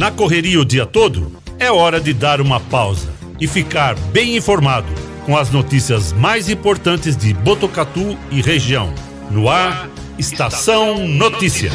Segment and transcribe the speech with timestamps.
[0.00, 4.88] Na correria o dia todo, é hora de dar uma pausa e ficar bem informado
[5.26, 8.94] com as notícias mais importantes de Botucatu e região.
[9.30, 11.70] No ar, Estação Notícia.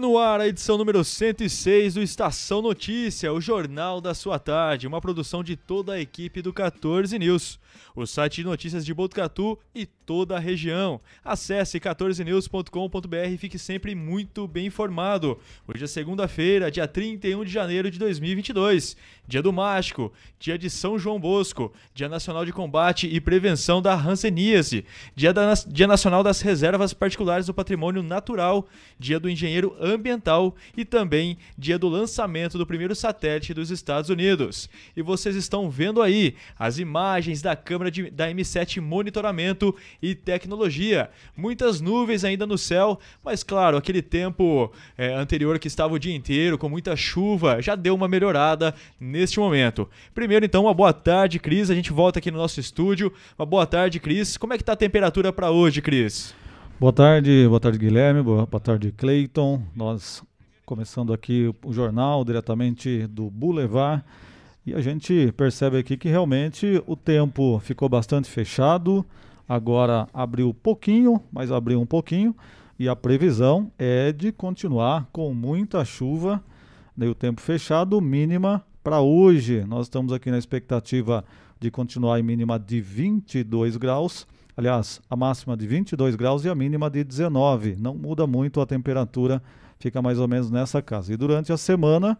[0.00, 5.00] no ar a edição número 106 do Estação Notícia, o jornal da sua tarde, uma
[5.00, 7.60] produção de toda a equipe do 14 News
[7.94, 11.00] o site de notícias de Botucatu e toda a região.
[11.24, 15.38] Acesse 14news.com.br e fique sempre muito bem informado.
[15.68, 20.98] Hoje é segunda-feira, dia 31 de janeiro de 2022, dia do Mágico, dia de São
[20.98, 24.84] João Bosco, dia nacional de combate e prevenção da hanseníase,
[25.14, 28.66] dia, da, dia nacional das reservas particulares do patrimônio natural,
[28.98, 34.68] dia do engenheiro ambiental e também dia do lançamento do primeiro satélite dos Estados Unidos.
[34.96, 41.10] E vocês estão vendo aí as imagens da câmera de, da M7 Monitoramento e Tecnologia.
[41.36, 46.14] Muitas nuvens ainda no céu, mas claro, aquele tempo é, anterior que estava o dia
[46.14, 49.88] inteiro com muita chuva já deu uma melhorada neste momento.
[50.14, 51.70] Primeiro, então, uma boa tarde, Cris.
[51.70, 53.12] A gente volta aqui no nosso estúdio.
[53.38, 54.36] Uma boa tarde, Cris.
[54.36, 56.34] Como é que está a temperatura para hoje, Cris?
[56.80, 58.22] Boa tarde, boa tarde, Guilherme.
[58.22, 59.62] Boa, boa tarde, Cleiton.
[59.76, 60.22] Nós
[60.64, 64.04] começando aqui o jornal diretamente do Boulevard.
[64.70, 69.04] E a gente percebe aqui que realmente o tempo ficou bastante fechado,
[69.48, 72.36] agora abriu pouquinho, mas abriu um pouquinho,
[72.78, 76.40] e a previsão é de continuar com muita chuva,
[76.96, 79.64] né, o tempo fechado, mínima para hoje.
[79.66, 81.24] Nós estamos aqui na expectativa
[81.58, 84.24] de continuar em mínima de 22 graus.
[84.56, 87.74] Aliás, a máxima de 22 graus e a mínima de 19.
[87.74, 89.42] Não muda muito a temperatura,
[89.80, 91.12] fica mais ou menos nessa casa.
[91.12, 92.16] E durante a semana,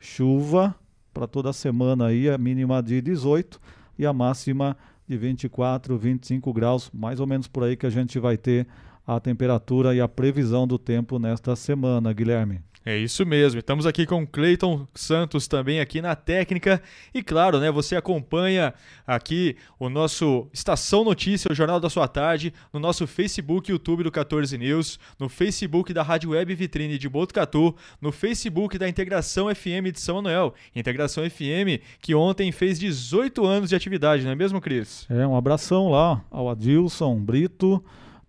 [0.00, 0.74] chuva
[1.12, 3.60] para toda a semana aí, a mínima de 18
[3.98, 8.18] e a máxima de 24, 25 graus, mais ou menos por aí que a gente
[8.18, 8.66] vai ter
[9.06, 12.60] a temperatura e a previsão do tempo nesta semana, Guilherme.
[12.84, 13.60] É isso mesmo.
[13.60, 16.82] Estamos aqui com Cleiton Santos também aqui na técnica.
[17.14, 18.74] E claro, né, você acompanha
[19.06, 24.02] aqui o nosso Estação Notícia, o Jornal da Sua Tarde, no nosso Facebook e YouTube
[24.02, 29.54] do 14 News, no Facebook da Rádio Web Vitrine de Botucatu, no Facebook da Integração
[29.54, 30.52] FM de São Manuel.
[30.74, 35.06] Integração FM que ontem fez 18 anos de atividade, não é mesmo, Cris?
[35.08, 37.82] É, um abração lá ao Adilson Brito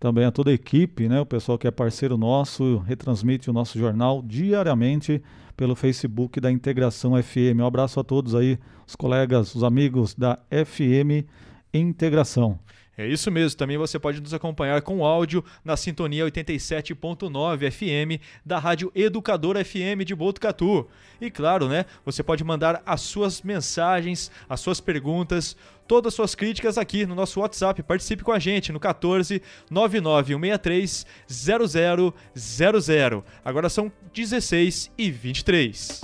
[0.04, 3.78] também a toda a equipe, né, o pessoal que é parceiro nosso, retransmite o nosso
[3.78, 5.22] jornal diariamente
[5.56, 7.60] pelo Facebook da Integração FM.
[7.60, 11.26] Um abraço a todos aí, os colegas, os amigos da FM
[11.72, 12.58] Integração.
[12.96, 18.58] É isso mesmo, também você pode nos acompanhar com áudio na sintonia 87.9 FM da
[18.58, 20.86] Rádio Educadora FM de Botucatu.
[21.20, 25.56] E claro, né, você pode mandar as suas mensagens, as suas perguntas,
[25.88, 27.82] todas as suas críticas aqui no nosso WhatsApp.
[27.82, 33.24] Participe com a gente no 14 99163 0000.
[33.44, 36.00] Agora são 16 e 23.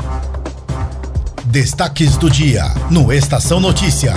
[1.46, 4.12] Destaques do dia no Estação Notícia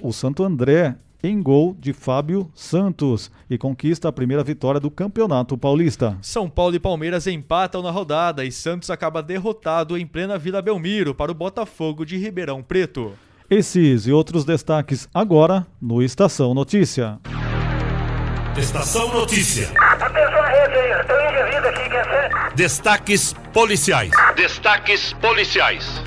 [0.00, 5.56] o Santo André em gol de Fábio Santos e conquista a primeira vitória do Campeonato
[5.56, 6.16] Paulista.
[6.22, 11.14] São Paulo e Palmeiras empatam na rodada e Santos acaba derrotado em plena Vila Belmiro
[11.14, 13.12] para o Botafogo de Ribeirão Preto.
[13.50, 17.18] Esses e outros destaques agora no Estação Notícia.
[18.58, 19.70] Estação Notícia.
[19.78, 22.54] Atenção à rede aí, estou em aqui, quer ser?
[22.54, 24.10] Destaques policiais.
[24.34, 26.02] Destaques policiais.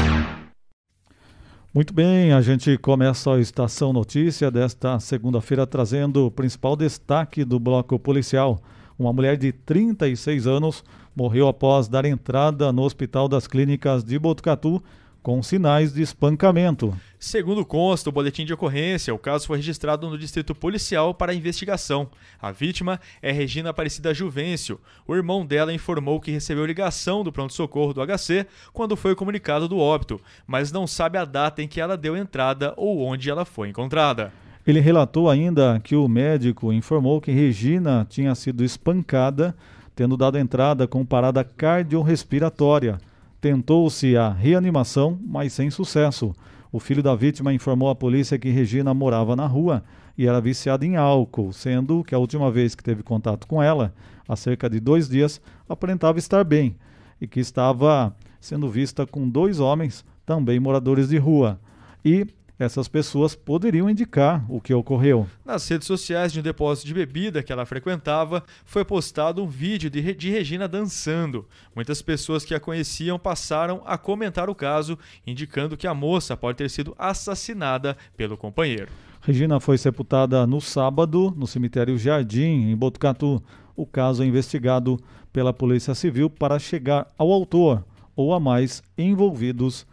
[1.74, 7.58] Muito bem, a gente começa a Estação Notícia desta segunda-feira trazendo o principal destaque do
[7.62, 8.62] bloco policial.
[9.00, 10.84] Uma mulher de 36 anos
[11.16, 14.84] morreu após dar entrada no Hospital das Clínicas de Botucatu
[15.22, 16.96] com sinais de espancamento.
[17.20, 22.10] Segundo consta o boletim de ocorrência, o caso foi registrado no Distrito Policial para investigação.
[22.42, 24.80] A vítima é Regina Aparecida Juvencio.
[25.08, 29.78] O irmão dela informou que recebeu ligação do pronto-socorro do HC quando foi comunicado do
[29.78, 33.70] óbito, mas não sabe a data em que ela deu entrada ou onde ela foi
[33.70, 34.34] encontrada.
[34.66, 39.56] Ele relatou ainda que o médico informou que Regina tinha sido espancada,
[39.96, 43.00] tendo dado entrada com parada cardiorrespiratória.
[43.42, 46.32] Tentou-se a reanimação, mas sem sucesso.
[46.72, 49.84] O filho da vítima informou à polícia que Regina morava na rua
[50.16, 53.96] e era viciada em álcool, sendo que a última vez que teve contato com ela,
[54.28, 56.76] há cerca de dois dias, aparentava estar bem
[57.20, 61.60] e que estava sendo vista com dois homens, também moradores de rua.
[62.06, 62.28] E
[62.64, 65.28] essas pessoas poderiam indicar o que ocorreu.
[65.46, 69.90] Nas redes sociais de um depósito de bebida que ela frequentava, foi postado um vídeo
[69.90, 71.48] de, de, Regina dançando.
[71.76, 76.58] Muitas pessoas que a conheciam passaram a comentar o caso, indicando que a moça pode
[76.58, 78.90] ter sido assassinada pelo companheiro.
[79.22, 83.42] Regina foi sepultada no sábado no cemitério Jardim, em Botucatu.
[83.76, 85.00] O caso é investigado
[85.32, 87.86] pela Polícia Civil para chegar ao autor
[88.16, 89.86] ou a mais envolvidos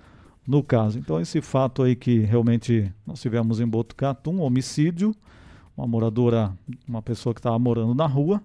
[0.48, 0.98] no caso.
[0.98, 5.14] Então, esse fato aí que realmente nós tivemos em Botucatu, um homicídio,
[5.76, 6.54] uma moradora,
[6.88, 8.40] uma pessoa que estava morando na rua,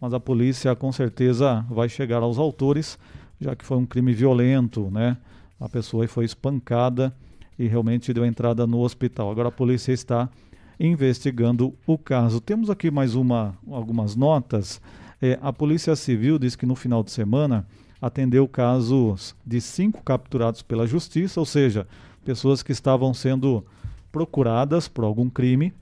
[0.00, 2.96] mas a polícia com certeza vai chegar aos autores,
[3.40, 5.16] já que foi um crime violento, né?
[5.58, 7.12] A pessoa foi espancada
[7.58, 9.28] e realmente deu entrada no hospital.
[9.28, 10.30] Agora a polícia está
[10.78, 12.40] investigando o caso.
[12.40, 14.80] Temos aqui mais uma, algumas notas.
[15.20, 17.66] É, a Polícia Civil diz que no final de semana
[18.00, 21.86] atendeu casos de cinco capturados pela justiça, ou seja,
[22.24, 23.64] pessoas que estavam sendo
[24.10, 25.72] procuradas por algum crime.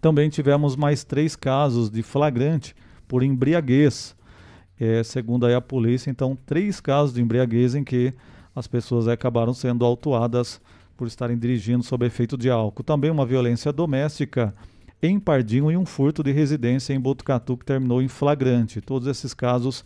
[0.00, 2.74] Também tivemos mais três casos de flagrante
[3.06, 4.14] por embriaguez,
[4.78, 6.10] é, segundo a polícia.
[6.10, 8.14] Então, três casos de embriaguez em que
[8.54, 10.60] as pessoas acabaram sendo autuadas
[10.96, 12.82] por estarem dirigindo sob efeito de álcool.
[12.82, 14.54] Também uma violência doméstica
[15.00, 18.80] em Pardinho e um furto de residência em Botucatu que terminou em flagrante.
[18.80, 19.84] Todos esses casos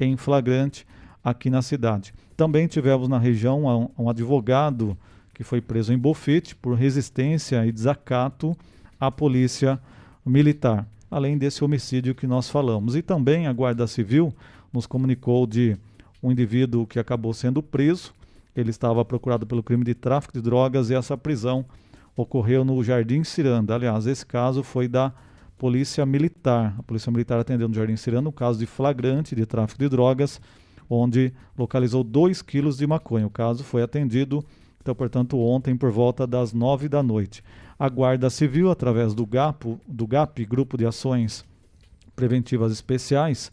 [0.00, 0.86] em flagrante
[1.24, 2.12] aqui na cidade.
[2.36, 4.96] Também tivemos na região um, um advogado
[5.32, 8.56] que foi preso em Bofete por resistência e desacato
[9.00, 9.80] à polícia
[10.24, 12.94] militar, além desse homicídio que nós falamos.
[12.94, 14.32] E também a Guarda Civil
[14.72, 15.76] nos comunicou de
[16.22, 18.12] um indivíduo que acabou sendo preso.
[18.54, 21.64] Ele estava procurado pelo crime de tráfico de drogas e essa prisão
[22.16, 23.74] ocorreu no Jardim Ciranda.
[23.74, 25.12] Aliás, esse caso foi da
[25.58, 26.74] Polícia Militar.
[26.78, 30.40] A Polícia Militar atendeu no Jardim Ciranda um caso de flagrante de tráfico de drogas
[30.88, 33.26] onde localizou 2 quilos de maconha.
[33.26, 34.44] O caso foi atendido,
[34.80, 37.42] então, portanto, ontem por volta das 9 da noite.
[37.78, 41.44] A Guarda Civil, através do GAP, do GAP Grupo de Ações
[42.14, 43.50] Preventivas Especiais,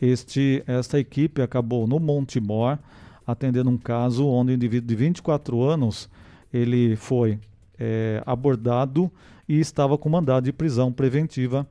[0.00, 2.78] este, esta equipe acabou no Monte Mor
[3.26, 6.08] atendendo um caso onde um indivíduo de 24 anos
[6.52, 7.38] ele foi
[7.78, 9.10] é, abordado
[9.48, 11.66] e estava com mandado de prisão preventiva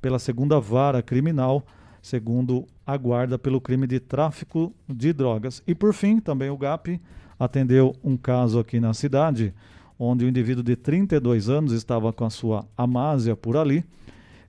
[0.00, 1.64] pela segunda vara criminal
[2.04, 5.62] segundo a guarda pelo crime de tráfico de drogas.
[5.66, 7.00] E por fim, também o GAP
[7.40, 9.54] atendeu um caso aqui na cidade,
[9.98, 13.82] onde o um indivíduo de 32 anos estava com a sua amásia por ali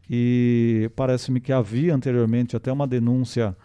[0.09, 3.55] e parece-me que havia anteriormente até uma denúncia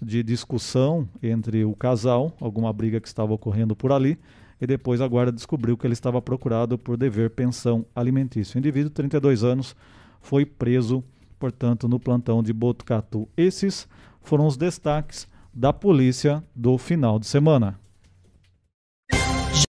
[0.00, 4.18] de discussão entre o casal, alguma briga que estava ocorrendo por ali,
[4.60, 8.58] e depois a guarda descobriu que ele estava procurado por dever pensão alimentícia.
[8.58, 9.74] O indivíduo, 32 anos,
[10.20, 11.02] foi preso
[11.38, 13.28] portanto, no plantão de Botucatu.
[13.36, 13.86] Esses
[14.20, 17.78] foram os destaques da polícia do final de semana.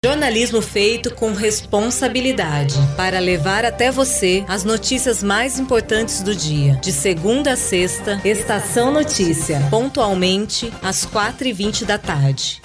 [0.05, 6.75] Jornalismo feito com responsabilidade para levar até você as notícias mais importantes do dia.
[6.75, 12.61] De segunda a sexta, Estação Notícia, pontualmente às 4h20 da tarde.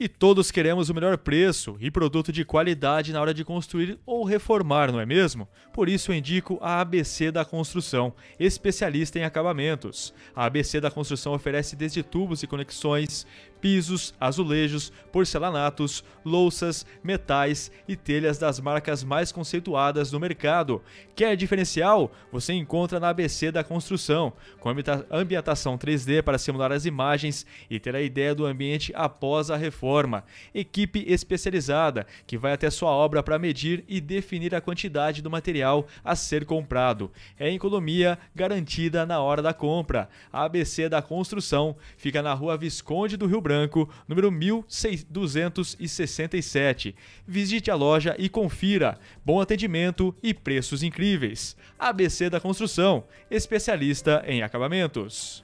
[0.00, 4.22] E todos queremos o melhor preço e produto de qualidade na hora de construir ou
[4.22, 5.48] reformar, não é mesmo?
[5.72, 10.14] Por isso eu indico a ABC da Construção, especialista em acabamentos.
[10.36, 13.26] A ABC da Construção oferece desde tubos e conexões,
[13.60, 20.82] pisos, azulejos, porcelanatos, louças, metais e telhas das marcas mais conceituadas do mercado.
[21.14, 22.12] Quer diferencial?
[22.30, 24.70] Você encontra na ABC da Construção, com
[25.10, 30.24] ambientação 3D para simular as imagens e ter a ideia do ambiente após a reforma.
[30.54, 35.86] Equipe especializada que vai até sua obra para medir e definir a quantidade do material
[36.04, 37.10] a ser comprado.
[37.38, 40.08] É economia garantida na hora da compra.
[40.32, 46.94] A ABC da Construção fica na rua Visconde do Rio Branco, número 1267.
[47.26, 48.98] Visite a loja e confira.
[49.24, 51.56] Bom atendimento e preços incríveis.
[51.78, 55.42] ABC da Construção, especialista em acabamentos.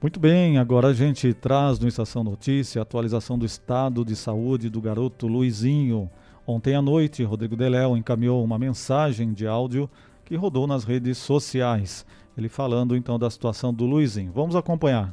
[0.00, 4.70] Muito bem, agora a gente traz no Estação Notícia a atualização do estado de saúde
[4.70, 6.08] do garoto Luizinho.
[6.46, 9.90] Ontem à noite, Rodrigo Deléo encaminhou uma mensagem de áudio
[10.24, 12.06] que rodou nas redes sociais.
[12.38, 14.30] Ele falando então da situação do Luizinho.
[14.32, 15.12] Vamos acompanhar.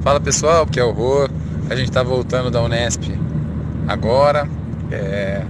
[0.00, 1.28] Fala pessoal, que é o Rô.
[1.70, 3.04] A gente está voltando da Unesp
[3.86, 4.48] agora.
[4.90, 5.44] É...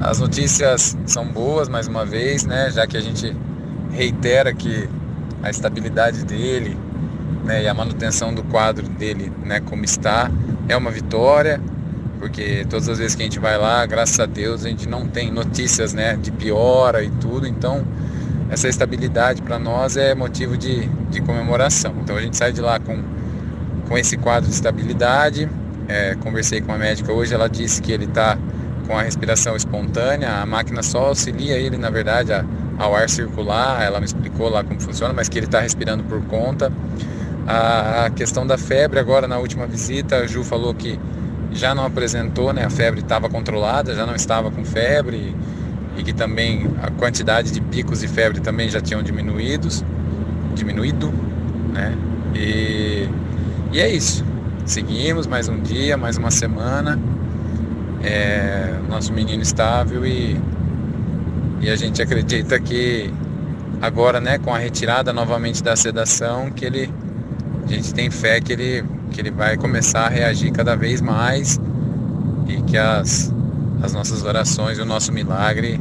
[0.00, 2.70] As notícias são boas mais uma vez, né?
[2.70, 3.34] Já que a gente
[3.92, 4.88] reitera que
[5.42, 6.76] a estabilidade dele
[7.44, 10.30] né, e a manutenção do quadro dele, né, como está,
[10.68, 11.60] é uma vitória,
[12.18, 15.06] porque todas as vezes que a gente vai lá, graças a Deus, a gente não
[15.06, 17.84] tem notícias, né, de piora e tudo, então
[18.54, 21.94] essa estabilidade para nós é motivo de, de comemoração.
[22.02, 23.02] Então a gente sai de lá com,
[23.88, 25.48] com esse quadro de estabilidade.
[25.88, 28.38] É, conversei com a médica hoje, ela disse que ele está
[28.86, 32.44] com a respiração espontânea, a máquina só auxilia ele, na verdade, a,
[32.78, 33.82] ao ar circular.
[33.82, 36.72] Ela me explicou lá como funciona, mas que ele está respirando por conta.
[37.46, 40.98] A, a, questão da febre, agora na última visita, a Ju falou que
[41.52, 42.64] já não apresentou, né?
[42.64, 45.34] A febre estava controlada, já não estava com febre
[45.96, 49.84] e que também a quantidade de picos de febre também já tinham diminuídos,
[50.54, 51.12] diminuído,
[51.72, 51.96] né?
[52.34, 53.08] E,
[53.72, 54.24] e é isso.
[54.64, 56.98] Seguimos mais um dia, mais uma semana.
[58.02, 60.38] É, nosso menino estável e,
[61.60, 63.10] e a gente acredita que
[63.80, 66.90] agora, né, com a retirada novamente da sedação, que ele
[67.64, 71.58] a gente tem fé que ele que ele vai começar a reagir cada vez mais
[72.46, 73.33] e que as
[73.82, 75.80] as nossas orações e o nosso milagre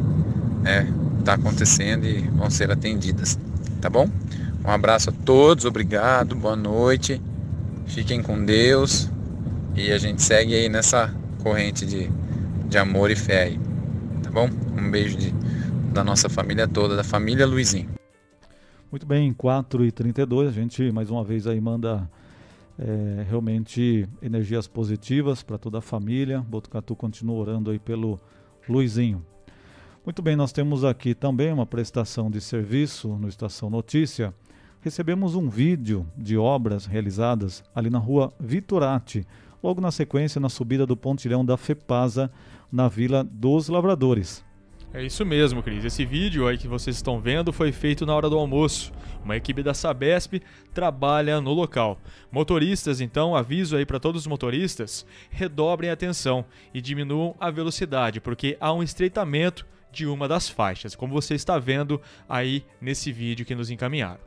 [1.20, 3.38] está né, acontecendo e vão ser atendidas.
[3.82, 4.10] Tá bom?
[4.66, 7.22] Um abraço a todos, obrigado, boa noite,
[7.86, 9.10] fiquem com Deus
[9.76, 12.10] e a gente segue aí nessa corrente de,
[12.70, 13.60] de amor e fé aí.
[14.22, 14.50] Tá bom?
[14.78, 15.32] Um beijo de,
[15.92, 17.90] da nossa família toda, da família Luizinho.
[18.90, 22.08] Muito bem, 4h32, a gente mais uma vez aí manda
[22.78, 26.42] é, realmente energias positivas para toda a família.
[26.42, 28.20] Botucatu continua orando aí pelo
[28.68, 29.26] Luizinho.
[30.06, 34.34] Muito bem, nós temos aqui também uma prestação de serviço no Estação Notícia.
[34.82, 39.26] Recebemos um vídeo de obras realizadas ali na rua Vitorati,
[39.64, 42.30] logo na sequência na subida do pontilhão da FEPASA,
[42.70, 44.44] na Vila dos Lavradores.
[44.94, 45.84] É isso mesmo, Cris.
[45.84, 48.94] Esse vídeo aí que vocês estão vendo foi feito na hora do almoço.
[49.26, 50.40] Uma equipe da Sabesp
[50.72, 51.98] trabalha no local.
[52.32, 58.22] Motoristas, então, aviso aí para todos os motoristas, redobrem a atenção e diminuam a velocidade,
[58.22, 63.48] porque há um estreitamento de uma das faixas, como você está vendo aí nesse vídeo
[63.48, 64.22] que nos encaminharam.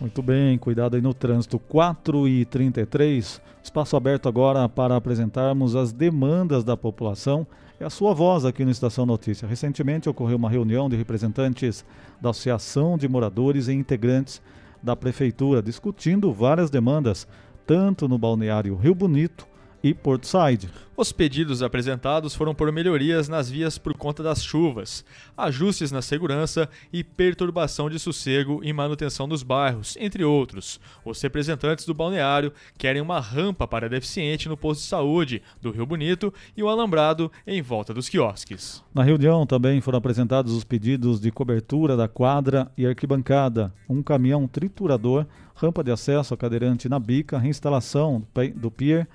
[0.00, 1.58] Muito bem, cuidado aí no trânsito.
[1.58, 7.46] 4 e 33 espaço aberto agora para apresentarmos as demandas da população
[7.80, 9.46] é a sua voz aqui no Estação Notícia.
[9.46, 11.84] Recentemente ocorreu uma reunião de representantes
[12.20, 14.42] da Associação de Moradores e integrantes
[14.82, 17.26] da Prefeitura discutindo várias demandas,
[17.66, 19.46] tanto no balneário Rio Bonito
[19.82, 20.68] e Portside.
[20.96, 25.04] Os pedidos apresentados foram por melhorias nas vias por conta das chuvas,
[25.36, 30.80] ajustes na segurança e perturbação de sossego e manutenção dos bairros, entre outros.
[31.04, 35.86] Os representantes do balneário querem uma rampa para deficiente no posto de saúde do Rio
[35.86, 38.82] Bonito e o alambrado em volta dos quiosques.
[38.92, 44.48] Na reunião também foram apresentados os pedidos de cobertura da quadra e arquibancada, um caminhão
[44.48, 49.06] triturador, rampa de acesso a cadeirante na bica, reinstalação do pier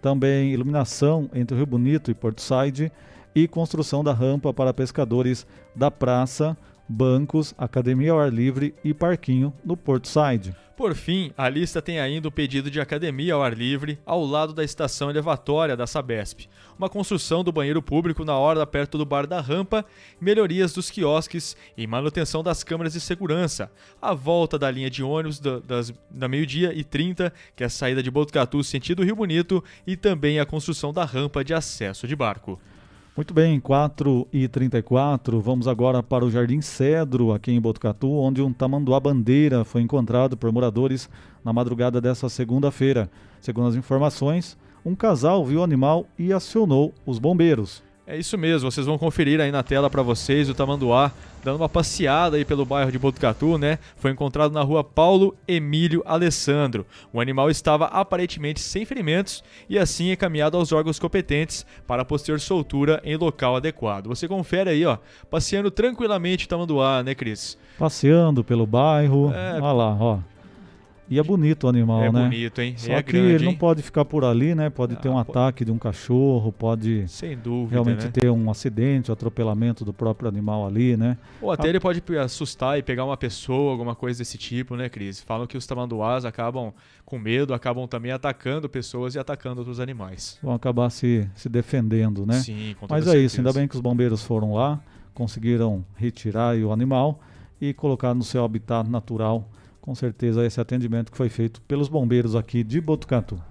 [0.00, 2.90] também iluminação entre o Rio Bonito e Porto Said
[3.34, 6.56] e construção da rampa para pescadores da praça,
[6.88, 10.54] bancos, academia ao ar livre e parquinho no Porto Side.
[10.78, 14.52] Por fim, a lista tem ainda o pedido de academia ao ar livre ao lado
[14.52, 19.26] da estação elevatória da Sabesp, uma construção do banheiro público na hora perto do bar
[19.26, 19.84] da rampa,
[20.20, 25.40] melhorias dos quiosques e manutenção das câmeras de segurança, a volta da linha de ônibus
[25.40, 29.64] da, das, da meio-dia e 30, que é a saída de Botucatu sentido Rio Bonito,
[29.84, 32.56] e também a construção da rampa de acesso de barco.
[33.18, 38.40] Muito bem, 4 e 34 vamos agora para o Jardim Cedro, aqui em Botucatu, onde
[38.40, 41.10] um tamanduá-bandeira foi encontrado por moradores
[41.44, 43.10] na madrugada dessa segunda-feira.
[43.40, 44.56] Segundo as informações,
[44.86, 47.82] um casal viu o animal e acionou os bombeiros.
[48.10, 51.12] É isso mesmo, vocês vão conferir aí na tela para vocês o tamanduá
[51.44, 53.78] dando uma passeada aí pelo bairro de Botucatu, né?
[53.96, 56.86] Foi encontrado na rua Paulo Emílio Alessandro.
[57.12, 62.98] O animal estava aparentemente sem ferimentos e assim encaminhado aos órgãos competentes para posterior soltura
[63.04, 64.06] em local adequado.
[64.06, 64.96] Você confere aí, ó,
[65.30, 67.58] passeando tranquilamente o tamanduá, né, Cris?
[67.78, 69.30] Passeando pelo bairro.
[69.34, 69.60] É...
[69.60, 70.18] Olha lá, ó.
[71.10, 72.22] E é bonito o animal, é né?
[72.24, 72.74] bonito, hein?
[72.76, 73.56] Só é que grande, ele não hein?
[73.58, 74.68] pode ficar por ali, né?
[74.68, 78.10] Pode ter Ah, um pô- ataque de um cachorro, pode Sem dúvida, realmente né?
[78.12, 81.16] ter um acidente, um atropelamento do próprio animal ali, né?
[81.40, 85.22] Ou até ele pode assustar e pegar uma pessoa, alguma coisa desse tipo, né, Cris?
[85.22, 86.74] Falam que os tamanduás acabam
[87.06, 90.38] com medo, acabam também atacando pessoas e atacando outros animais.
[90.42, 92.34] Vão acabar se, se defendendo, né?
[92.34, 93.58] Sim, com toda Mas é isso, ainda certeza.
[93.60, 94.78] bem que os bombeiros foram lá,
[95.14, 97.18] conseguiram retirar o animal
[97.58, 99.48] e colocar no seu habitat natural.
[99.88, 103.42] Com certeza esse atendimento que foi feito pelos bombeiros aqui de Botucatu.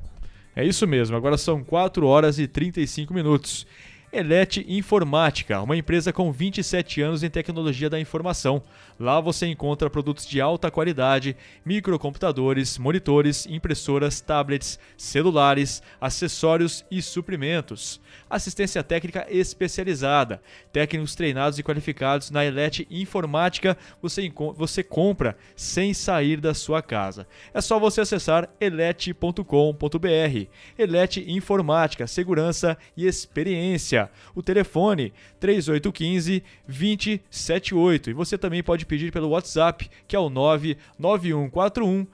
[0.55, 3.65] É isso mesmo, agora são 4 horas e 35 minutos.
[4.13, 8.61] Elete Informática, uma empresa com 27 anos em tecnologia da informação.
[8.99, 18.01] Lá você encontra produtos de alta qualidade, microcomputadores, monitores, impressoras, tablets, celulares, acessórios e suprimentos.
[18.29, 20.41] Assistência técnica especializada.
[20.73, 27.27] Técnicos treinados e qualificados na Elete Informática você, você compra sem sair da sua casa.
[27.53, 30.47] É só você acessar elete.com.br.
[30.77, 34.09] Elete Informática, segurança e experiência.
[34.33, 42.07] O telefone 3815 2078 e você também pode pedir pelo WhatsApp, que é o 99141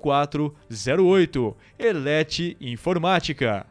[0.00, 1.56] 0408.
[1.78, 3.66] Elete Informática.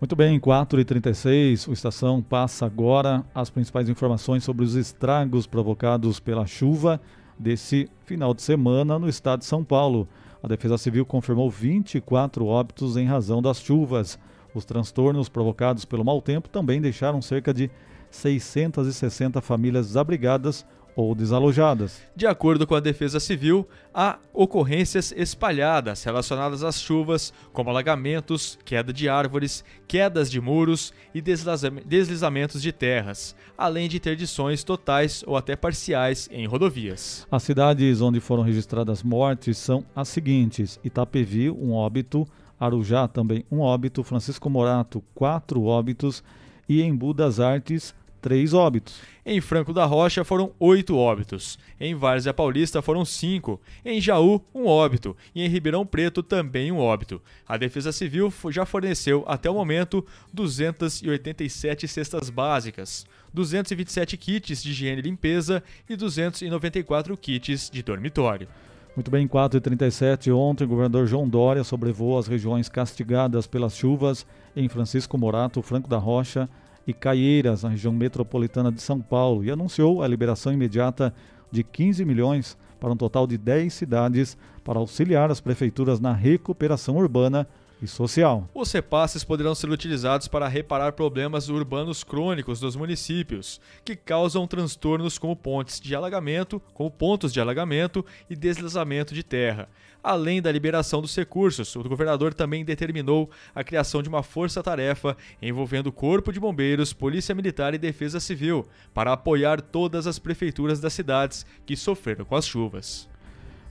[0.00, 6.46] Muito bem, 4h36, o Estação passa agora as principais informações sobre os estragos provocados pela
[6.46, 6.98] chuva
[7.38, 10.08] desse final de semana no estado de São Paulo.
[10.42, 14.18] A Defesa Civil confirmou 24 óbitos em razão das chuvas.
[14.54, 17.70] Os transtornos provocados pelo mau tempo também deixaram cerca de
[18.10, 22.00] 660 famílias desabrigadas ou desalojadas.
[22.14, 28.92] De acordo com a Defesa Civil, há ocorrências espalhadas relacionadas às chuvas, como alagamentos, queda
[28.92, 35.36] de árvores, quedas de muros e desliza- deslizamentos de terras, além de interdições totais ou
[35.36, 37.26] até parciais em rodovias.
[37.30, 42.26] As cidades onde foram registradas mortes são as seguintes: Itapevi, um óbito,
[42.58, 46.22] Arujá também um óbito, Francisco Morato, quatro óbitos
[46.68, 49.00] e Embu das Artes, três óbitos.
[49.24, 51.58] Em Franco da Rocha foram oito óbitos.
[51.78, 53.60] Em Várzea Paulista foram cinco.
[53.84, 55.16] Em Jaú, um óbito.
[55.34, 57.20] E em Ribeirão Preto, também um óbito.
[57.46, 65.00] A Defesa Civil já forneceu, até o momento, 287 cestas básicas, 227 kits de higiene
[65.00, 68.48] e limpeza e 294 kits de dormitório.
[68.96, 74.68] Muito bem, 4h37, ontem o governador João Dória sobrevoou as regiões castigadas pelas chuvas em
[74.68, 76.48] Francisco Morato, Franco da Rocha
[76.86, 81.14] e Caieiras, na região metropolitana de São Paulo, e anunciou a liberação imediata
[81.50, 86.96] de 15 milhões para um total de 10 cidades para auxiliar as prefeituras na recuperação
[86.96, 87.46] urbana
[87.82, 88.48] e social.
[88.54, 95.18] Os repasses poderão ser utilizados para reparar problemas urbanos crônicos dos municípios, que causam transtornos
[95.18, 99.68] como pontes de alagamento, como pontos de alagamento e deslizamento de terra.
[100.02, 105.92] Além da liberação dos recursos, o governador também determinou a criação de uma força-tarefa envolvendo
[105.92, 111.44] Corpo de Bombeiros, Polícia Militar e Defesa Civil, para apoiar todas as prefeituras das cidades
[111.66, 113.09] que sofreram com as chuvas.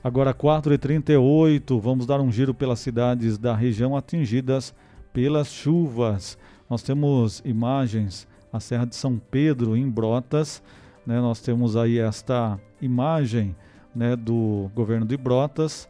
[0.01, 4.73] Agora 4h38, vamos dar um giro pelas cidades da região atingidas
[5.12, 6.38] pelas chuvas.
[6.69, 10.63] Nós temos imagens, a Serra de São Pedro em Brotas,
[11.05, 11.19] né?
[11.19, 13.53] nós temos aí esta imagem
[13.93, 15.89] né, do governo de Brotas,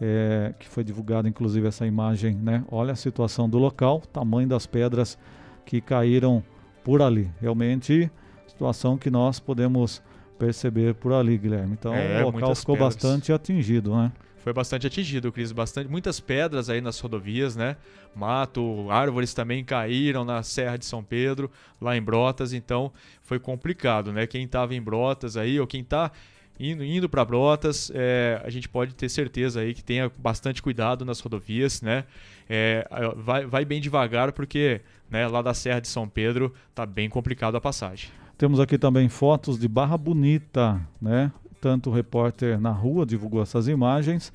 [0.00, 2.64] é, que foi divulgada inclusive essa imagem, né?
[2.70, 5.18] olha a situação do local, tamanho das pedras
[5.66, 6.44] que caíram
[6.84, 7.28] por ali.
[7.40, 8.08] Realmente,
[8.46, 10.00] situação que nós podemos
[10.38, 11.72] perceber por ali, Guilherme.
[11.78, 12.94] Então É, o local ficou pedras.
[12.94, 14.12] bastante atingido, né?
[14.48, 15.52] foi bastante atingido, Cris.
[15.52, 17.76] Bastante, muitas pedras aí nas rodovias, né?
[18.16, 22.90] Mato, árvores também caíram na Serra de São Pedro, lá em Brotas, então
[23.22, 24.26] foi complicado, né?
[24.26, 26.10] Quem estava em Brotas aí, ou quem está
[26.58, 31.04] indo, indo para Brotas, é, a gente pode ter certeza aí que tenha bastante cuidado
[31.04, 32.04] nas rodovias, né?
[32.48, 37.10] É, vai, vai bem devagar, porque né, lá da Serra de São Pedro tá bem
[37.10, 38.08] complicado a passagem.
[38.38, 41.32] Temos aqui também fotos de Barra Bonita, né?
[41.60, 44.32] Tanto o repórter na rua divulgou essas imagens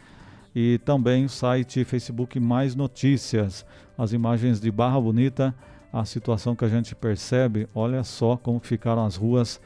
[0.53, 3.65] e também o site Facebook Mais Notícias.
[3.97, 5.55] As imagens de Barra Bonita,
[5.91, 9.61] a situação que a gente percebe, olha só como ficaram as ruas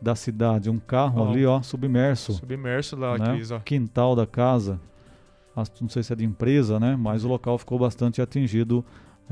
[0.00, 0.70] da cidade.
[0.70, 1.30] Um carro Ó.
[1.30, 3.34] ali, ó, submerso, Submerso lá, né?
[3.34, 3.58] Cris, ó.
[3.58, 4.78] Quintal da casa.
[5.56, 6.94] As- Não sei se é de empresa, né?
[6.96, 8.84] Mas o local ficou bastante atingido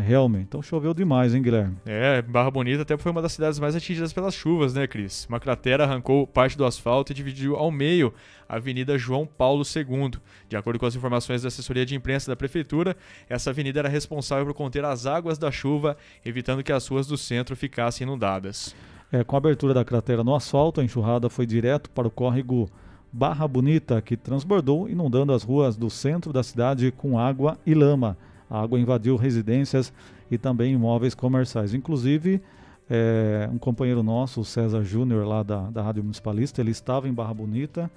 [0.03, 0.45] realmente.
[0.45, 1.77] Então choveu demais, hein, Guilherme?
[1.85, 5.27] É, Barra Bonita até foi uma das cidades mais atingidas pelas chuvas, né, Cris?
[5.29, 8.13] Uma cratera arrancou parte do asfalto e dividiu ao meio
[8.49, 10.13] a Avenida João Paulo II.
[10.49, 12.97] De acordo com as informações da assessoria de imprensa da prefeitura,
[13.29, 17.19] essa avenida era responsável por conter as águas da chuva, evitando que as ruas do
[17.19, 18.75] centro ficassem inundadas.
[19.11, 22.69] É, com a abertura da cratera no asfalto, a enxurrada foi direto para o córrego
[23.13, 28.17] Barra Bonita, que transbordou, inundando as ruas do centro da cidade com água e lama.
[28.51, 29.93] A água invadiu residências
[30.31, 31.75] e também imóveis comerciais.
[31.75, 32.41] Inclusive,
[32.89, 37.13] é, um companheiro nosso, o César Júnior, lá da, da Rádio Municipalista, ele estava em
[37.13, 37.91] Barra Bonita,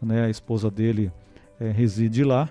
[0.00, 1.10] né, a esposa dele
[1.58, 2.48] é, reside lá,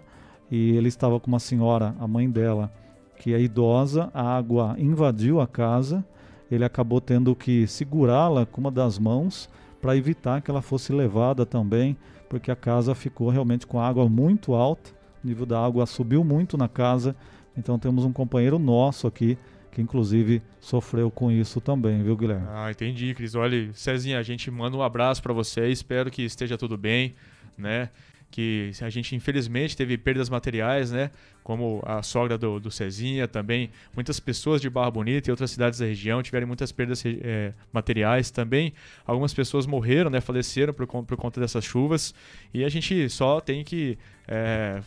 [0.51, 2.71] e ele estava com uma senhora, a mãe dela,
[3.17, 6.05] que é idosa, a água invadiu a casa,
[6.51, 9.49] ele acabou tendo que segurá-la com uma das mãos
[9.81, 11.97] para evitar que ela fosse levada também,
[12.29, 14.91] porque a casa ficou realmente com água muito alta,
[15.23, 17.15] o nível da água subiu muito na casa,
[17.57, 19.37] então temos um companheiro nosso aqui
[19.71, 22.47] que inclusive sofreu com isso também, viu, Guilherme?
[22.49, 23.35] Ah, entendi, Cris.
[23.35, 27.13] Olha, Cezinha, a gente manda um abraço para você, espero que esteja tudo bem,
[27.55, 27.89] né?
[28.29, 31.11] que a gente infelizmente teve perdas materiais, né?
[31.43, 33.69] Como a sogra do, do Cezinha também.
[33.95, 38.29] Muitas pessoas de Barra Bonita e outras cidades da região tiveram muitas perdas é, materiais
[38.29, 38.73] também.
[39.05, 40.19] Algumas pessoas morreram, né?
[40.19, 42.13] Faleceram por, por conta dessas chuvas.
[42.53, 44.81] E a gente só tem que é,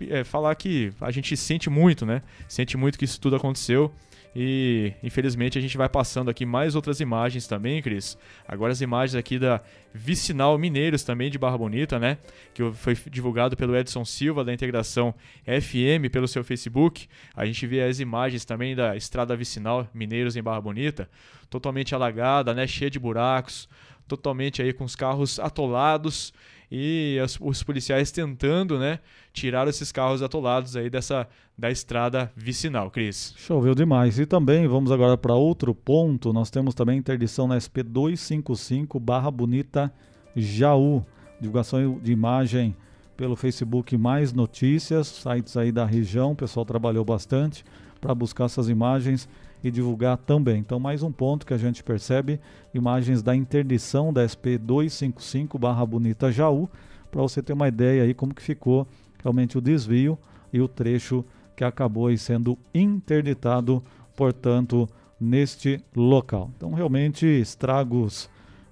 [0.00, 2.22] é, falar que a gente sente muito, né?
[2.48, 3.92] Sente muito que isso tudo aconteceu.
[4.38, 8.18] E infelizmente a gente vai passando aqui mais outras imagens também, Cris.
[8.46, 9.62] Agora as imagens aqui da
[9.94, 12.18] Vicinal Mineiros também de Barra Bonita, né?
[12.52, 15.14] Que foi divulgado pelo Edson Silva da integração
[15.46, 17.08] FM pelo seu Facebook.
[17.34, 21.08] A gente vê as imagens também da estrada vicinal Mineiros em Barra Bonita,
[21.48, 22.66] totalmente alagada, né?
[22.66, 23.66] Cheia de buracos,
[24.06, 26.34] totalmente aí com os carros atolados
[26.70, 28.98] e os, os, policiais tentando, né,
[29.32, 33.32] tirar esses carros atolados aí dessa da estrada vicinal, Cris.
[33.36, 34.18] Choveu demais.
[34.18, 36.32] E também vamos agora para outro ponto.
[36.32, 39.92] Nós temos também interdição na SP 255 Barra Bonita
[40.34, 41.04] Jaú.
[41.40, 42.76] Divulgação de imagem
[43.16, 46.32] pelo Facebook Mais Notícias, sites aí da região.
[46.32, 47.64] O pessoal trabalhou bastante
[48.00, 49.26] para buscar essas imagens
[49.62, 50.58] e divulgar também.
[50.58, 52.40] Então, mais um ponto que a gente percebe:
[52.74, 56.68] imagens da interdição da SP 255 Barra Bonita Jaú,
[57.10, 58.86] para você ter uma ideia aí como que ficou
[59.22, 60.18] realmente o desvio
[60.52, 61.24] e o trecho
[61.56, 63.82] que acabou sendo interditado,
[64.14, 64.88] portanto,
[65.18, 66.50] neste local.
[66.56, 68.28] Então, realmente estragos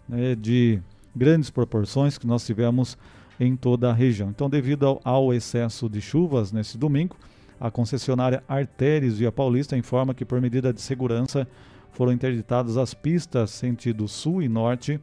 [0.09, 0.81] né, de
[1.17, 2.99] grandes proporções que nós tivemos
[3.41, 4.31] em toda a região.
[4.31, 7.17] Então, devido ao, ao excesso de chuvas nesse domingo,
[7.65, 11.49] a concessionária Artéries Via Paulista informa que, por medida de segurança,
[11.93, 15.01] foram interditadas as pistas sentido sul e norte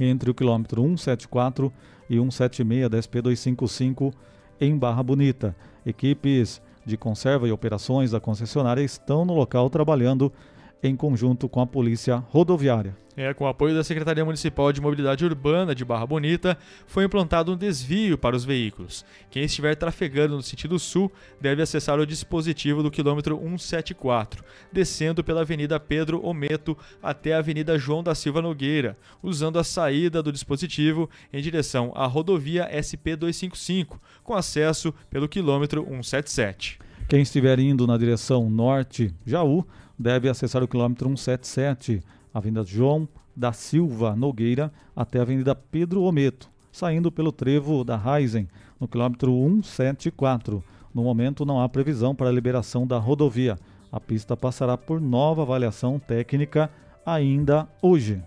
[0.00, 1.70] entre o quilômetro 174
[2.08, 4.10] e 176 da SP255
[4.58, 5.54] em Barra Bonita.
[5.84, 10.32] Equipes de conserva e operações da concessionária estão no local trabalhando
[10.82, 12.96] em conjunto com a Polícia Rodoviária.
[13.14, 17.52] É, com o apoio da Secretaria Municipal de Mobilidade Urbana de Barra Bonita, foi implantado
[17.52, 19.04] um desvio para os veículos.
[19.30, 24.42] Quem estiver trafegando no sentido sul deve acessar o dispositivo do quilômetro 174,
[24.72, 30.22] descendo pela Avenida Pedro Ometo até a Avenida João da Silva Nogueira, usando a saída
[30.22, 36.78] do dispositivo em direção à rodovia SP255, com acesso pelo quilômetro 177.
[37.10, 39.66] Quem estiver indo na direção norte, Jaú,
[40.02, 42.02] deve acessar o quilômetro 177
[42.34, 48.48] Avenida João da Silva Nogueira até a Avenida Pedro Ometo, saindo pelo trevo da Raizen,
[48.80, 50.62] no quilômetro 174.
[50.92, 53.58] No momento não há previsão para a liberação da rodovia.
[53.90, 56.70] A pista passará por nova avaliação técnica
[57.06, 58.22] ainda hoje.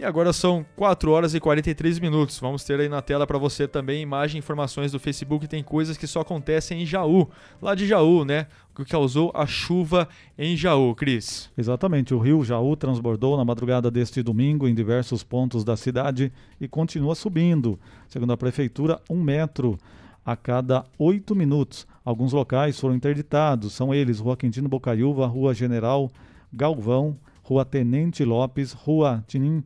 [0.00, 2.38] E agora são 4 horas e 43 minutos.
[2.38, 5.46] Vamos ter aí na tela para você também imagem e informações do Facebook.
[5.46, 7.28] Tem coisas que só acontecem em Jaú,
[7.60, 8.46] lá de Jaú, né?
[8.72, 10.08] O que causou a chuva
[10.38, 11.50] em Jaú, Cris.
[11.54, 12.14] Exatamente.
[12.14, 17.14] O rio Jaú transbordou na madrugada deste domingo em diversos pontos da cidade e continua
[17.14, 17.78] subindo.
[18.08, 19.78] Segundo a prefeitura, um metro
[20.24, 21.86] a cada oito minutos.
[22.02, 23.74] Alguns locais foram interditados.
[23.74, 26.10] São eles Rua Quintino Bocaiúva, Rua General
[26.50, 29.62] Galvão, Rua Tenente Lopes, Rua Tinim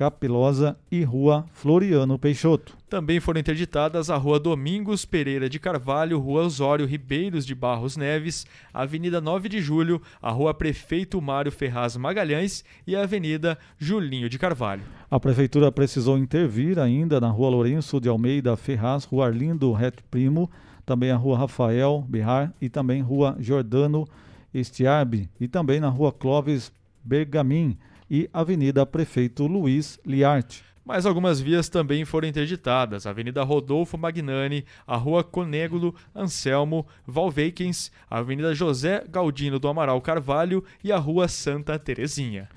[0.00, 2.74] Capilosa e Rua Floriano Peixoto.
[2.88, 8.46] Também foram interditadas a Rua Domingos Pereira de Carvalho, Rua Osório Ribeiros de Barros Neves,
[8.72, 14.38] Avenida 9 de Julho, a Rua Prefeito Mário Ferraz Magalhães e a Avenida Julinho de
[14.38, 14.80] Carvalho.
[15.10, 20.50] A Prefeitura precisou intervir ainda na Rua Lourenço de Almeida Ferraz, Rua Arlindo Ret Primo,
[20.86, 24.08] também a Rua Rafael Berrar e também Rua Jordano
[24.54, 26.72] Estiarbe e também na Rua Clóvis
[27.04, 27.76] Bergamin
[28.10, 30.64] e Avenida Prefeito Luiz Liarte.
[30.84, 37.92] Mas algumas vias também foram interditadas: a Avenida Rodolfo Magnani, a Rua Conégulo Anselmo Valveikens,
[38.10, 42.48] a Avenida José Galdino do Amaral Carvalho e a Rua Santa Terezinha.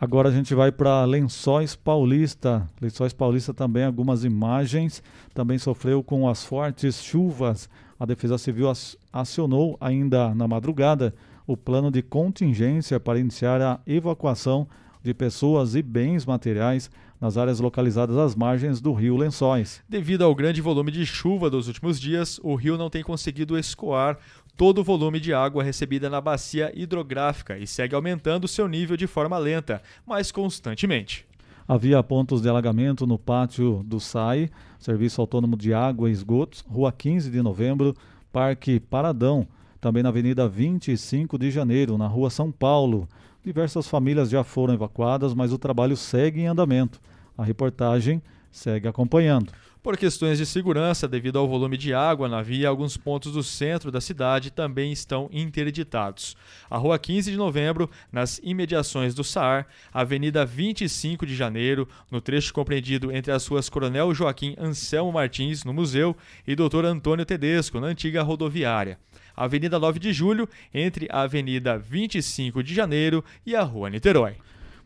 [0.00, 2.68] Agora a gente vai para Lençóis Paulista.
[2.80, 5.02] Lençóis Paulista também algumas imagens.
[5.34, 7.68] Também sofreu com as fortes chuvas.
[7.98, 8.72] A Defesa Civil
[9.12, 11.12] acionou ainda na madrugada
[11.46, 14.68] o plano de contingência para iniciar a evacuação
[15.02, 19.82] de pessoas e bens materiais nas áreas localizadas às margens do rio Lençóis.
[19.88, 24.18] Devido ao grande volume de chuva dos últimos dias, o rio não tem conseguido escoar
[24.56, 29.06] todo o volume de água recebida na bacia hidrográfica e segue aumentando seu nível de
[29.06, 31.24] forma lenta, mas constantemente.
[31.66, 36.90] Havia pontos de alagamento no pátio do SAI, Serviço Autônomo de Água e Esgotos, Rua
[36.90, 37.94] 15 de Novembro,
[38.32, 39.46] Parque Paradão,
[39.80, 43.08] também na Avenida 25 de Janeiro, na Rua São Paulo.
[43.44, 47.00] Diversas famílias já foram evacuadas, mas o trabalho segue em andamento.
[47.36, 49.52] A reportagem segue acompanhando.
[49.80, 53.92] Por questões de segurança, devido ao volume de água na via, alguns pontos do centro
[53.92, 56.36] da cidade também estão interditados.
[56.68, 62.52] A Rua 15 de Novembro, nas imediações do SAAR, Avenida 25 de Janeiro, no trecho
[62.52, 66.14] compreendido entre as ruas Coronel Joaquim Anselmo Martins, no Museu,
[66.46, 66.84] e Dr.
[66.84, 68.98] Antônio Tedesco, na antiga rodoviária.
[69.44, 74.36] Avenida 9 de Julho, entre a Avenida 25 de Janeiro e a Rua Niterói.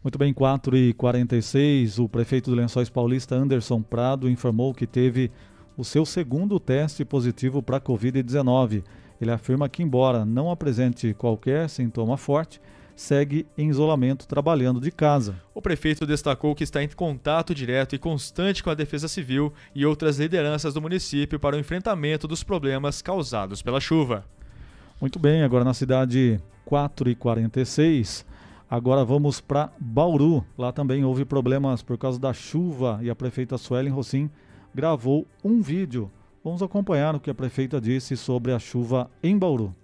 [0.02, 5.30] Muito bem, 4 e 46 o prefeito do Lençóis Paulista, Anderson Prado, informou que teve
[5.76, 8.82] o seu segundo teste positivo para a Covid-19.
[9.20, 12.60] Ele afirma que, embora não apresente qualquer sintoma forte,
[12.96, 15.36] segue em isolamento trabalhando de casa.
[15.54, 19.86] O prefeito destacou que está em contato direto e constante com a Defesa Civil e
[19.86, 24.24] outras lideranças do município para o enfrentamento dos problemas causados pela chuva.
[25.02, 28.24] Muito bem, agora na cidade 4 e 46
[28.70, 30.46] Agora vamos para Bauru.
[30.56, 34.30] Lá também houve problemas por causa da chuva e a prefeita Suelen Rossim
[34.72, 36.08] gravou um vídeo.
[36.44, 39.74] Vamos acompanhar o que a prefeita disse sobre a chuva em Bauru.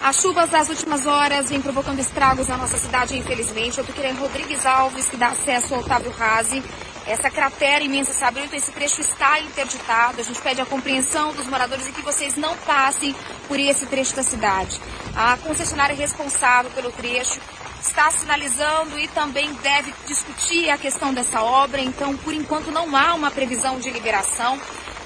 [0.00, 3.78] As chuvas das últimas horas vêm provocando estragos na nossa cidade, infelizmente.
[3.78, 6.62] Eu tô querendo Rodrigues Alves, que dá acesso ao Otávio Razi.
[7.06, 10.20] Essa cratera imensa se abriu, então esse trecho está interditado.
[10.20, 13.14] A gente pede a compreensão dos moradores e que vocês não passem
[13.46, 14.80] por esse trecho da cidade.
[15.14, 17.38] A concessionária responsável pelo trecho
[17.82, 21.80] está sinalizando e também deve discutir a questão dessa obra.
[21.80, 24.58] Então, por enquanto, não há uma previsão de liberação.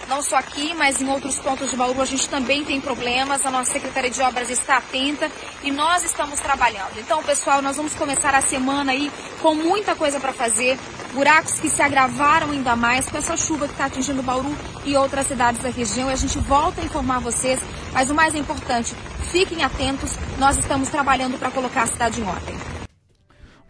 [0.09, 3.45] Não só aqui, mas em outros pontos de Bauru a gente também tem problemas.
[3.45, 5.31] A nossa Secretaria de Obras está atenta
[5.63, 6.99] e nós estamos trabalhando.
[6.99, 10.79] Então, pessoal, nós vamos começar a semana aí com muita coisa para fazer.
[11.15, 15.27] Buracos que se agravaram ainda mais com essa chuva que está atingindo Bauru e outras
[15.27, 16.11] cidades da região.
[16.11, 17.61] E a gente volta a informar vocês.
[17.93, 18.95] Mas o mais importante,
[19.31, 20.17] fiquem atentos.
[20.39, 22.55] Nós estamos trabalhando para colocar a cidade em ordem.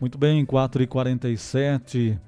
[0.00, 2.18] Muito bem, 4h47.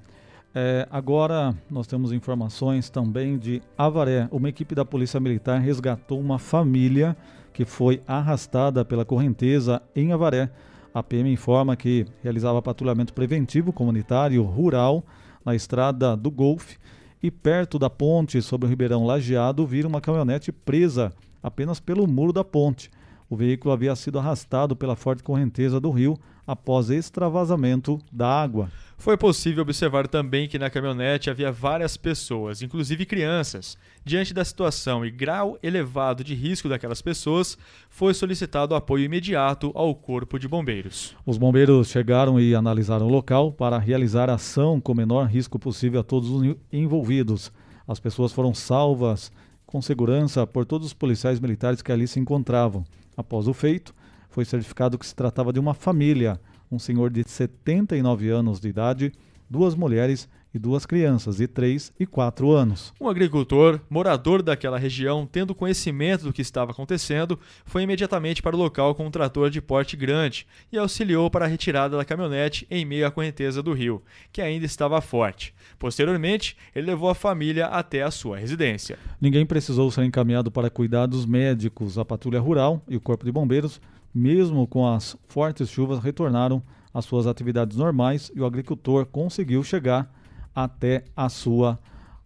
[0.53, 4.27] É, agora nós temos informações também de Avaré.
[4.31, 7.15] Uma equipe da Polícia Militar resgatou uma família
[7.53, 10.49] que foi arrastada pela correnteza em Avaré.
[10.93, 15.03] A PM informa que realizava patrulhamento preventivo comunitário rural
[15.45, 16.77] na estrada do Golfe
[17.23, 22.33] e perto da ponte sobre o Ribeirão Lajeado vira uma caminhonete presa apenas pelo muro
[22.33, 22.91] da ponte.
[23.29, 26.19] O veículo havia sido arrastado pela forte correnteza do rio
[26.51, 28.69] após extravasamento da água.
[28.97, 33.77] Foi possível observar também que na caminhonete havia várias pessoas, inclusive crianças.
[34.03, 37.57] Diante da situação e grau elevado de risco daquelas pessoas,
[37.89, 41.15] foi solicitado apoio imediato ao Corpo de Bombeiros.
[41.25, 46.01] Os bombeiros chegaram e analisaram o local para realizar ação com o menor risco possível
[46.01, 47.49] a todos os envolvidos.
[47.87, 49.31] As pessoas foram salvas
[49.65, 52.83] com segurança por todos os policiais militares que ali se encontravam.
[53.15, 53.95] Após o feito,
[54.31, 56.39] foi certificado que se tratava de uma família,
[56.71, 59.11] um senhor de 79 anos de idade,
[59.49, 62.93] duas mulheres e duas crianças de 3 e 4 anos.
[62.99, 68.59] Um agricultor, morador daquela região, tendo conhecimento do que estava acontecendo, foi imediatamente para o
[68.59, 72.83] local com um trator de porte grande e auxiliou para a retirada da caminhonete em
[72.83, 75.53] meio à correnteza do rio, que ainda estava forte.
[75.79, 78.97] Posteriormente, ele levou a família até a sua residência.
[79.19, 81.97] Ninguém precisou ser encaminhado para cuidados médicos.
[81.97, 83.79] A patrulha rural e o corpo de bombeiros,
[84.13, 86.61] mesmo com as fortes chuvas, retornaram
[86.93, 90.11] às suas atividades normais e o agricultor conseguiu chegar
[90.55, 91.79] até a sua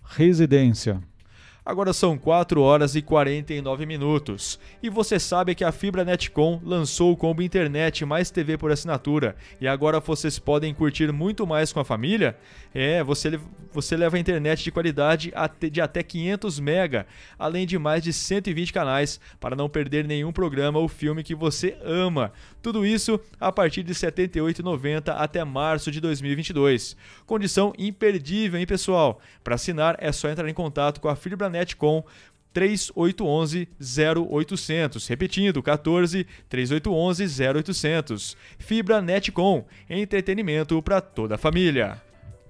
[0.03, 1.01] residência.
[1.65, 4.59] Agora são 4 horas e 49 minutos.
[4.83, 9.35] E você sabe que a Fibra Netcom lançou o combo internet mais TV por assinatura.
[9.59, 12.37] E agora vocês podem curtir muito mais com a família?
[12.71, 13.39] É, você,
[13.73, 15.33] você leva internet de qualidade
[15.71, 17.07] de até 500 mega,
[17.39, 21.79] além de mais de 120 canais, para não perder nenhum programa ou filme que você
[21.83, 22.31] ama.
[22.61, 26.95] Tudo isso a partir de R$ 78,90 até março de 2022.
[27.25, 29.19] Condição imperdível, hein, pessoal?
[29.43, 32.03] Para assinar é só entrar em contato com a Fibra com
[32.53, 35.07] 3811 0800.
[35.07, 38.37] Repetindo, 14 3811 0800.
[38.57, 42.01] Fibra Netcom, entretenimento para toda a família.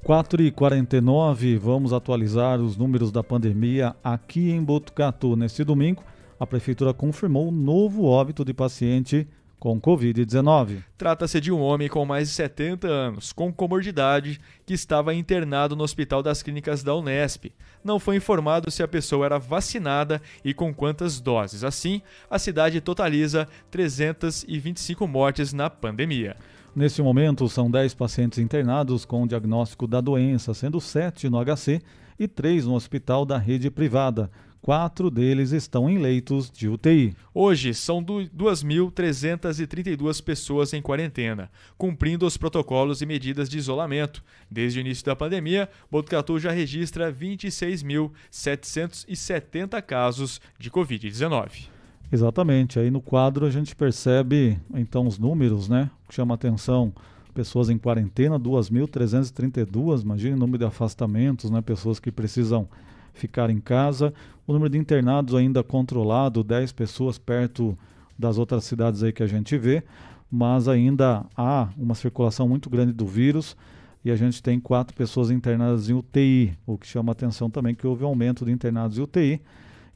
[0.04, 5.36] 4 e 49 vamos atualizar os números da pandemia aqui em Botucatu.
[5.36, 6.04] Neste domingo,
[6.40, 9.28] a Prefeitura confirmou um novo óbito de paciente
[9.60, 10.84] com Covid-19.
[10.98, 15.84] Trata-se de um homem com mais de 70 anos, com comorbidade, que estava internado no
[15.84, 17.52] Hospital das Clínicas da Unesp.
[17.84, 21.64] Não foi informado se a pessoa era vacinada e com quantas doses.
[21.64, 26.36] Assim, a cidade totaliza 325 mortes na pandemia.
[26.76, 31.82] Neste momento, são 10 pacientes internados com o diagnóstico da doença, sendo 7 no HC
[32.20, 34.30] e 3 no hospital da rede privada.
[34.66, 37.16] Quatro deles estão em leitos de UTI.
[37.32, 44.24] Hoje são 2.332 pessoas em quarentena, cumprindo os protocolos e medidas de isolamento.
[44.50, 51.68] Desde o início da pandemia, Botucatu já registra 26.770 casos de Covid-19.
[52.12, 52.80] Exatamente.
[52.80, 55.92] Aí no quadro a gente percebe então os números, né?
[56.10, 56.92] Que chama atenção.
[57.36, 60.02] Pessoas em quarentena, 2.332.
[60.02, 61.62] Imagine o número de afastamentos, né?
[61.62, 62.68] Pessoas que precisam
[63.16, 64.14] ficar em casa.
[64.46, 67.78] O número de internados ainda controlado, 10 pessoas perto
[68.18, 69.84] das outras cidades aí que a gente vê,
[70.32, 73.58] mas ainda há uma circulação muito grande do vírus
[74.04, 77.88] e a gente tem quatro pessoas internadas em UTI, o que chama atenção também que
[77.88, 79.42] houve um aumento de internados em UTI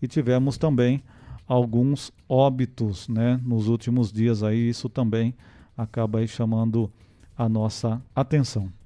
[0.02, 1.04] e tivemos também
[1.48, 5.34] alguns óbitos, né, nos últimos dias aí, isso também
[5.78, 6.92] acaba aí chamando
[7.38, 8.79] a nossa atenção.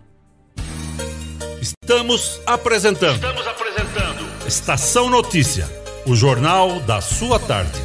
[1.62, 3.16] Estamos apresentando.
[3.16, 4.48] Estamos apresentando.
[4.48, 5.68] Estação Notícia,
[6.06, 7.85] o jornal da sua tarde.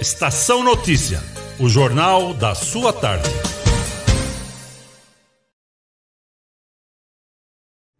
[0.00, 1.22] Estação Notícia,
[1.58, 3.30] o jornal da sua tarde.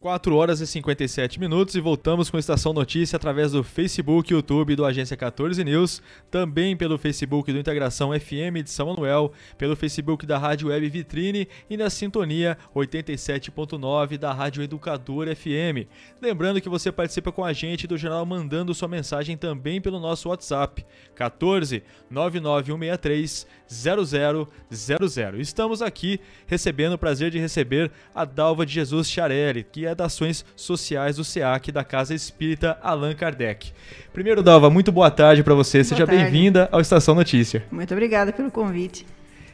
[0.04, 4.84] 4 horas e 57 minutos e voltamos com Estação Notícia através do Facebook YouTube do
[4.84, 10.36] Agência 14 News, também pelo Facebook do Integração FM de São Manuel, pelo Facebook da
[10.36, 15.88] Rádio Web Vitrine e na sintonia 87.9 da Rádio Educador FM.
[16.20, 20.28] Lembrando que você participa com a gente do jornal mandando sua mensagem também pelo nosso
[20.28, 20.84] WhatsApp
[21.14, 25.40] 14 99163 0000.
[25.40, 30.12] Estamos aqui recebendo o prazer de receber a Dalva de Jesus Charelli, que é das
[30.14, 33.72] Ações Sociais do SEAC da Casa Espírita Allan Kardec.
[34.12, 35.78] Primeiro, Dalva, muito boa tarde para você.
[35.78, 37.64] Boa Seja bem-vinda ao Estação Notícia.
[37.70, 39.06] Muito obrigada pelo convite.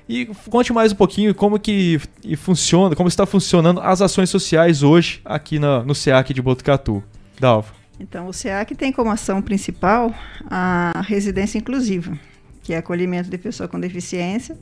[0.09, 2.01] E conte mais um pouquinho como que
[2.37, 7.03] funciona, como está funcionando as ações sociais hoje aqui na, no SEAC de Botucatu.
[7.39, 7.73] Dalva.
[8.01, 10.13] Então, o SEAC tem como ação principal
[10.51, 12.19] a residência inclusiva,
[12.63, 14.59] que é acolhimento de pessoa com deficiência.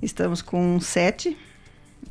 [0.00, 1.36] Estamos com sete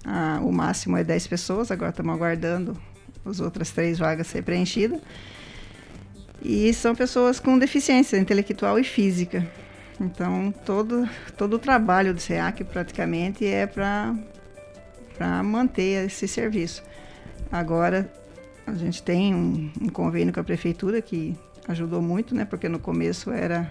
[0.06, 2.78] ah, o máximo é 10 pessoas, agora estamos aguardando
[3.26, 5.00] as outras três vagas ser preenchidas.
[6.42, 9.48] E são pessoas com deficiência intelectual e física.
[10.00, 14.16] Então, todo, todo o trabalho do SEAC praticamente é para
[15.44, 16.82] manter esse serviço.
[17.52, 18.12] Agora,
[18.66, 21.38] a gente tem um, um, convênio com a prefeitura que
[21.68, 22.46] ajudou muito, né?
[22.46, 23.70] Porque no começo era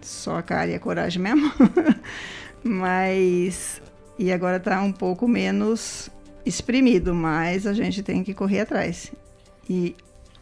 [0.00, 1.52] só a cara e a coragem mesmo.
[2.64, 3.81] Mas
[4.18, 6.10] e agora está um pouco menos
[6.44, 9.12] exprimido, mas a gente tem que correr atrás.
[9.68, 9.96] E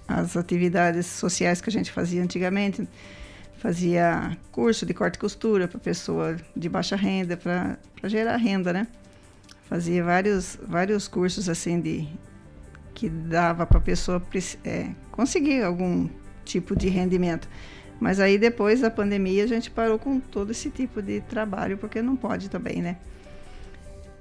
[0.09, 2.89] as atividades sociais que a gente fazia antigamente,
[3.59, 8.87] fazia curso de corte e costura para pessoa de baixa renda, para gerar renda, né?
[9.69, 12.09] Fazia vários, vários cursos assim de
[12.95, 14.23] que dava para a pessoa
[14.65, 16.09] é, conseguir algum
[16.45, 17.49] tipo de rendimento.
[18.01, 22.03] Mas aí depois da pandemia a gente parou com todo esse tipo de trabalho porque
[22.03, 22.97] não pode também, né?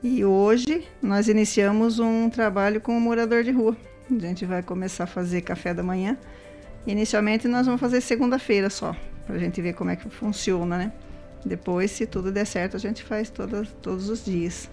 [0.01, 3.75] E hoje nós iniciamos um trabalho com o morador de rua.
[4.09, 6.17] A gente vai começar a fazer café da manhã.
[6.87, 8.95] Inicialmente nós vamos fazer segunda-feira só,
[9.27, 10.91] para a gente ver como é que funciona, né?
[11.45, 14.69] Depois, se tudo der certo, a gente faz toda, todos os dias.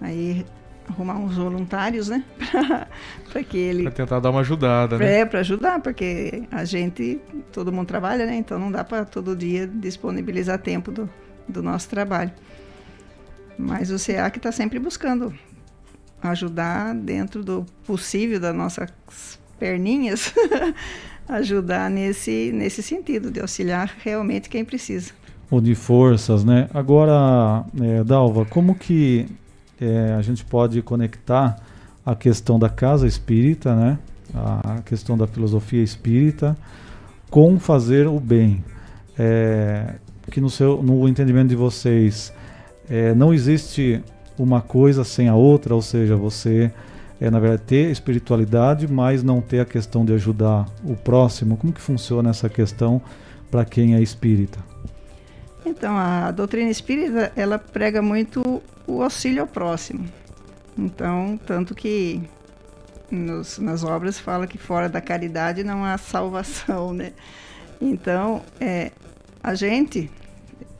[0.00, 0.44] Aí
[0.88, 2.24] arrumar uns voluntários, né?
[3.30, 3.82] para que ele.
[3.82, 5.20] Para tentar dar uma ajudada, né?
[5.20, 7.20] É, para ajudar, porque a gente,
[7.52, 8.34] todo mundo trabalha, né?
[8.36, 11.08] Então não dá para todo dia disponibilizar tempo do,
[11.46, 12.32] do nosso trabalho.
[13.58, 15.32] Mas o SEAC está sempre buscando
[16.22, 18.90] ajudar dentro do possível das nossas
[19.58, 20.32] perninhas,
[21.28, 25.12] ajudar nesse, nesse sentido, de auxiliar realmente quem precisa.
[25.50, 26.68] Unir forças, né?
[26.72, 29.26] Agora, é, Dalva, como que
[29.80, 31.56] é, a gente pode conectar
[32.04, 33.98] a questão da casa espírita, né?
[34.34, 36.56] A questão da filosofia espírita
[37.30, 38.64] com fazer o bem.
[39.18, 39.94] É,
[40.30, 42.32] que no, seu, no entendimento de vocês
[42.88, 44.02] é, não existe
[44.38, 46.72] uma coisa sem a outra, ou seja, você
[47.20, 51.56] é na verdade ter espiritualidade, mas não ter a questão de ajudar o próximo.
[51.56, 53.00] Como que funciona essa questão
[53.50, 54.58] para quem é espírita?
[55.64, 60.06] Então, a doutrina espírita, ela prega muito o auxílio ao próximo.
[60.76, 62.20] Então, tanto que
[63.10, 67.12] nos, nas obras fala que fora da caridade não há salvação, né?
[67.80, 68.90] Então, é,
[69.42, 70.10] a gente,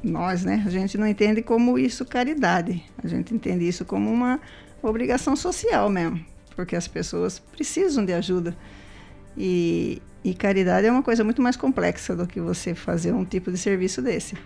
[0.04, 0.62] nós, né?
[0.66, 2.82] A gente não entende como isso caridade.
[3.02, 4.40] A gente entende isso como uma
[4.82, 6.24] obrigação social mesmo,
[6.54, 8.56] porque as pessoas precisam de ajuda.
[9.36, 13.50] E, e caridade é uma coisa muito mais complexa do que você fazer um tipo
[13.50, 14.36] de serviço desse.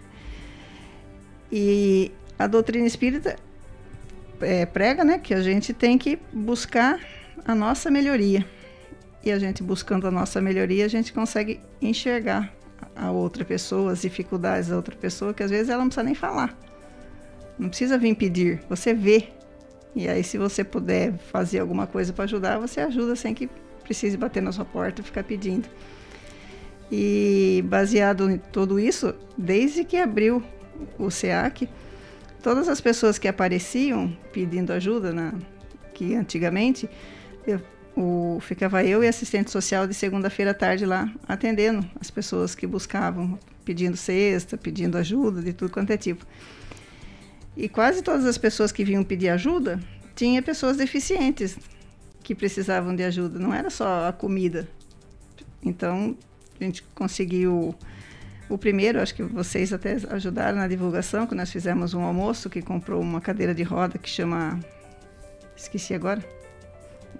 [1.50, 3.36] E a doutrina espírita
[4.40, 7.00] é, prega né, que a gente tem que buscar
[7.44, 8.46] a nossa melhoria.
[9.24, 12.52] E a gente buscando a nossa melhoria, a gente consegue enxergar
[12.95, 16.14] a outra pessoa, as dificuldades da outra pessoa, que às vezes ela não precisa nem
[16.14, 16.57] falar.
[17.59, 19.29] Não precisa vir pedir, você vê.
[19.95, 23.49] E aí, se você puder fazer alguma coisa para ajudar, você ajuda sem que
[23.83, 25.68] precise bater na sua porta e ficar pedindo.
[26.91, 30.43] E baseado em tudo isso, desde que abriu
[30.99, 31.68] o SEAC,
[32.43, 35.35] todas as pessoas que apareciam pedindo ajuda, na,
[35.95, 36.89] que antigamente
[37.47, 37.61] eu,
[37.99, 42.64] o, ficava eu e assistente social de segunda-feira à tarde lá atendendo as pessoas que
[42.64, 46.24] buscavam, pedindo cesta, pedindo ajuda, de tudo quanto é tipo.
[47.57, 49.80] E quase todas as pessoas que vinham pedir ajuda
[50.14, 51.59] tinha pessoas deficientes
[52.22, 54.68] que precisavam de ajuda, não era só a comida.
[55.61, 56.16] Então,
[56.61, 57.74] a gente conseguiu
[58.49, 62.62] o primeiro, acho que vocês até ajudaram na divulgação, que nós fizemos um almoço que
[62.62, 64.61] comprou uma cadeira de roda que chama
[65.57, 66.38] esqueci agora.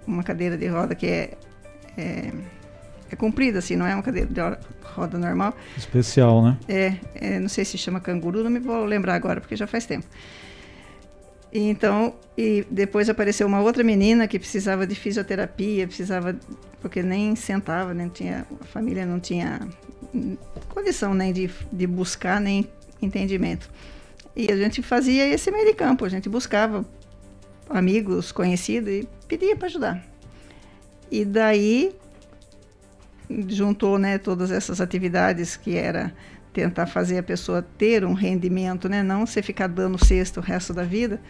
[0.07, 1.37] Uma cadeira de roda que é,
[1.97, 2.31] é
[3.11, 4.39] é comprida, assim, não é uma cadeira de
[4.93, 5.55] roda normal.
[5.75, 6.57] Especial, né?
[6.67, 9.85] É, é, não sei se chama canguru, não me vou lembrar agora, porque já faz
[9.85, 10.05] tempo.
[11.51, 16.35] E então, e depois apareceu uma outra menina que precisava de fisioterapia, precisava,
[16.79, 19.67] porque nem sentava, nem tinha, a família não tinha
[20.69, 22.69] condição nem de, de buscar, nem
[23.01, 23.69] entendimento.
[24.35, 26.85] E a gente fazia esse meio de campo, a gente buscava
[27.69, 30.05] amigos, conhecidos e pedia para ajudar.
[31.11, 31.95] E daí
[33.47, 36.13] juntou né, todas essas atividades que era
[36.51, 40.73] tentar fazer a pessoa ter um rendimento, né, não você ficar dando cesto o resto
[40.73, 41.21] da vida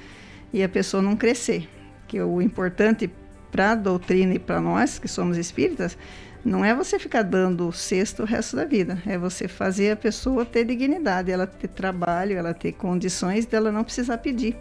[0.54, 1.68] e a pessoa não crescer.
[2.08, 3.12] Que o importante
[3.52, 5.98] para a doutrina e para nós que somos espíritas
[6.44, 10.46] não é você ficar dando cesto o resto da vida, é você fazer a pessoa
[10.46, 14.56] ter dignidade, ela ter trabalho, ela ter condições dela não precisar pedir.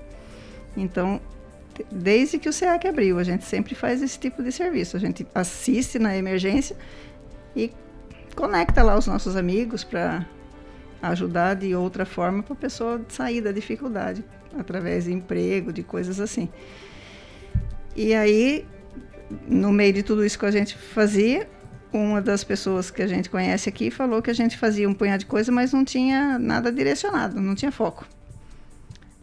[0.77, 1.21] Então,
[1.91, 4.97] desde que o SEAC abriu, a gente sempre faz esse tipo de serviço.
[4.97, 6.77] A gente assiste na emergência
[7.55, 7.73] e
[8.35, 10.27] conecta lá os nossos amigos para
[11.03, 14.25] ajudar de outra forma para a pessoa sair da dificuldade,
[14.59, 16.49] através de emprego, de coisas assim.
[17.95, 18.67] E aí,
[19.47, 21.49] no meio de tudo isso que a gente fazia,
[21.93, 25.21] uma das pessoas que a gente conhece aqui falou que a gente fazia um punhado
[25.21, 28.07] de coisa, mas não tinha nada direcionado, não tinha foco.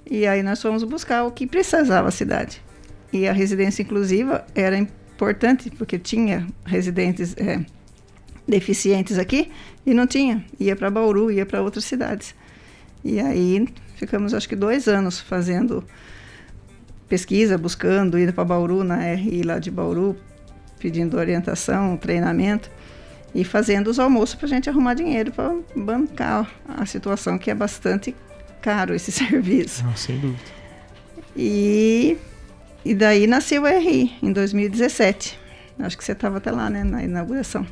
[0.10, 2.62] E aí nós fomos buscar o que precisava a cidade.
[3.12, 7.66] E a residência inclusiva era importante, porque tinha residentes é,
[8.48, 9.52] deficientes aqui
[9.86, 10.46] e não tinha.
[10.60, 12.36] Ia para Bauru, ia para outras cidades.
[13.04, 15.84] E aí ficamos, acho que, dois anos fazendo
[17.08, 20.16] pesquisa, buscando, indo para Bauru, na RI lá de Bauru,
[20.80, 22.70] pedindo orientação, treinamento
[23.34, 27.56] e fazendo os almoços para a gente arrumar dinheiro para bancar a situação, que é
[27.56, 28.16] bastante
[28.66, 29.84] caro esse serviço.
[29.84, 30.42] Não, sem dúvida.
[31.38, 32.18] E,
[32.84, 35.40] e daí nasceu o RI, em 2017.
[35.78, 37.66] Acho que você estava até lá, né, na inauguração.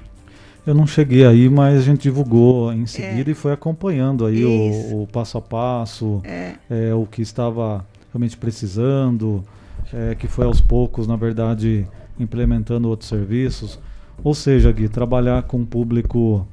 [0.68, 3.32] Eu não cheguei aí, mas a gente divulgou em seguida é.
[3.32, 6.54] e foi acompanhando aí o, o, passo a passo, é.
[6.70, 9.44] É, o que estava realmente precisando,
[9.92, 11.86] é, que foi aos poucos, na verdade,
[12.18, 13.80] implementando outros serviços.
[14.24, 16.48] Ou seja, Gui, trabalhar com um público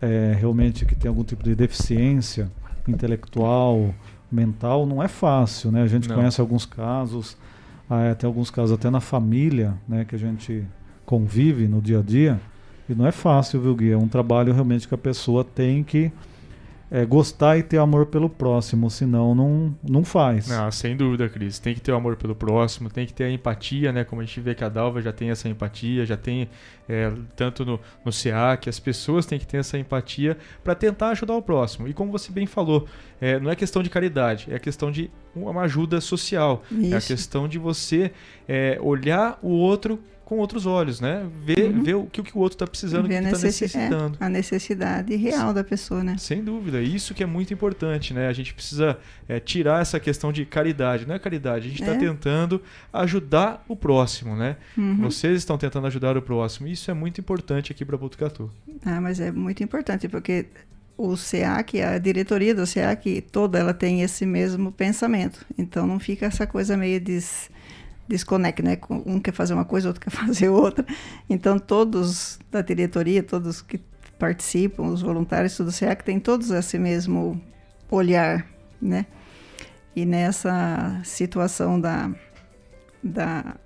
[0.00, 2.48] é, realmente que tem algum tipo de deficiência
[2.88, 3.94] intelectual,
[4.30, 5.82] mental, não é fácil, né?
[5.82, 6.16] A gente não.
[6.16, 7.36] conhece alguns casos,
[7.88, 10.64] ah, tem alguns casos até na família, né, que a gente
[11.06, 12.40] convive no dia a dia,
[12.88, 13.92] e não é fácil, viu, Gui?
[13.92, 16.10] É um trabalho realmente que a pessoa tem que
[16.90, 20.48] é, gostar e ter amor pelo próximo, senão não, não faz.
[20.48, 21.58] Não, sem dúvida, Cris.
[21.58, 24.04] Tem que ter o amor pelo próximo, tem que ter a empatia, né?
[24.04, 26.48] Como a gente vê que a Dalva já tem essa empatia, já tem
[26.88, 31.10] é, tanto no, no CA, que as pessoas têm que ter essa empatia para tentar
[31.10, 31.86] ajudar o próximo.
[31.88, 32.86] E como você bem falou,
[33.20, 36.62] é, não é questão de caridade, é questão de uma ajuda social.
[36.70, 36.94] Isso.
[36.94, 38.12] É a questão de você
[38.48, 41.26] é, olhar o outro com outros olhos, né?
[41.42, 41.82] Ver, uhum.
[41.82, 44.18] ver o que, o que o outro está precisando, o que está necessitando.
[44.20, 46.16] É, a necessidade real da pessoa, né?
[46.18, 46.82] Sem dúvida.
[46.82, 48.28] Isso que é muito importante, né?
[48.28, 51.06] A gente precisa é, tirar essa questão de caridade.
[51.06, 51.96] Não é caridade, a gente está é.
[51.96, 52.60] tentando
[52.92, 54.58] ajudar o próximo, né?
[54.76, 54.98] Uhum.
[54.98, 56.68] Vocês estão tentando ajudar o próximo.
[56.68, 58.50] Isso é muito importante aqui para Botucatu.
[58.84, 60.44] Ah, mas é muito importante, porque
[60.98, 65.46] o SEAC, a diretoria do SEAC toda, ela tem esse mesmo pensamento.
[65.56, 67.48] Então não fica essa coisa meio des
[68.08, 68.78] desconecta, né?
[69.06, 70.84] Um quer fazer uma coisa, outro quer fazer outra.
[71.28, 73.78] Então, todos da diretoria, todos que
[74.18, 77.40] participam, os voluntários do SEAC, têm todos esse mesmo
[77.90, 78.46] olhar,
[78.80, 79.06] né?
[79.94, 82.10] E nessa situação da,
[83.02, 83.56] da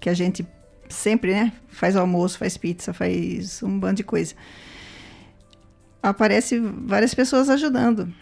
[0.00, 0.46] que a gente
[0.88, 4.34] sempre, né, faz almoço, faz pizza, faz um bando de coisa.
[6.02, 8.12] Aparece várias pessoas ajudando.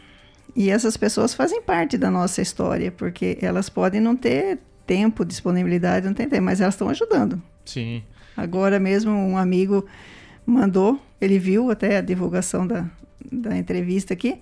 [0.57, 6.07] E essas pessoas fazem parte da nossa história, porque elas podem não ter tempo, disponibilidade,
[6.07, 7.41] não tem tempo, mas elas estão ajudando.
[7.65, 8.03] Sim.
[8.35, 9.85] Agora mesmo um amigo
[10.47, 12.87] mandou, ele viu até a divulgação da,
[13.31, 14.39] da entrevista aqui,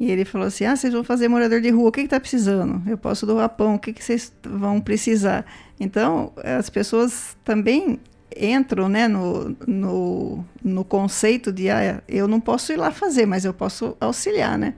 [0.00, 2.82] e ele falou assim: Ah, vocês vão fazer morador de rua, o que está precisando?
[2.90, 5.46] Eu posso doar pão, o que, que vocês vão precisar?
[5.78, 8.00] Então, as pessoas também
[8.36, 13.44] entram né, no, no, no conceito de ah, eu não posso ir lá fazer, mas
[13.44, 14.74] eu posso auxiliar, né?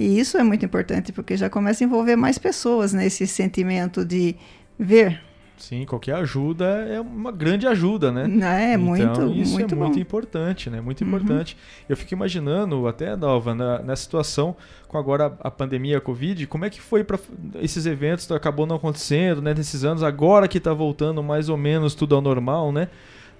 [0.00, 4.34] E isso é muito importante, porque já começa a envolver mais pessoas nesse sentimento de
[4.78, 5.20] ver.
[5.58, 8.22] Sim, qualquer ajuda é uma grande ajuda, né?
[8.22, 9.84] É, então, muito, isso muito é bom.
[9.84, 10.80] muito importante, né?
[10.80, 11.08] Muito uhum.
[11.08, 11.54] importante.
[11.86, 14.56] Eu fico imaginando, até, Dalva, na, nessa situação
[14.88, 17.18] com agora a pandemia, a Covid, como é que foi para
[17.60, 18.32] esses eventos?
[18.32, 19.52] Acabou não acontecendo, né?
[19.52, 22.88] Nesses anos, agora que está voltando mais ou menos tudo ao normal, né?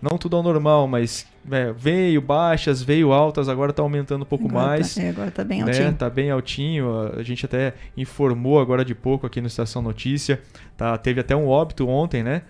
[0.01, 4.47] Não tudo ao normal, mas é, veio baixas, veio altas, agora está aumentando um pouco
[4.49, 4.95] agora mais.
[4.95, 5.71] Tá, é, agora está bem né?
[5.71, 5.91] altinho.
[5.91, 7.13] Está bem altinho.
[7.19, 10.41] A gente até informou agora de pouco aqui no Estação Notícia.
[10.77, 12.43] Tá, teve até um óbito ontem, né?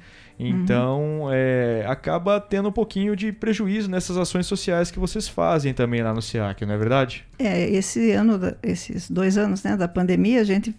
[0.42, 1.30] Então, uhum.
[1.30, 6.14] é, acaba tendo um pouquinho de prejuízo nessas ações sociais que vocês fazem também lá
[6.14, 7.26] no SEAC, não é verdade?
[7.38, 10.74] É, esse ano, esses dois anos né, da pandemia, a gente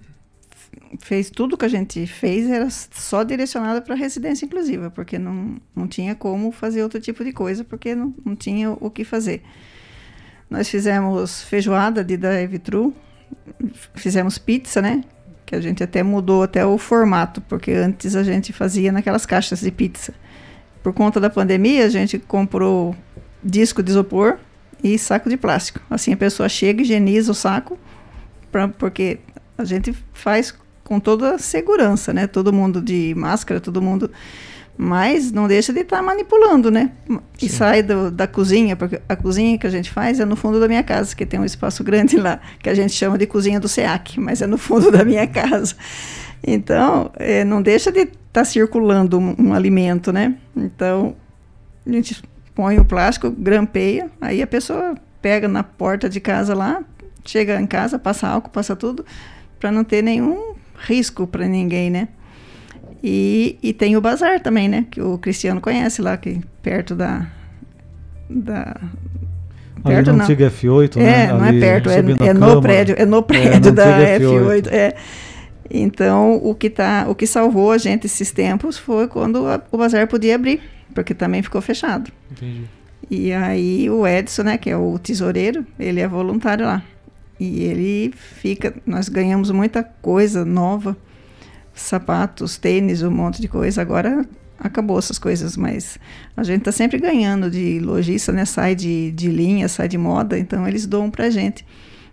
[1.00, 5.88] fez tudo que a gente fez era só direcionada para residência inclusiva, porque não, não
[5.88, 9.42] tinha como fazer outro tipo de coisa, porque não, não tinha o que fazer.
[10.50, 12.94] Nós fizemos feijoada de drive-thru,
[13.96, 15.04] fizemos pizza, né?
[15.46, 19.62] Que a gente até mudou até o formato, porque antes a gente fazia naquelas caixas
[19.62, 20.14] de pizza.
[20.84, 22.96] Por conta da pandemia, a gente comprou
[23.44, 24.40] disco de isopor
[24.84, 25.80] e saco de plástico.
[25.90, 27.80] Assim a pessoa chega, higieniza o saco,
[28.52, 29.20] pra, porque
[29.58, 30.54] a gente faz
[30.92, 32.28] com toda a segurança, né?
[32.28, 34.12] Todo mundo de máscara, todo mundo.
[34.78, 36.92] Mas não deixa de estar tá manipulando, né?
[37.42, 40.60] E sai do, da cozinha, porque a cozinha que a gente faz é no fundo
[40.60, 43.58] da minha casa, que tem um espaço grande lá, que a gente chama de cozinha
[43.58, 45.78] do SEAC, mas é no fundo da minha casa.
[46.46, 50.36] Então, é, não deixa de estar tá circulando um, um alimento, né?
[50.54, 51.16] Então,
[51.88, 52.22] a gente
[52.54, 56.84] põe o plástico, grampeia, aí a pessoa pega na porta de casa lá,
[57.24, 59.06] chega em casa, passa álcool, passa tudo,
[59.58, 62.08] para não ter nenhum risco para ninguém, né?
[63.04, 64.86] E, e tem o bazar também, né?
[64.92, 67.28] Que o Cristiano conhece lá, que perto da.
[68.30, 68.80] da
[69.84, 71.24] perto Ali no antiga F8, né?
[71.24, 74.20] É, não é perto, é, é no prédio, é no prédio é, da F8.
[74.20, 74.68] F8.
[74.72, 74.96] É.
[75.74, 79.78] Então, o que, tá, o que salvou a gente esses tempos foi quando a, o
[79.78, 80.62] bazar podia abrir,
[80.94, 82.12] porque também ficou fechado.
[82.30, 82.66] Entendi.
[83.10, 86.84] E aí o Edson, né, que é o tesoureiro, ele é voluntário lá.
[87.42, 88.72] E ele fica.
[88.86, 90.96] Nós ganhamos muita coisa nova,
[91.74, 93.82] sapatos, tênis, um monte de coisa.
[93.82, 94.24] Agora
[94.60, 95.98] acabou essas coisas, mas
[96.38, 98.46] a gente está sempre ganhando de lojista, né?
[98.46, 101.66] Sai de, de linha, sai de moda, então eles doam para gente.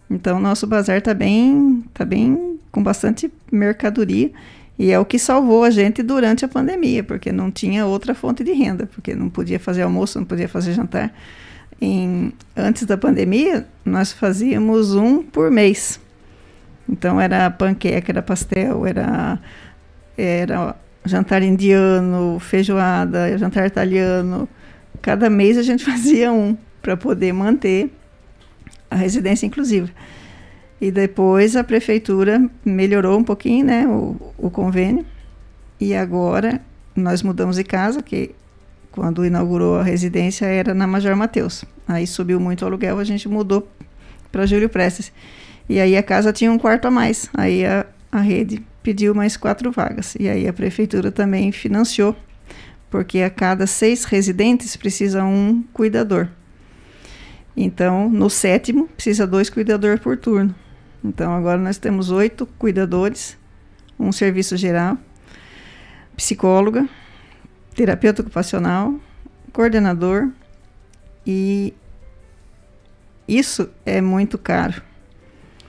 [0.09, 4.31] Então nosso bazar está bem, tá bem com bastante mercadoria
[4.79, 8.43] e é o que salvou a gente durante a pandemia, porque não tinha outra fonte
[8.43, 11.13] de renda, porque não podia fazer almoço, não podia fazer jantar
[11.81, 16.01] em, antes da pandemia, nós fazíamos um por mês.
[16.89, 19.39] Então era panqueca, era pastel, era,
[20.17, 20.75] era
[21.05, 24.49] jantar indiano, feijoada, jantar italiano.
[25.01, 27.91] Cada mês a gente fazia um para poder manter
[28.91, 29.91] a residência inclusiva.
[30.81, 35.05] E depois a prefeitura melhorou um pouquinho né, o, o convênio.
[35.81, 36.61] E agora
[36.95, 38.35] nós mudamos de casa, que
[38.99, 41.65] quando inaugurou a residência era na Major Mateus.
[41.87, 43.71] Aí subiu muito o aluguel, a gente mudou
[44.33, 45.13] para Júlio Prestes.
[45.69, 47.31] E aí a casa tinha um quarto a mais.
[47.33, 50.17] Aí a, a rede pediu mais quatro vagas.
[50.19, 52.17] E aí a prefeitura também financiou,
[52.91, 56.27] porque a cada seis residentes precisa um cuidador.
[57.57, 60.53] Então, no sétimo, precisa dois cuidadores por turno.
[61.05, 63.39] Então, agora nós temos oito cuidadores,
[63.97, 64.99] um serviço geral,
[66.17, 66.89] psicóloga,
[67.79, 68.95] terapeuta ocupacional,
[69.53, 70.31] coordenador
[71.25, 71.73] e
[73.29, 74.83] isso é muito caro.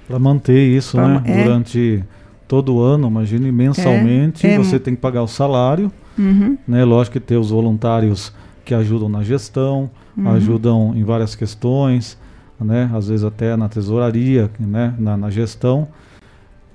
[0.08, 1.22] Para manter isso, pra, né?
[1.26, 2.04] É, Durante
[2.48, 6.58] todo o ano, imagine mensalmente, é, é, você tem que pagar o salário, uhum.
[6.68, 6.84] né?
[6.84, 8.34] Lógico que ter os voluntários
[8.66, 9.88] que ajudam na gestão,
[10.18, 10.30] uhum.
[10.32, 12.18] ajudam em várias questões,
[12.60, 12.90] né?
[12.92, 14.96] Às vezes até na tesouraria, né?
[14.98, 15.88] Na, na, gestão,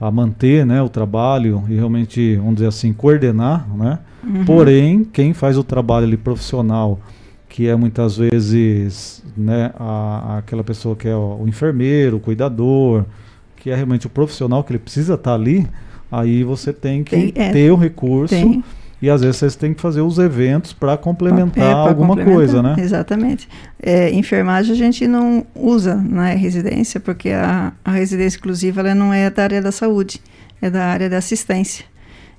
[0.00, 0.82] a manter, né?
[0.82, 3.98] O trabalho e realmente, vamos dizer assim, coordenar, né?
[4.22, 4.44] Uhum.
[4.44, 6.98] Porém, quem faz o trabalho ali profissional
[7.54, 13.04] que é muitas vezes né, a, aquela pessoa que é o, o, enfermeiro, o cuidador,
[13.54, 15.64] que é realmente o profissional que ele precisa estar tá ali,
[16.10, 18.64] aí você tem que tem, é, ter o recurso tem.
[19.04, 22.62] E às vezes vocês têm que fazer os eventos para complementar é, alguma complementar, coisa,
[22.62, 22.74] né?
[22.78, 23.46] Exatamente.
[23.78, 29.12] É, enfermagem a gente não usa na residência, porque a, a residência exclusiva ela não
[29.12, 30.22] é da área da saúde,
[30.62, 31.84] é da área da assistência.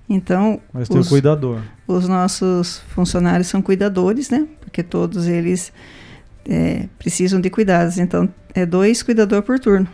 [0.09, 1.61] Então, Mas tem os, o cuidador.
[1.87, 4.47] Os nossos funcionários são cuidadores, né?
[4.59, 5.71] Porque todos eles
[6.49, 7.99] é, precisam de cuidados.
[7.99, 9.87] Então, é dois cuidador por turno.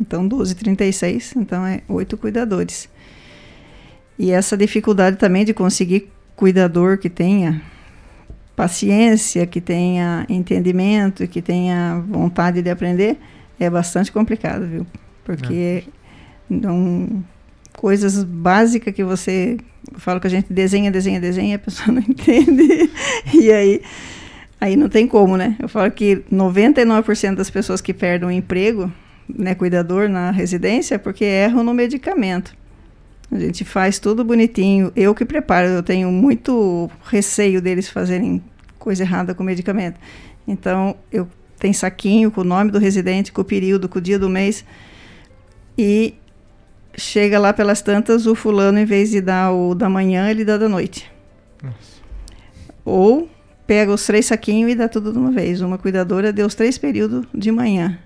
[0.00, 1.36] Então, 12, 36.
[1.36, 2.88] Então, é oito cuidadores.
[4.18, 7.62] E essa dificuldade também de conseguir cuidador que tenha
[8.54, 13.18] paciência, que tenha entendimento, que tenha vontade de aprender,
[13.60, 14.86] é bastante complicado, viu?
[15.24, 15.90] Porque é.
[16.48, 17.24] não
[17.74, 19.58] coisas básicas que você
[19.98, 22.90] fala que a gente desenha, desenha, desenha, a pessoa não entende.
[23.34, 23.82] e aí
[24.58, 25.56] aí não tem como, né?
[25.58, 28.90] Eu falo que 99% das pessoas que perdem o emprego,
[29.28, 32.56] né, cuidador na residência, é porque erram no medicamento.
[33.30, 34.92] A gente faz tudo bonitinho.
[34.94, 38.42] Eu que preparo, eu tenho muito receio deles fazerem
[38.78, 39.98] coisa errada com o medicamento.
[40.46, 44.18] Então, eu tenho saquinho com o nome do residente, com o período, com o dia
[44.18, 44.64] do mês.
[45.76, 46.14] E
[46.96, 50.56] chega lá pelas tantas, o fulano, em vez de dar o da manhã, ele dá
[50.56, 51.10] da noite.
[51.62, 51.96] Nossa.
[52.84, 53.28] Ou
[53.66, 55.60] pega os três saquinhos e dá tudo de uma vez.
[55.60, 57.98] Uma cuidadora deu os três períodos de manhã.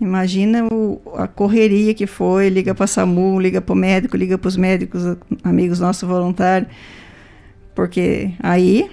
[0.00, 4.48] Imagina o, a correria que foi, liga para SAMU, liga para o médico, liga para
[4.48, 5.02] os médicos,
[5.42, 6.70] amigos nossos voluntários.
[7.74, 8.88] Porque aí,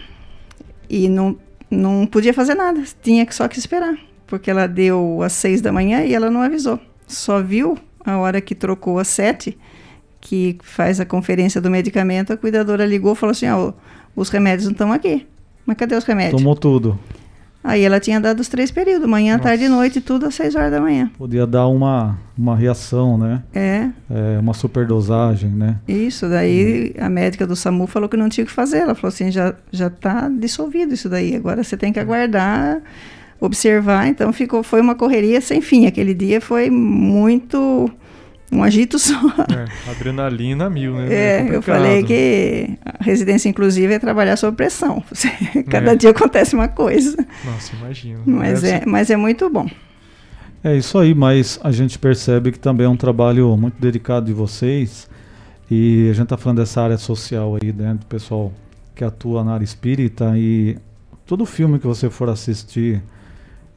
[0.89, 1.38] e não,
[1.70, 3.95] não podia fazer nada, tinha só que esperar.
[4.26, 6.80] Porque ela deu às seis da manhã e ela não avisou.
[7.08, 9.58] Só viu a hora que trocou às sete,
[10.20, 13.74] que faz a conferência do medicamento, a cuidadora ligou e falou assim: ó,
[14.16, 15.28] os remédios não estão aqui.
[15.66, 16.39] Mas cadê os remédios?
[16.39, 16.99] Tomou tudo.
[17.66, 19.49] Aí ela tinha dado os três períodos, manhã, Nossa.
[19.49, 21.09] tarde e noite, tudo às seis horas da manhã.
[21.18, 23.41] Podia dar uma, uma reação, né?
[23.55, 23.89] É.
[24.07, 25.78] é uma superdosagem, né?
[25.88, 28.78] Isso, daí a médica do SAMU falou que não tinha o que fazer.
[28.78, 32.82] Ela falou assim, já, já tá dissolvido isso daí, agora você tem que aguardar
[33.39, 34.07] observar.
[34.07, 35.88] Então ficou, foi uma correria sem fim.
[35.88, 37.89] Aquele dia foi muito
[38.56, 39.14] um agito só.
[39.14, 41.14] É, adrenalina mil, né?
[41.14, 45.03] É, é eu falei que a residência inclusive é trabalhar sob pressão.
[45.70, 45.95] Cada é.
[45.95, 47.18] dia acontece uma coisa.
[47.45, 48.22] Nossa, imagino.
[48.26, 49.70] Mas é, mas é muito bom.
[50.64, 54.34] É isso aí, mas a gente percebe que também é um trabalho muito dedicado de
[54.34, 55.08] vocês.
[55.70, 58.51] E a gente está falando dessa área social aí, né, do pessoal
[58.95, 60.34] que atua na área espírita.
[60.38, 60.78] E
[61.26, 63.03] todo filme que você for assistir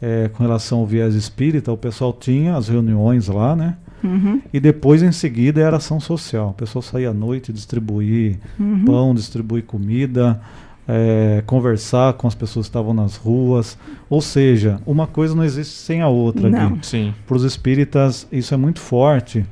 [0.01, 3.77] é, com relação ao viés espírita, o pessoal tinha as reuniões lá, né?
[4.03, 4.41] Uhum.
[4.53, 6.51] E depois, em seguida, era ação social.
[6.51, 8.85] O pessoal saía à noite distribuir uhum.
[8.85, 10.41] pão, distribuir comida,
[10.87, 13.79] é, conversar com as pessoas que estavam nas ruas.
[14.09, 16.49] Ou seja, uma coisa não existe sem a outra.
[16.49, 16.79] Não.
[17.27, 19.45] Para os espíritas, isso é muito forte.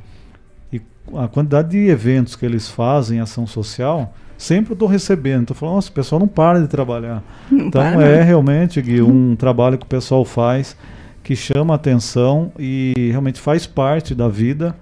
[0.73, 0.81] E
[1.15, 5.43] a quantidade de eventos que eles fazem, ação social, sempre estou recebendo.
[5.43, 7.23] Estou falando, nossa, o pessoal não para de trabalhar.
[7.51, 10.77] Não então para, é realmente, Gui, um trabalho que o pessoal faz
[11.27, 14.77] que chama a atenção e realmente faz parte da vida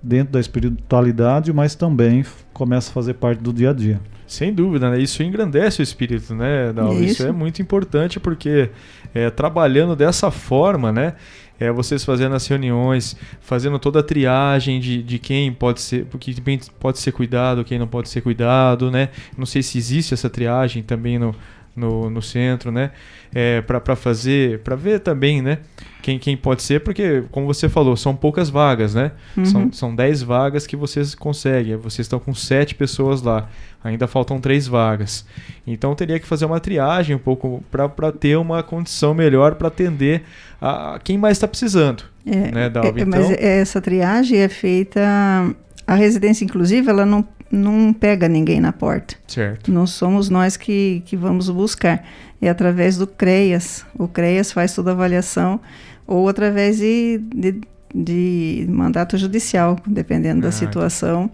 [0.00, 4.00] dentro da espiritualidade, mas também começa a fazer parte do dia a dia.
[4.24, 5.00] Sem dúvida, né?
[5.00, 6.92] Isso engrandece o espírito, né, Dal?
[6.92, 7.04] Isso.
[7.04, 7.26] Isso.
[7.26, 8.70] é muito importante porque
[9.12, 11.14] é, trabalhando dessa forma, né?
[11.58, 16.32] É, vocês fazendo as reuniões, fazendo toda a triagem de, de quem pode ser, que
[16.78, 19.08] pode ser cuidado, quem não pode ser cuidado, né?
[19.36, 21.34] Não sei se existe essa triagem também no,
[21.74, 22.90] no, no centro, né?
[23.34, 25.58] É, para fazer, para ver também, né?
[26.02, 29.12] Quem, quem pode ser, porque, como você falou, são poucas vagas, né?
[29.36, 29.44] Uhum.
[29.44, 31.76] São, são 10 vagas que vocês conseguem.
[31.76, 33.48] Vocês estão com sete pessoas lá.
[33.84, 35.24] Ainda faltam três vagas.
[35.66, 40.22] Então teria que fazer uma triagem um pouco para ter uma condição melhor para atender
[40.60, 42.04] a, a quem mais está precisando.
[42.26, 42.88] É, né, Dalva?
[42.88, 45.00] é, então, mas essa triagem é feita.
[45.86, 49.14] A residência inclusive, ela não, não pega ninguém na porta.
[49.28, 49.70] Certo.
[49.70, 52.02] Não somos nós que, que vamos buscar.
[52.40, 53.84] É através do CREAS.
[53.96, 55.60] O CREAS faz toda a avaliação,
[56.06, 57.60] ou através de, de,
[57.94, 61.30] de mandato judicial, dependendo Ah, da situação.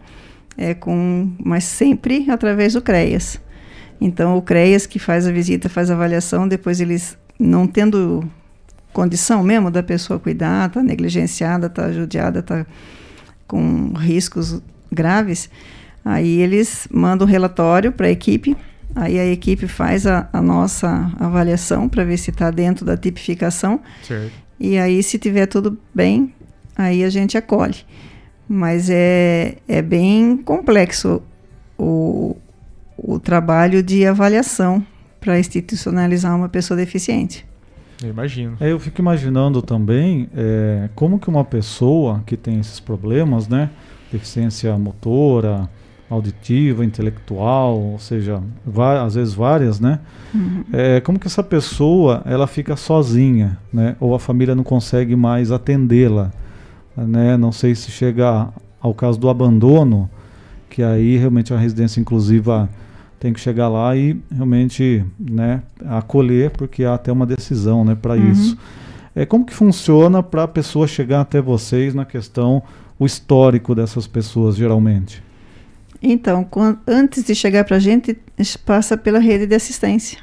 [0.56, 3.40] É com, mas sempre através do CREAS.
[4.00, 8.28] Então, o CREAS que faz a visita, faz a avaliação, depois eles, não tendo
[8.92, 12.66] condição mesmo da pessoa cuidar, está negligenciada, está judiada, está
[13.46, 14.60] com riscos
[14.90, 15.48] graves,
[16.08, 18.56] aí eles mandam o relatório para a equipe,
[18.96, 23.80] aí a equipe faz a, a nossa avaliação para ver se está dentro da tipificação,
[24.02, 24.32] Certo.
[24.58, 26.32] e aí se tiver tudo bem,
[26.74, 27.76] aí a gente acolhe.
[28.48, 31.20] Mas é, é bem complexo
[31.76, 32.34] o,
[32.96, 34.82] o trabalho de avaliação
[35.20, 37.46] para institucionalizar uma pessoa deficiente.
[38.02, 38.56] Eu imagino.
[38.60, 43.68] É, eu fico imaginando também é, como que uma pessoa que tem esses problemas, né,
[44.10, 45.68] deficiência motora,
[46.10, 48.40] auditiva, intelectual, ou seja,
[49.04, 49.98] às vezes várias, né,
[50.34, 50.64] Uhum.
[50.72, 55.50] é, como que essa pessoa ela fica sozinha, né, ou a família não consegue mais
[55.52, 56.30] atendê-la,
[56.96, 58.48] né, não sei se chega
[58.80, 60.08] ao caso do abandono,
[60.70, 62.68] que aí realmente a residência inclusiva
[63.20, 68.14] tem que chegar lá e realmente né, acolher, porque há até uma decisão né, para
[68.14, 68.30] Uhum.
[68.30, 68.56] isso.
[69.14, 72.62] É, como que funciona para a pessoa chegar até vocês na questão,
[72.98, 75.22] o histórico dessas pessoas, geralmente?
[76.02, 78.16] Então, quan- antes de chegar para a gente,
[78.64, 80.18] passa pela rede de assistência.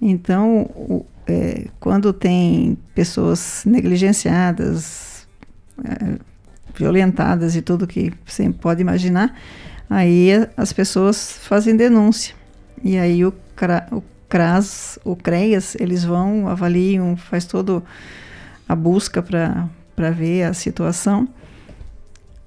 [0.00, 5.26] Então, o- é, quando tem pessoas negligenciadas,
[5.84, 6.18] é,
[6.74, 9.36] violentadas e tudo que você pode imaginar,
[9.88, 12.34] aí as pessoas fazem denúncia.
[12.82, 17.82] E aí o, CRA, o CRAS, o CREAS, eles vão, avaliam, faz toda
[18.68, 21.28] a busca para ver a situação.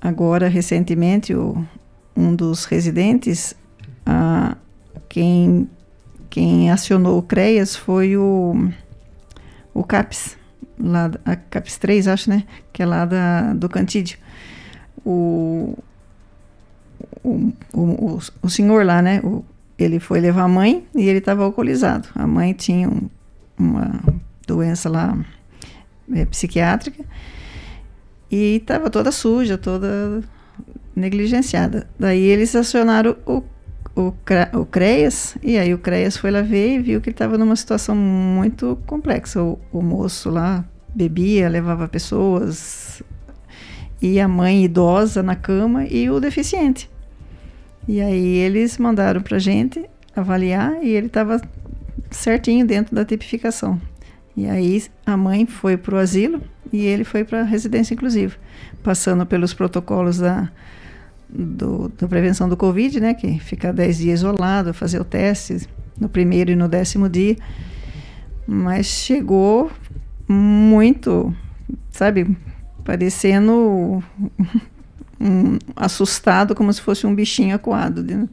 [0.02, 1.66] Agora, recentemente, o,
[2.20, 3.55] um dos residentes,
[5.07, 5.70] quem,
[6.30, 8.70] quem acionou o CREAS foi o,
[9.74, 10.38] o CAPS,
[10.80, 12.43] lá, a CAPS 3, acho, né?
[12.74, 14.17] Que é lá da, do Cantídio.
[15.05, 15.78] O,
[17.24, 17.82] o, o,
[18.15, 19.22] o, o senhor lá, né?
[19.24, 19.43] O,
[19.78, 22.09] ele foi levar a mãe e ele estava alcoolizado.
[22.15, 23.09] A mãe tinha um-
[23.57, 23.91] uma
[24.45, 25.17] doença lá
[26.13, 27.03] é, psiquiátrica
[28.32, 30.22] e estava toda suja, toda
[31.00, 31.88] negligenciada.
[31.97, 33.41] Daí eles acionaram o,
[33.95, 34.14] o,
[34.54, 37.56] o CREAS, e aí o CREAS foi lá ver e viu que ele estava numa
[37.56, 39.41] situação muito complexa.
[39.41, 43.02] O, o moço lá bebia, levava pessoas,
[44.02, 46.89] e a mãe idosa na cama e o deficiente.
[47.88, 49.84] E aí eles mandaram para gente
[50.16, 51.41] avaliar e ele estava
[52.12, 53.80] certinho dentro da tipificação.
[54.36, 56.41] E aí a mãe foi para o asilo
[56.72, 58.36] e ele foi para a residência inclusiva,
[58.84, 60.50] passando pelos protocolos da,
[61.30, 65.68] do, da prevenção do Covid, né, que ficar 10 dias isolado, fazer o teste
[66.00, 67.38] no primeiro e no décimo dia.
[68.48, 69.72] Mas chegou
[70.28, 71.34] muito,
[71.92, 72.36] sabe,
[72.84, 74.04] parecendo
[75.20, 78.04] um, assustado, como se fosse um bichinho acuado.
[78.04, 78.28] De,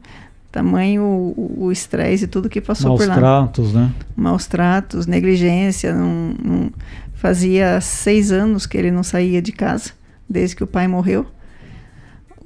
[0.49, 1.03] tamanho
[1.37, 3.91] o- estresse e tudo que passou Maus por lá tratos, né?
[4.15, 5.93] maus tratos, negligência.
[5.93, 6.71] Não, não-
[7.13, 9.91] fazia seis anos que ele não saía de casa,
[10.27, 11.25] desde que o pai morreu.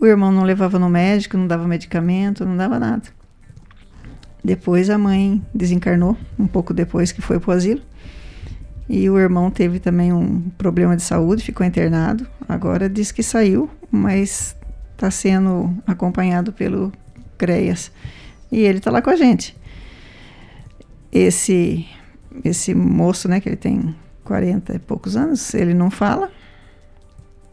[0.02, 3.04] O irmão não levava no médico, não dava medicamento, não dava nada.
[4.44, 7.82] Depois a mãe desencarnou, um pouco depois que foi para o asilo.
[8.90, 12.28] E o irmão teve também um problema de saúde, ficou internado.
[12.50, 14.56] Agora diz que saiu, mas
[14.94, 16.92] está sendo acompanhado pelo
[17.38, 17.92] CREAS.
[18.52, 19.56] E ele está lá com a gente
[21.12, 21.86] esse
[22.46, 23.94] esse moço, né, que ele tem
[24.24, 26.32] 40 e poucos anos, ele não fala.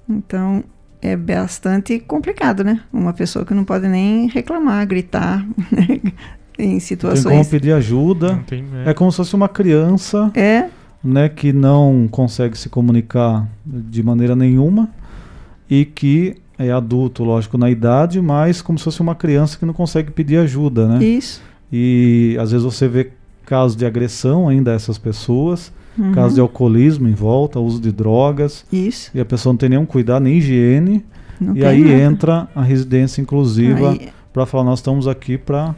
[0.09, 0.63] Então
[1.01, 2.81] é bastante complicado, né?
[2.93, 6.01] Uma pessoa que não pode nem reclamar, gritar né?
[6.59, 7.49] em Tem como situações.
[7.49, 8.33] pedir ajuda.
[8.33, 8.91] Não tem- é.
[8.91, 10.67] É como se fosse uma criança É,
[11.05, 14.89] né, que não consegue se comunicar de maneira nenhuma
[15.71, 19.73] e que é adulto, lógico, na idade, mas como se fosse uma criança que não
[19.73, 21.05] consegue pedir ajuda, né?
[21.05, 21.41] isso.
[21.73, 23.11] E às vezes você vê
[23.47, 26.13] casos de agressão ainda a essas pessoas, Uhum.
[26.13, 29.11] casos de alcoolismo em volta, uso de drogas, Isso.
[29.15, 31.05] e a pessoa não tem nenhum cuidado, nem higiene,
[31.41, 31.95] Não e aí nada.
[31.95, 33.99] entra a residência inclusiva
[34.33, 35.75] para falar nós estamos aqui para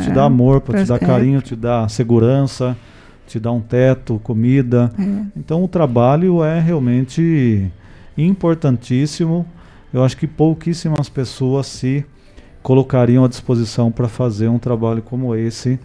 [0.00, 2.76] te dar amor, para te dar carinho, te dar segurança,
[3.26, 4.92] te dar um teto, comida.
[4.98, 5.24] É.
[5.36, 7.70] Então o trabalho é realmente
[8.16, 9.46] importantíssimo.
[9.92, 12.04] Eu acho que pouquíssimas pessoas se
[12.62, 15.78] colocariam à disposição para fazer um trabalho como esse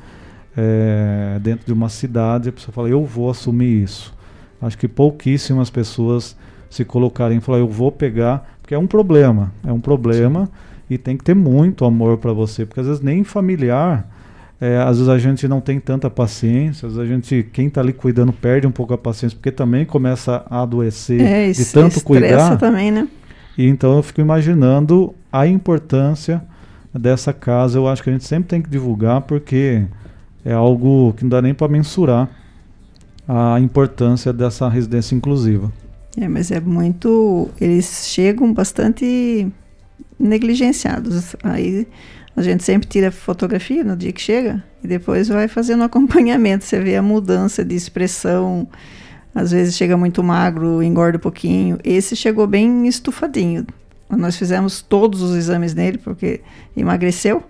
[0.62, 2.50] é, dentro de uma cidade.
[2.50, 4.14] A pessoa fala, eu vou assumir isso.
[4.62, 6.36] Acho que pouquíssimas pessoas
[6.70, 10.52] se colocariam e falar, eu vou pegar, porque é um problema, é um problema Sim.
[10.90, 14.08] e tem que ter muito amor para você, porque às vezes nem familiar,
[14.60, 17.80] é, às vezes a gente não tem tanta paciência, às vezes a gente, quem está
[17.80, 22.04] ali cuidando perde um pouco a paciência, porque também começa a adoecer é, de tanto
[22.04, 22.58] cuidar.
[22.58, 23.08] também, né?
[23.58, 26.44] E então eu fico imaginando a importância
[26.94, 27.78] dessa casa.
[27.78, 29.86] Eu acho que a gente sempre tem que divulgar porque
[30.44, 32.30] é algo que não dá nem para mensurar
[33.28, 35.72] a importância dessa residência inclusiva.
[36.18, 37.50] É, mas é muito.
[37.62, 39.48] Eles chegam bastante
[40.18, 41.36] negligenciados.
[41.44, 41.88] Aí
[42.36, 46.66] a gente sempre tira fotografia no dia que chega e depois vai fazendo acompanhamento.
[46.66, 48.68] Você vê a mudança de expressão.
[49.34, 51.78] Às vezes chega muito magro, engorda um pouquinho.
[51.84, 53.66] Esse chegou bem estufadinho.
[54.10, 56.42] Nós fizemos todos os exames nele porque
[56.76, 57.44] emagreceu.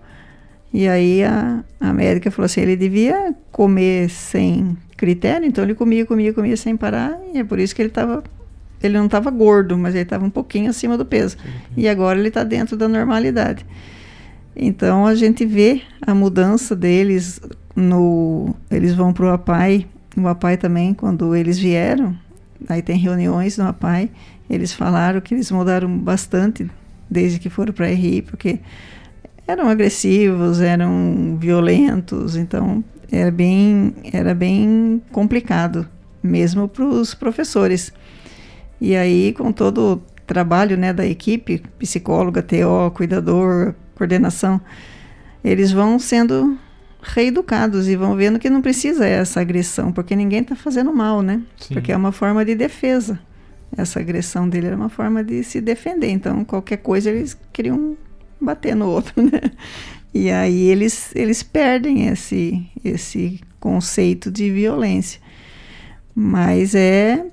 [0.73, 6.05] E aí a, a médica falou assim: ele devia comer sem critério, então ele comia,
[6.05, 7.19] comia, comia sem parar.
[7.33, 8.23] E é por isso que ele estava
[8.81, 11.37] ele não estava gordo, mas ele estava um pouquinho acima do peso.
[11.75, 13.65] E agora ele está dentro da normalidade.
[14.55, 17.41] Então a gente vê a mudança deles
[17.75, 18.55] no.
[18.69, 19.85] Eles vão para o APAI,
[20.17, 22.15] o APAI também, quando eles vieram,
[22.67, 24.09] aí tem reuniões no APAI,
[24.49, 26.69] eles falaram que eles mudaram bastante
[27.09, 28.59] desde que foram para a RI, porque
[29.49, 35.87] eram agressivos, eram violentos, então era bem, era bem complicado,
[36.21, 37.91] mesmo para os professores.
[38.79, 44.61] E aí, com todo o trabalho né, da equipe, psicóloga, TO, cuidador, coordenação,
[45.43, 46.55] eles vão sendo
[47.01, 51.41] reeducados e vão vendo que não precisa essa agressão, porque ninguém está fazendo mal, né?
[51.57, 51.73] Sim.
[51.73, 53.19] Porque é uma forma de defesa.
[53.75, 56.09] Essa agressão dele era uma forma de se defender.
[56.09, 57.97] Então, qualquer coisa eles queriam
[58.39, 59.51] bater no outro, né?
[60.13, 65.21] E aí eles, eles perdem esse, esse conceito de violência.
[66.15, 67.25] Mas é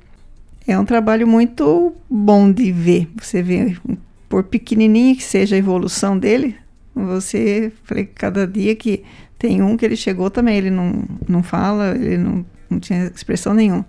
[0.67, 3.09] é um trabalho muito bom de ver.
[3.23, 3.77] Você vê,
[4.29, 6.57] por pequenininho que seja a evolução dele,
[6.95, 9.05] você, falei, cada dia que
[9.39, 13.55] tem um que ele chegou também, ele não, não fala, ele não, não tinha expressão
[13.55, 13.87] nenhuma.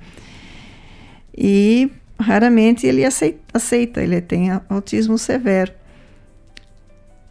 [1.35, 1.89] E
[2.19, 5.71] raramente ele aceita, aceita, ele tem autismo severo.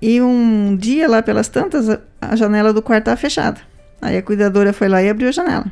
[0.00, 1.88] E um dia lá pelas tantas,
[2.20, 3.60] a janela do quarto estava fechada.
[4.00, 5.66] Aí a cuidadora foi lá e abriu a janela.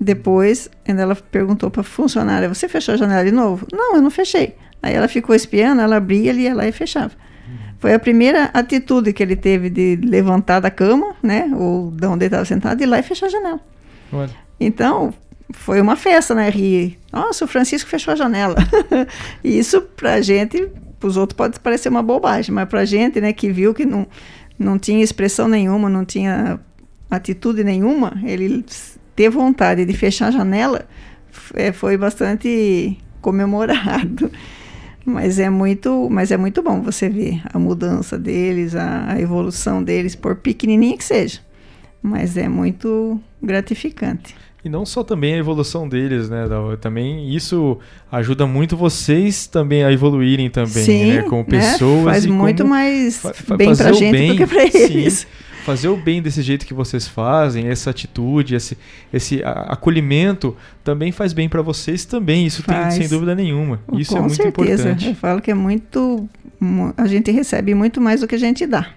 [0.00, 3.66] Depois, ela perguntou para a funcionária: Você fechou a janela de novo?
[3.72, 4.56] Não, eu não fechei.
[4.82, 7.12] Aí ela ficou espiando, ela abria, ele ia lá e fechava.
[7.78, 11.50] Foi a primeira atitude que ele teve de levantar da cama, né?
[11.54, 13.60] Ou de onde ele estava sentado, e ir lá e fechar a janela.
[14.12, 14.30] Olha.
[14.60, 15.12] Então,
[15.52, 16.48] foi uma festa, né?
[16.48, 16.98] Rir.
[17.12, 18.56] Nossa, o Francisco fechou a janela.
[19.42, 20.68] e isso, para a gente,
[21.02, 23.84] para os outros pode parecer uma bobagem, mas para a gente, né, que viu que
[23.84, 24.06] não,
[24.56, 26.60] não tinha expressão nenhuma, não tinha
[27.10, 28.64] atitude nenhuma, ele
[29.16, 30.86] ter vontade de fechar a janela
[31.54, 34.30] é, foi bastante comemorado.
[35.04, 39.82] Mas é muito, mas é muito bom você ver a mudança deles, a, a evolução
[39.82, 41.40] deles, por pequenininha que seja.
[42.00, 44.36] Mas é muito gratificante.
[44.64, 46.44] E não só também a evolução deles, né,
[46.80, 47.78] Também isso
[48.10, 51.22] ajuda muito vocês também a evoluírem também, Sim, né?
[51.22, 51.48] Como né?
[51.48, 52.04] pessoas.
[52.04, 52.12] Né?
[52.12, 55.14] Faz muito mais fa bem pra gente bem, do que pra eles.
[55.14, 55.26] Sim
[55.62, 58.76] fazer o bem desse jeito que vocês fazem, essa atitude, esse,
[59.12, 62.46] esse acolhimento também faz bem para vocês também.
[62.46, 62.94] Isso faz.
[62.94, 63.80] tem sem dúvida nenhuma.
[63.92, 64.82] Isso é Com é muito certeza.
[64.82, 65.08] importante.
[65.08, 66.28] Eu falo que é muito
[66.96, 68.90] a gente recebe muito mais do que a gente dá.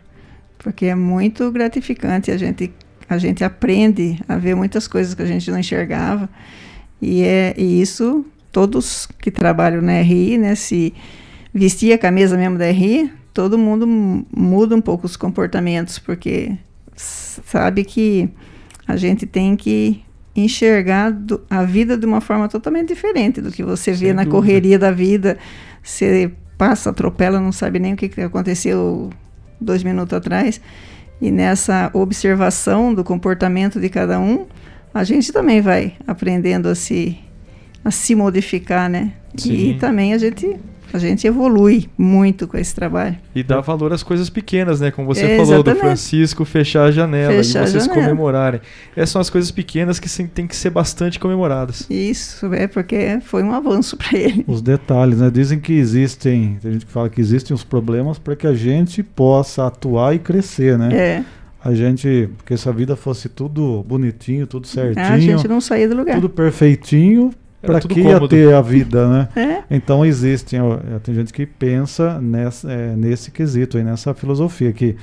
[0.60, 2.72] Porque é muito gratificante, a gente
[3.10, 6.30] a gente aprende a ver muitas coisas que a gente não enxergava.
[7.02, 10.94] E é e isso todos que trabalham na RI, né, se
[11.54, 16.58] vestir a camisa mesmo da RI, todo mundo muda um pouco os comportamentos, porque
[16.96, 18.30] sabe que
[18.88, 20.02] a gente tem que
[20.36, 24.24] enxergar do, a vida de uma forma totalmente diferente do que você Sem vê na
[24.24, 24.36] dúvida.
[24.38, 25.38] correria da vida.
[25.84, 29.10] Você passa, atropela, não sabe nem o que aconteceu
[29.60, 30.62] dois minutos atrás.
[31.22, 34.46] E nessa observação do comportamento de cada um,
[34.94, 37.18] a gente também vai aprendendo a se,
[37.84, 39.14] a se modificar, né?
[39.36, 39.72] Sim.
[39.72, 40.58] E também a gente
[40.94, 43.18] a gente evolui muito com esse trabalho.
[43.34, 44.92] E dá valor às coisas pequenas, né?
[44.92, 48.04] Como você é, falou do Francisco fechar a janela fechar e vocês janela.
[48.04, 48.62] comemorarem.
[48.96, 51.86] Essas são as coisas pequenas que tem que ser bastante comemoradas.
[51.90, 54.46] Isso, é porque foi um avanço para ele.
[54.48, 55.30] Os detalhes, né?
[55.30, 59.04] Dizem que existem, tem gente que fala que existem os problemas para que a gente
[59.04, 60.96] possa atuar e crescer, né?
[60.96, 61.24] É.
[61.64, 65.90] a gente, porque se a vida fosse tudo bonitinho, tudo certinho, a gente não saía
[65.90, 66.16] do lugar.
[66.16, 67.32] Tudo perfeitinho,
[67.66, 69.28] para que ia ter a vida, né?
[69.36, 69.64] É.
[69.70, 70.60] Então existem,
[71.04, 74.96] tem gente que pensa nessa, é, nesse quesito aí, nessa filosofia que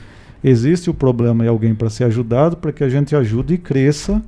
[0.42, 4.22] existe o problema e alguém para ser ajudado, para que a gente ajude e cresça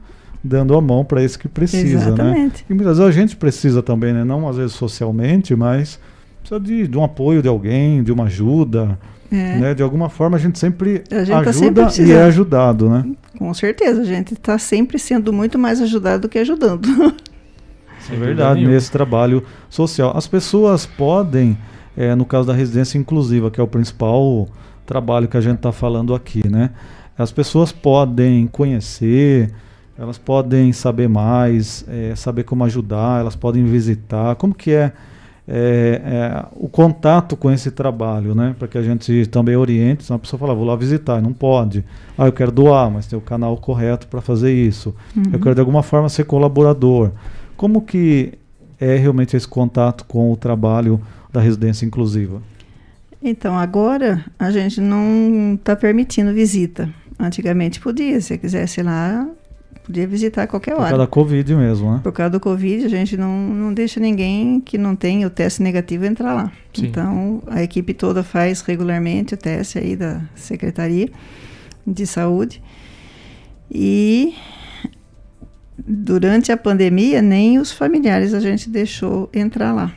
[0.44, 2.06] dando a mão para esse que precisa, né?
[2.06, 2.56] Exatamente.
[2.58, 2.64] né?
[2.68, 4.24] E muitas vezes a gente precisa também, né?
[4.24, 5.98] Não às vezes socialmente, mas
[6.40, 8.98] precisa de, de um apoio de alguém, de uma ajuda,
[9.32, 9.58] é.
[9.58, 9.74] né?
[9.74, 13.06] De alguma forma a gente sempre a gente ajuda tá sempre e é ajudado, né?
[13.38, 16.86] Com certeza, a gente está sempre sendo muito mais ajudado do que ajudando.
[18.12, 20.12] é verdade, nesse trabalho social.
[20.16, 21.56] As pessoas podem,
[21.96, 24.48] é, no caso da residência inclusiva, que é o principal
[24.84, 26.70] trabalho que a gente está falando aqui, né?
[27.16, 29.52] As pessoas podem conhecer,
[29.96, 34.34] elas podem saber mais, é, saber como ajudar, elas podem visitar.
[34.34, 34.92] Como que é,
[35.46, 38.56] é, é o contato com esse trabalho, né?
[38.58, 40.02] Para que a gente também oriente.
[40.02, 41.84] Se uma pessoa falar, vou lá visitar, não pode.
[42.18, 44.92] Ah, eu quero doar, mas tem o canal correto para fazer isso.
[45.16, 45.22] Uhum.
[45.32, 47.12] Eu quero de alguma forma ser colaborador.
[47.56, 48.32] Como que
[48.80, 51.00] é realmente esse contato com o trabalho
[51.32, 52.42] da residência inclusiva?
[53.22, 56.92] Então, agora a gente não está permitindo visita.
[57.18, 59.26] Antigamente podia, se quisesse ir lá,
[59.84, 60.82] podia visitar a qualquer hora.
[60.82, 62.00] Por causa da Covid mesmo, né?
[62.02, 65.62] Por causa do Covid, a gente não, não deixa ninguém que não tenha o teste
[65.62, 66.52] negativo entrar lá.
[66.74, 66.86] Sim.
[66.86, 71.08] Então, a equipe toda faz regularmente o teste aí da Secretaria
[71.86, 72.62] de Saúde.
[73.70, 74.34] E
[75.78, 79.92] durante a pandemia, nem os familiares a gente deixou entrar lá.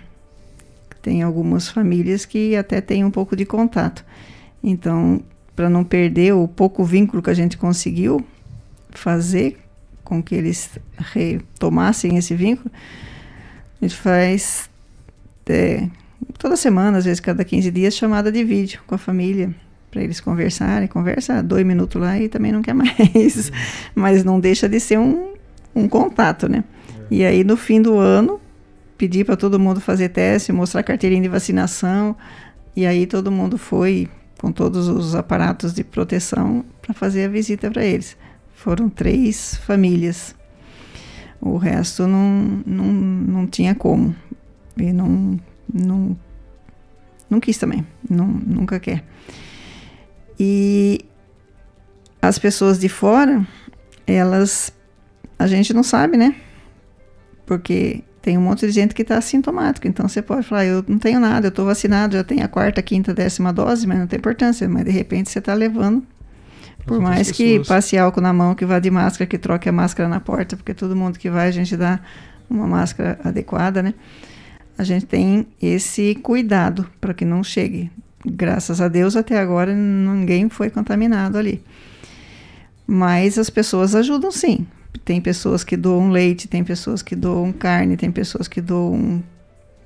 [1.01, 4.03] Tem algumas famílias que até têm um pouco de contato.
[4.63, 5.21] Então,
[5.55, 8.25] para não perder o pouco vínculo que a gente conseguiu
[8.89, 9.57] fazer
[10.03, 12.71] com que eles retomassem esse vínculo,
[13.81, 14.69] a gente faz
[15.45, 15.87] é,
[16.37, 19.53] toda semana, às vezes cada 15 dias, chamada de vídeo com a família
[19.91, 20.87] para eles conversarem.
[20.87, 23.51] Conversa dois minutos lá e também não quer mais.
[23.95, 25.33] Mas não deixa de ser um,
[25.77, 26.63] um contato, né?
[27.09, 28.39] E aí, no fim do ano,
[28.97, 32.15] pedir para todo mundo fazer teste, mostrar carteirinha de vacinação.
[32.75, 34.09] E aí todo mundo foi
[34.39, 38.17] com todos os aparatos de proteção para fazer a visita para eles.
[38.53, 40.35] Foram três famílias.
[41.39, 44.15] O resto não, não, não tinha como.
[44.75, 45.39] E não,
[45.71, 46.17] não,
[47.29, 47.85] não quis também.
[48.09, 49.03] Não, nunca quer.
[50.39, 51.05] E
[52.21, 53.45] as pessoas de fora,
[54.05, 54.73] elas.
[55.37, 56.35] A gente não sabe, né?
[57.45, 59.87] Porque tem um monte de gente que está assintomático.
[59.87, 62.81] Então você pode falar, eu não tenho nada, eu estou vacinado, já tenho a quarta,
[62.81, 64.67] quinta, décima dose, mas não tem importância.
[64.67, 66.03] Mas de repente você está levando
[66.87, 70.07] por mais que passe álcool na mão, que vá de máscara, que troque a máscara
[70.07, 71.99] na porta, porque todo mundo que vai a gente dá
[72.49, 73.93] uma máscara adequada, né?
[74.77, 77.91] A gente tem esse cuidado para que não chegue.
[78.25, 81.61] Graças a Deus, até agora ninguém foi contaminado ali.
[82.85, 84.65] Mas as pessoas ajudam sim.
[85.03, 89.23] Tem pessoas que doam leite, tem pessoas que doam carne, tem pessoas que doam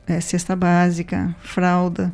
[0.08, 2.14] é, cesta básica, fralda.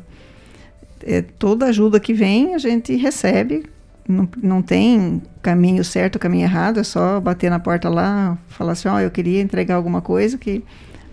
[1.02, 3.64] É, toda ajuda que vem a gente recebe.
[4.08, 8.88] Não, não tem caminho certo, caminho errado, é só bater na porta lá, falar assim,
[8.88, 10.64] ó, oh, eu queria entregar alguma coisa que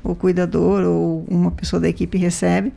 [0.01, 2.71] o cuidador ou uma pessoa da equipe recebe,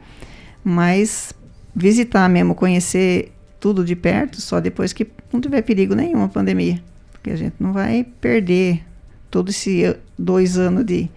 [0.64, 1.32] mas
[1.72, 6.82] visitar mesmo, conhecer tudo de perto, só depois que não tiver perigo nenhum a pandemia,
[7.12, 8.82] porque a gente não vai perder
[9.30, 11.08] todo esse dois anos de,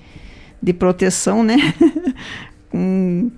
[0.62, 1.74] de proteção, né?
[2.70, 3.32] Com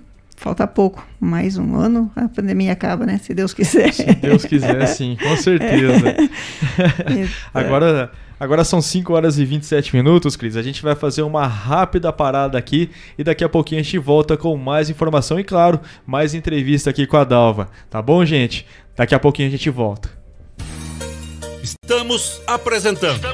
[0.44, 3.18] Falta pouco, mais um ano, a pandemia acaba, né?
[3.18, 3.92] Se Deus quiser.
[3.94, 6.08] Se Deus quiser, sim, com certeza.
[6.10, 7.28] É.
[7.54, 10.56] agora, agora são 5 horas e 27 minutos, Cris.
[10.56, 14.36] A gente vai fazer uma rápida parada aqui e daqui a pouquinho a gente volta
[14.36, 17.70] com mais informação e, claro, mais entrevista aqui com a Dalva.
[17.88, 18.66] Tá bom, gente?
[18.94, 20.10] Daqui a pouquinho a gente volta.
[21.62, 23.33] Estamos apresentando.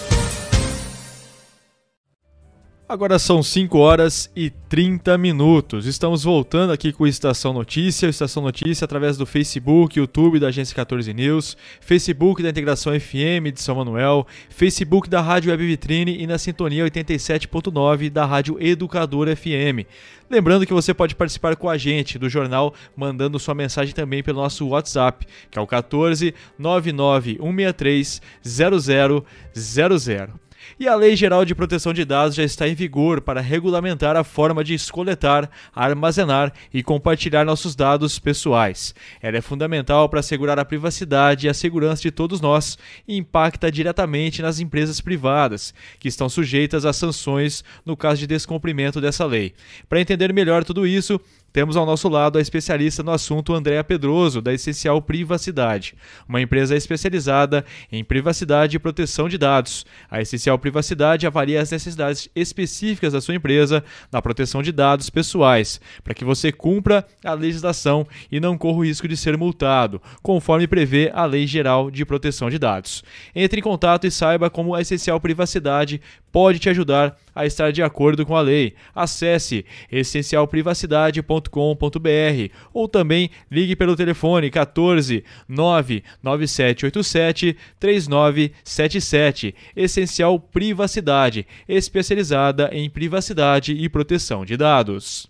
[2.91, 5.85] Agora são 5 horas e 30 minutos.
[5.85, 11.13] Estamos voltando aqui com Estação Notícia, Estação Notícia através do Facebook, YouTube da Agência 14
[11.13, 16.37] News, Facebook da Integração FM de São Manuel, Facebook da Rádio Web Vitrine e na
[16.37, 19.87] sintonia 87.9 da Rádio Educador FM.
[20.29, 24.41] Lembrando que você pode participar com a gente do jornal mandando sua mensagem também pelo
[24.41, 30.50] nosso WhatsApp, que é o 14 99 163 0000.
[30.79, 34.23] E a Lei Geral de Proteção de Dados já está em vigor para regulamentar a
[34.23, 38.95] forma de coletar, armazenar e compartilhar nossos dados pessoais.
[39.21, 42.77] Ela é fundamental para assegurar a privacidade e a segurança de todos nós
[43.07, 48.99] e impacta diretamente nas empresas privadas, que estão sujeitas a sanções no caso de descumprimento
[48.99, 49.53] dessa lei.
[49.87, 51.19] Para entender melhor tudo isso,
[51.53, 55.95] temos ao nosso lado a especialista no assunto Andréa Pedroso, da Essencial Privacidade,
[56.27, 59.85] uma empresa especializada em privacidade e proteção de dados.
[60.09, 65.81] A Essencial Privacidade avalia as necessidades específicas da sua empresa na proteção de dados pessoais,
[66.03, 70.67] para que você cumpra a legislação e não corra o risco de ser multado, conforme
[70.67, 73.03] prevê a Lei Geral de Proteção de Dados.
[73.35, 76.01] Entre em contato e saiba como a Essencial Privacidade
[76.31, 78.73] pode te ajudar a estar de acordo com a lei.
[78.93, 89.55] Acesse essencialprivacidade.com.br ou também ligue pelo telefone 14 99787 3977.
[89.75, 95.29] Essencial Privacidade, especializada em privacidade e proteção de dados.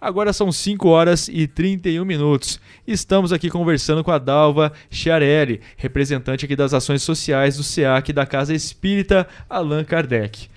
[0.00, 2.60] Agora são 5 horas e 31 minutos.
[2.86, 8.24] Estamos aqui conversando com a Dalva Chiarelli, representante aqui das ações sociais do SEAC da
[8.24, 10.48] Casa Espírita Allan Kardec.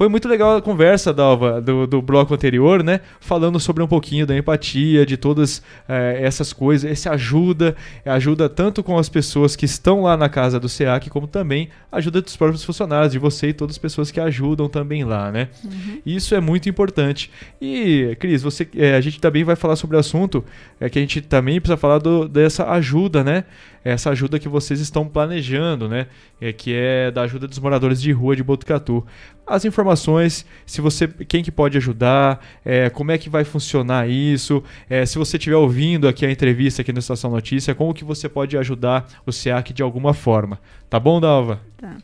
[0.00, 3.02] Foi muito legal a conversa, Dalva, do, do bloco anterior, né?
[3.20, 6.90] Falando sobre um pouquinho da empatia, de todas é, essas coisas.
[6.90, 11.26] Esse ajuda, ajuda tanto com as pessoas que estão lá na casa do SEAC, como
[11.26, 15.30] também ajuda dos próprios funcionários, de você e todas as pessoas que ajudam também lá,
[15.30, 15.48] né?
[15.62, 16.00] Uhum.
[16.06, 17.30] Isso é muito importante.
[17.60, 20.42] E, Cris, você, é, a gente também vai falar sobre o assunto
[20.80, 23.44] é, que a gente também precisa falar do, dessa ajuda, né?
[23.84, 26.06] Essa ajuda que vocês estão planejando, né?
[26.40, 29.04] É, que é da ajuda dos moradores de rua de Botucatu.
[29.46, 34.62] As informações, se você, quem que pode ajudar, é, como é que vai funcionar isso,
[34.88, 38.28] é, se você estiver ouvindo aqui a entrevista aqui no Estação Notícia, como que você
[38.28, 40.58] pode ajudar o SEAC de alguma forma.
[40.88, 41.60] Tá bom, Dalva?
[41.76, 41.96] Tá.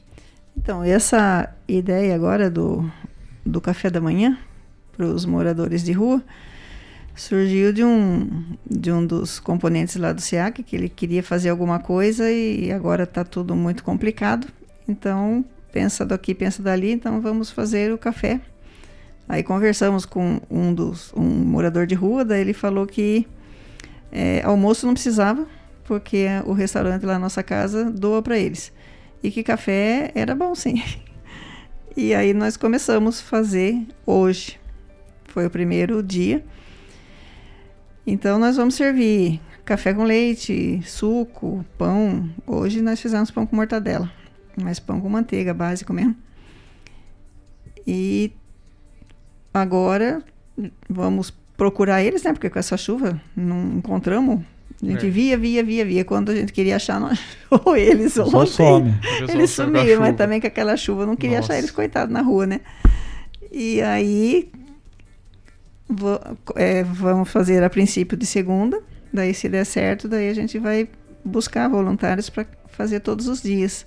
[0.56, 2.90] Então, essa ideia agora do,
[3.44, 4.38] do café da manhã
[4.96, 6.22] para os moradores de rua,
[7.16, 11.78] surgiu de um, de um dos componentes lá do SEAC, que ele queria fazer alguma
[11.78, 14.46] coisa e agora está tudo muito complicado.
[14.86, 18.40] Então, pensa daqui, pensa dali, então vamos fazer o café.
[19.28, 23.26] Aí conversamos com um dos um morador de rua, daí ele falou que
[24.12, 25.46] é, almoço não precisava,
[25.84, 28.72] porque o restaurante lá na nossa casa doa para eles.
[29.22, 30.82] E que café era bom, sim.
[31.98, 33.74] E aí nós começamos a fazer
[34.04, 34.60] hoje.
[35.24, 36.44] Foi o primeiro dia.
[38.06, 42.28] Então nós vamos servir café com leite, suco, pão.
[42.46, 44.10] Hoje nós fizemos pão com mortadela,
[44.62, 46.14] mas pão com manteiga, básico mesmo.
[47.86, 48.32] E
[49.52, 50.22] agora
[50.88, 52.32] vamos procurar eles, né?
[52.32, 54.40] Porque com essa chuva não encontramos
[54.82, 55.10] A gente É.
[55.10, 56.04] via, via, via, via.
[56.04, 57.08] Quando a gente queria achar, não
[57.50, 58.46] achou eles Só ontem.
[58.52, 58.94] some.
[59.28, 61.52] Eles sumiram, mas também com aquela chuva, eu não queria Nossa.
[61.54, 62.60] achar eles, coitados, na rua, né?
[63.50, 64.50] E aí,
[65.88, 66.20] vo-
[66.54, 68.80] é, vamos fazer a princípio de segunda,
[69.12, 70.88] daí se der certo, daí a gente vai
[71.24, 73.86] buscar voluntários para fazer todos os dias.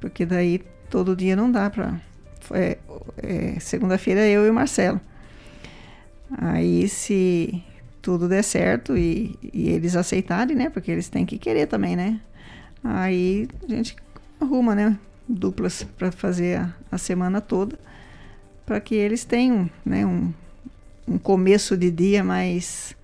[0.00, 2.00] Porque daí todo dia não dá para.
[2.52, 2.76] É,
[3.22, 5.00] é, Segunda-feira eu e o Marcelo.
[6.36, 7.62] Aí se
[8.02, 10.68] tudo der certo e, e eles aceitarem, né?
[10.68, 12.20] Porque eles têm que querer também, né?
[12.82, 13.96] Aí a gente
[14.40, 14.98] arruma, né?
[15.26, 17.78] Duplas para fazer a, a semana toda,
[18.66, 20.04] para que eles tenham, né?
[20.04, 20.32] Um,
[21.06, 22.96] um começo de dia mais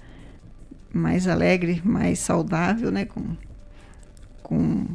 [0.93, 3.05] mais alegre, mais saudável, né?
[3.05, 3.37] Com,
[4.43, 4.87] com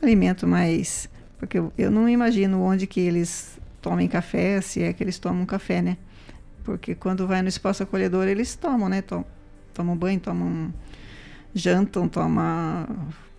[0.00, 1.08] alimento mais.
[1.38, 5.44] Porque eu, eu não imagino onde que eles tomem café, se é que eles tomam
[5.44, 5.96] café, né?
[6.64, 9.02] Porque quando vai no espaço acolhedor, eles tomam, né?
[9.02, 9.24] Tom,
[9.74, 10.72] tomam banho, tomam.
[11.54, 12.86] jantam, tomam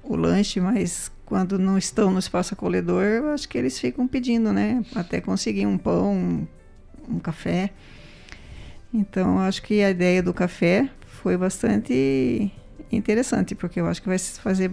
[0.03, 4.53] o lanche, mas quando não estão no espaço acolhedor, eu acho que eles ficam pedindo,
[4.53, 4.83] né?
[4.95, 6.47] Até conseguir um pão, um,
[7.15, 7.71] um café.
[8.93, 12.51] Então, acho que a ideia do café foi bastante
[12.91, 14.71] interessante, porque eu acho que vai fazer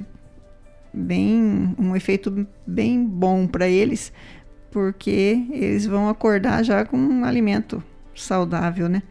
[0.92, 4.12] bem um efeito bem bom para eles,
[4.70, 7.82] porque eles vão acordar já com um alimento
[8.14, 9.02] saudável, né?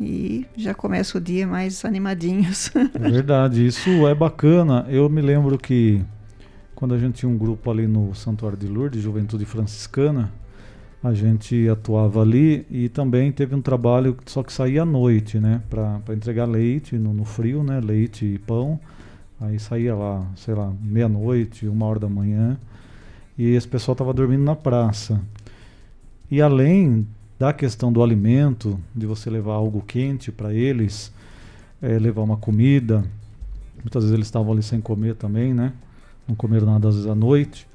[0.00, 2.70] E já começa o dia mais animadinhos.
[2.94, 4.86] É verdade, isso é bacana.
[4.88, 6.02] Eu me lembro que
[6.74, 10.32] quando a gente tinha um grupo ali no Santuário de Lourdes, Juventude Franciscana,
[11.02, 15.60] a gente atuava ali e também teve um trabalho só que saía à noite, né,
[15.68, 18.78] para entregar leite no, no frio, né, leite e pão.
[19.40, 22.56] Aí saía lá, sei lá, meia-noite, uma hora da manhã,
[23.36, 25.20] e esse pessoal estava dormindo na praça.
[26.30, 27.04] E além
[27.40, 31.12] da questão do alimento, de você levar algo quente para eles,
[31.82, 33.04] eh, levar uma comida,
[33.82, 35.72] muitas vezes eles estavam ali sem comer também, né?
[36.28, 37.66] Não comeram nada às vezes à noite.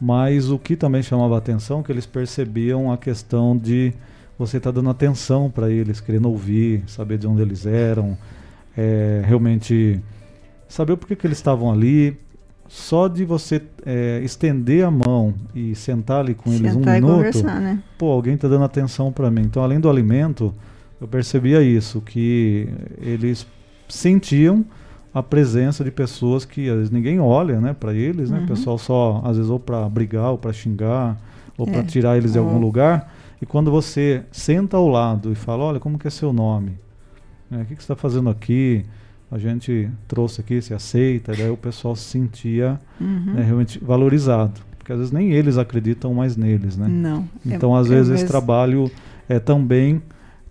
[0.00, 3.92] Mas o que também chamava atenção é que eles percebiam a questão de
[4.38, 8.16] você estar dando atenção para eles, querendo ouvir, saber de onde eles eram,
[8.74, 10.00] eh, realmente
[10.66, 12.16] saber por que, que eles estavam ali.
[12.66, 17.42] Só de você eh, estender a mão e sentar ali com eles um Sentar minuto,
[17.42, 17.82] né?
[17.98, 19.42] pô, alguém está dando atenção para mim.
[19.42, 20.54] Então, além do alimento,
[21.00, 22.68] eu percebia isso, que
[23.02, 23.46] eles
[23.88, 24.64] sentiam
[25.12, 28.38] a presença de pessoas que às vezes ninguém olha, né, para eles, né?
[28.38, 28.44] Uhum.
[28.44, 31.16] O pessoal só às vezes ou para brigar, ou para xingar,
[31.58, 31.72] ou É.
[31.72, 33.12] para tirar eles de algum Ou- lugar.
[33.42, 36.72] E quando você senta ao lado e fala, olha, como que é seu nome?
[37.50, 38.84] Né, O que, que você está fazendo aqui?
[39.32, 41.32] A gente trouxe aqui, se aceita.
[41.32, 43.34] Daí o pessoal se sentia Uhum.
[43.34, 44.60] né, realmente valorizado.
[44.78, 46.86] Porque às vezes nem eles acreditam mais neles, né?
[46.88, 47.28] Não.
[47.48, 48.90] É- Então, às é vezes, esse trabalho
[49.28, 50.02] é, também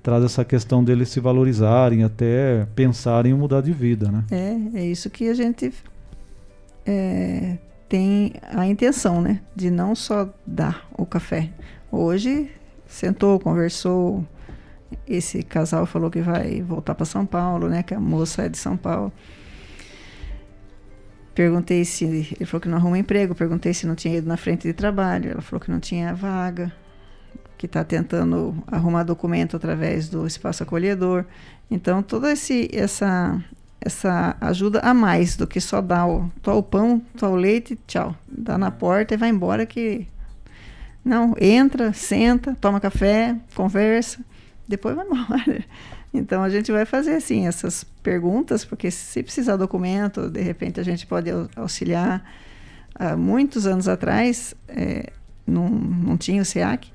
[0.02, 4.24] traz essa questão deles se valorizarem, até pensarem em mudar de vida, né?
[4.32, 5.74] É, é isso que a gente
[6.86, 7.58] é,
[7.88, 9.42] tem a intenção, né?
[9.56, 11.50] De não só dar o café.
[11.92, 12.50] Hoje,
[12.88, 14.26] sentou, conversou.
[15.08, 17.84] Esse casal falou que vai voltar para São Paulo, né?
[17.84, 19.12] Que a moça é de São Paulo.
[21.36, 22.06] Perguntei se.
[22.06, 23.36] Ele falou que não arruma emprego.
[23.36, 25.32] Perguntei se não tinha ido na frente de trabalho.
[25.32, 26.72] Ela falou que não tinha vaga.
[27.60, 31.26] Que está tentando arrumar documento através do espaço acolhedor.
[31.70, 33.38] Então, toda esse, essa,
[33.82, 37.78] essa ajuda a mais do que só dar o, só o pão, só o leite,
[37.86, 38.16] tchau.
[38.26, 40.08] Dá na porta e vai embora que.
[41.04, 44.24] Não, entra, senta, toma café, conversa,
[44.66, 45.66] depois vai embora.
[46.14, 50.84] Então a gente vai fazer assim essas perguntas, porque se precisar documento, de repente a
[50.84, 52.24] gente pode au- auxiliar.
[52.96, 55.12] Há muitos anos atrás, eh,
[55.46, 56.90] não, não tinha o SEAC.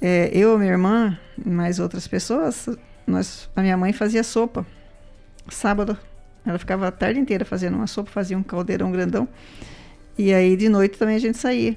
[0.00, 2.68] Eh, eu, minha irmã, e mais outras pessoas,
[3.06, 4.66] nós, a minha mãe fazia sopa.
[5.48, 5.96] Sábado,
[6.44, 9.28] ela ficava a tarde inteira fazendo uma sopa, fazia um caldeirão grandão.
[10.18, 11.76] E aí de noite também a gente saía,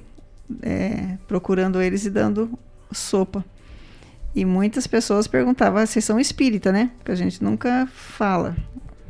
[0.61, 2.57] eh, procurando eles e dando
[2.91, 3.43] sopa.
[4.35, 6.91] E muitas pessoas perguntavam, ah, vocês são espírita, né?
[6.97, 8.55] Porque a gente nunca fala.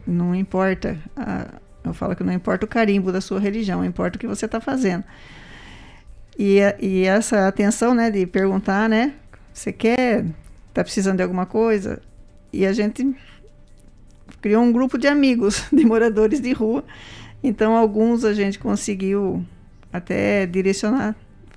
[0.07, 0.98] Não importa.
[1.15, 4.45] a- eu falo que não importa o carimbo da sua religião, importa o que você
[4.45, 5.03] está fazendo.
[6.40, 9.14] E, e essa atenção, né, de perguntar, né?
[9.53, 10.26] Você quer?
[10.74, 12.02] Tá precisando de alguma coisa?
[12.53, 13.14] E a gente
[14.40, 16.86] criou um grupo de amigos, de moradores de rua.
[17.44, 19.45] Então, alguns a gente conseguiu
[19.91, 21.14] até direcionar,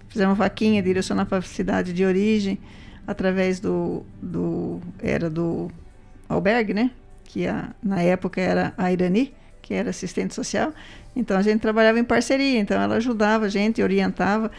[0.09, 2.59] fizemos vaquinha, direcionar para a cidade de origem,
[3.06, 5.70] através do, do era do
[6.28, 6.90] albergue, né?
[7.22, 10.72] Que a, na época era a Irani, que era assistente social.
[11.14, 14.51] Então a gente trabalhava em parceria, então ela ajudava a gente, orientava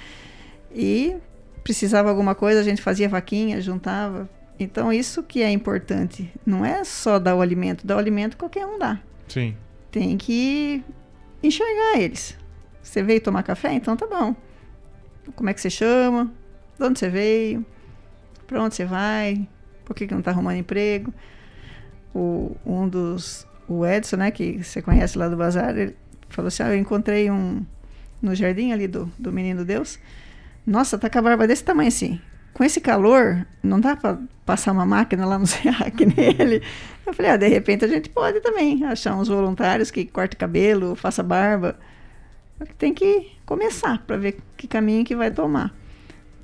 [0.74, 1.16] e
[1.64, 4.30] precisava alguma coisa, a gente fazia vaquinha, juntava.
[4.60, 8.66] Então isso que é importante, não é só dar o alimento, dar o alimento qualquer
[8.66, 9.00] um dá.
[9.28, 9.56] Sim.
[9.92, 10.84] Tem que
[11.42, 12.38] enxergar eles.
[12.82, 13.74] Você veio tomar café?
[13.74, 14.36] Então tá bom.
[15.36, 16.32] Como é que você chama?
[16.78, 17.66] De onde você veio?
[18.46, 19.48] Para onde você vai?
[19.86, 21.14] Por que, que não está arrumando emprego?
[22.14, 23.48] O, um dos.
[23.68, 25.96] O Edson, né, que você conhece lá do Bazar, ele
[26.34, 27.66] falou assim: ah, eu encontrei um.
[28.22, 30.00] No jardim ali do, do Menino Deus.
[30.66, 32.22] Nossa, tá com a barba desse tamanho assim.
[32.54, 36.62] Com esse calor, não dá para passar uma máquina lá no SEAC nele.
[37.06, 40.96] Eu falei, ah, de repente a gente pode também achar uns voluntários que cortem cabelo,
[40.96, 41.78] faça barba.
[42.78, 45.74] Tem que começar para ver que caminho que vai tomar.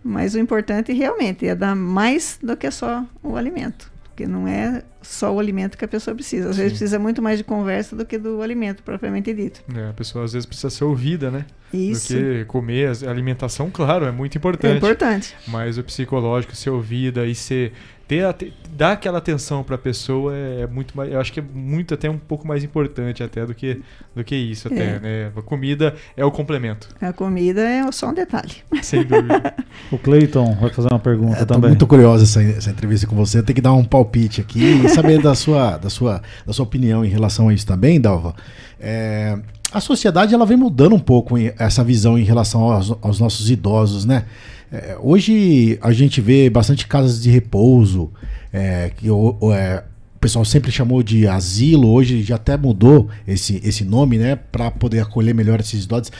[0.04, 3.90] Mas o importante realmente é dar mais do que só o alimento.
[4.20, 6.50] Porque não é só o alimento que a pessoa precisa.
[6.50, 6.64] Às Sim.
[6.64, 9.64] vezes precisa muito mais de conversa do que do alimento propriamente dito.
[9.74, 11.46] É, a pessoa às vezes precisa ser ouvida, né?
[11.74, 12.14] Isso.
[12.14, 12.92] Do que comer.
[13.08, 14.74] A alimentação, claro, é muito importante.
[14.74, 15.34] É importante.
[15.48, 17.72] Mas o psicológico, ser ouvida e ser
[18.10, 21.32] ter, a, ter dar aquela atenção para a pessoa é, é, muito mais, eu acho
[21.32, 23.82] que é muito até um pouco mais importante até do que
[24.16, 25.00] do que isso até, é.
[25.00, 25.32] né?
[25.36, 26.90] A comida é o complemento.
[27.00, 28.56] A comida é só um detalhe.
[28.82, 29.54] Sem dúvida.
[29.92, 31.62] o Cleiton vai fazer uma pergunta é, também.
[31.62, 33.44] Tô muito curiosa essa, essa entrevista com você.
[33.44, 37.06] Tem que dar um palpite aqui e saber da sua da sua da sua opinião
[37.06, 38.34] em relação a isso também, Dalva.
[38.80, 39.38] É,
[39.72, 44.04] a sociedade ela vem mudando um pouco essa visão em relação aos, aos nossos idosos,
[44.04, 44.26] né?
[44.72, 48.12] É, hoje a gente vê bastante casas de repouso,
[48.54, 49.84] é, que o, é,
[50.16, 54.70] o, pessoal sempre chamou de asilo, hoje já até mudou esse, esse nome, né, para
[54.70, 56.12] poder acolher melhor esses idosos.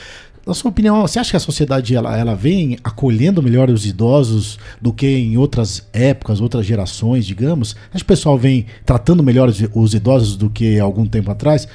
[0.44, 4.58] Na sua opinião, você acha que a sociedade ela, ela vem acolhendo melhor os idosos
[4.80, 7.76] do que em outras épocas, outras gerações, digamos?
[7.92, 11.68] Acho que o pessoal vem tratando melhor os, os idosos do que algum tempo atrás?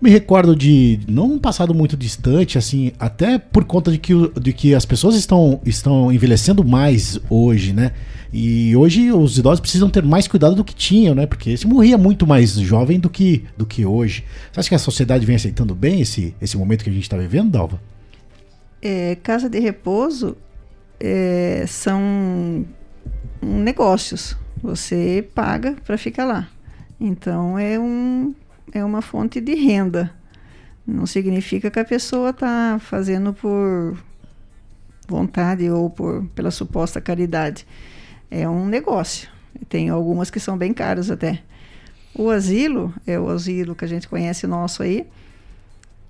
[0.00, 4.52] Me recordo de, não um passado muito distante, assim, até por conta de que, de
[4.52, 7.92] que as pessoas estão, estão envelhecendo mais hoje, né?
[8.32, 11.26] E hoje os idosos precisam ter mais cuidado do que tinham, né?
[11.26, 14.24] Porque se morria muito mais jovem do que, do que hoje.
[14.52, 17.16] Você acha que a sociedade vem aceitando bem esse, esse momento que a gente está
[17.16, 17.80] vivendo, Dalva?
[18.82, 20.36] É, casa de repouso
[21.00, 22.66] é, são
[23.40, 24.36] negócios.
[24.62, 26.48] Você paga para ficar lá.
[27.00, 28.34] Então é um
[28.72, 30.12] é uma fonte de renda.
[30.86, 33.98] Não significa que a pessoa está fazendo por
[35.08, 37.66] vontade ou por, pela suposta caridade.
[38.30, 39.28] É um negócio.
[39.68, 41.42] Tem algumas que são bem caras até.
[42.14, 45.06] O asilo é o asilo que a gente conhece nosso aí,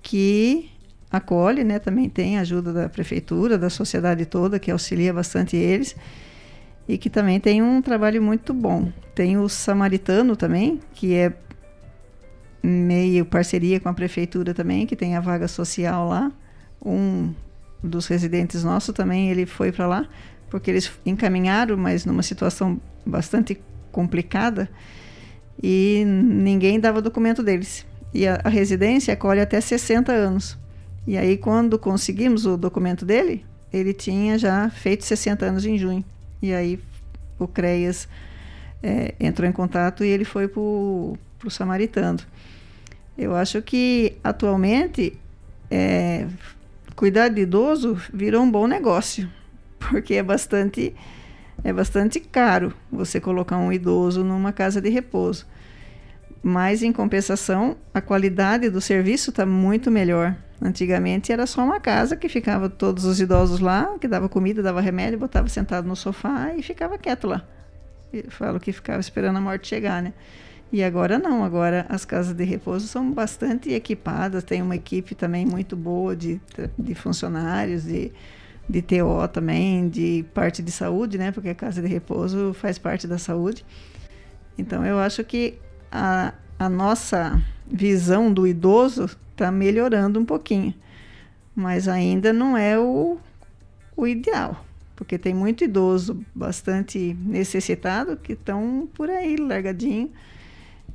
[0.01, 0.69] que
[1.11, 1.79] acolhe, né?
[1.79, 5.95] Também tem ajuda da prefeitura, da sociedade toda, que auxilia bastante eles
[6.87, 8.91] e que também tem um trabalho muito bom.
[9.13, 11.33] Tem o samaritano também, que é
[12.67, 16.31] meio parceria com a prefeitura também, que tem a vaga social lá.
[16.85, 17.33] Um
[17.81, 20.07] dos residentes nosso também, ele foi para lá,
[20.49, 23.59] porque eles encaminharam, mas numa situação bastante
[23.91, 24.69] complicada,
[25.61, 27.85] e ninguém dava documento deles.
[28.13, 30.57] E a, a residência acolhe até 60 anos.
[31.05, 36.03] E aí, quando conseguimos o documento dele, ele tinha já feito 60 anos em junho.
[36.41, 36.79] E aí
[37.39, 38.07] o CREAS
[38.83, 41.17] é, entrou em contato e ele foi para o
[41.49, 42.19] Samaritano.
[43.17, 45.17] Eu acho que atualmente
[45.71, 46.27] é,
[46.95, 49.29] cuidar de idoso virou um bom negócio,
[49.79, 50.95] porque é bastante
[51.63, 55.45] é bastante caro você colocar um idoso numa casa de repouso.
[56.43, 60.35] Mas em compensação, a qualidade do serviço está muito melhor.
[60.61, 64.79] Antigamente era só uma casa que ficava todos os idosos lá, que dava comida, dava
[64.79, 67.43] remédio, botava sentado no sofá e ficava quieto lá.
[68.13, 70.13] Eu falo que ficava esperando a morte chegar, né?
[70.71, 75.45] E agora não, agora as casas de repouso são bastante equipadas, tem uma equipe também
[75.45, 76.41] muito boa de,
[76.77, 78.11] de funcionários, de,
[78.67, 81.31] de TO também, de parte de saúde, né?
[81.31, 83.65] Porque a casa de repouso faz parte da saúde.
[84.57, 85.57] Então eu acho que
[85.89, 90.73] a, a nossa visão do idoso está melhorando um pouquinho,
[91.55, 93.17] mas ainda não é o,
[93.95, 94.65] o ideal,
[94.97, 100.11] porque tem muito idoso bastante necessitado que estão por aí largadinho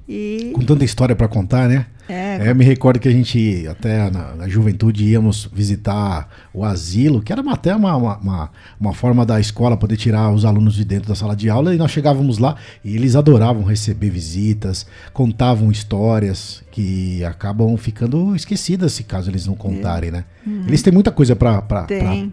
[0.09, 0.51] e...
[0.55, 1.87] Com tanta história para contar, né?
[2.09, 2.39] É.
[2.47, 2.51] é.
[2.51, 7.33] Eu me recordo que a gente, até na, na, juventude, íamos visitar o asilo, que
[7.33, 11.15] era até uma, uma, uma, forma da escola poder tirar os alunos de dentro da
[11.15, 17.25] sala de aula, e nós chegávamos lá e eles adoravam receber visitas, contavam histórias que
[17.25, 20.13] acabam ficando esquecidas se caso eles não contarem, é.
[20.13, 20.25] né?
[20.47, 20.65] Uhum.
[20.67, 21.87] Eles têm muita coisa para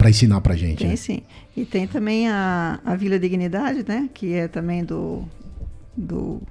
[0.10, 0.80] ensinar para gente.
[0.80, 0.96] Tem né?
[0.96, 1.22] sim.
[1.56, 4.10] E tem também a, a Vila Dignidade, né?
[4.14, 5.24] Que é também do,
[5.96, 6.42] do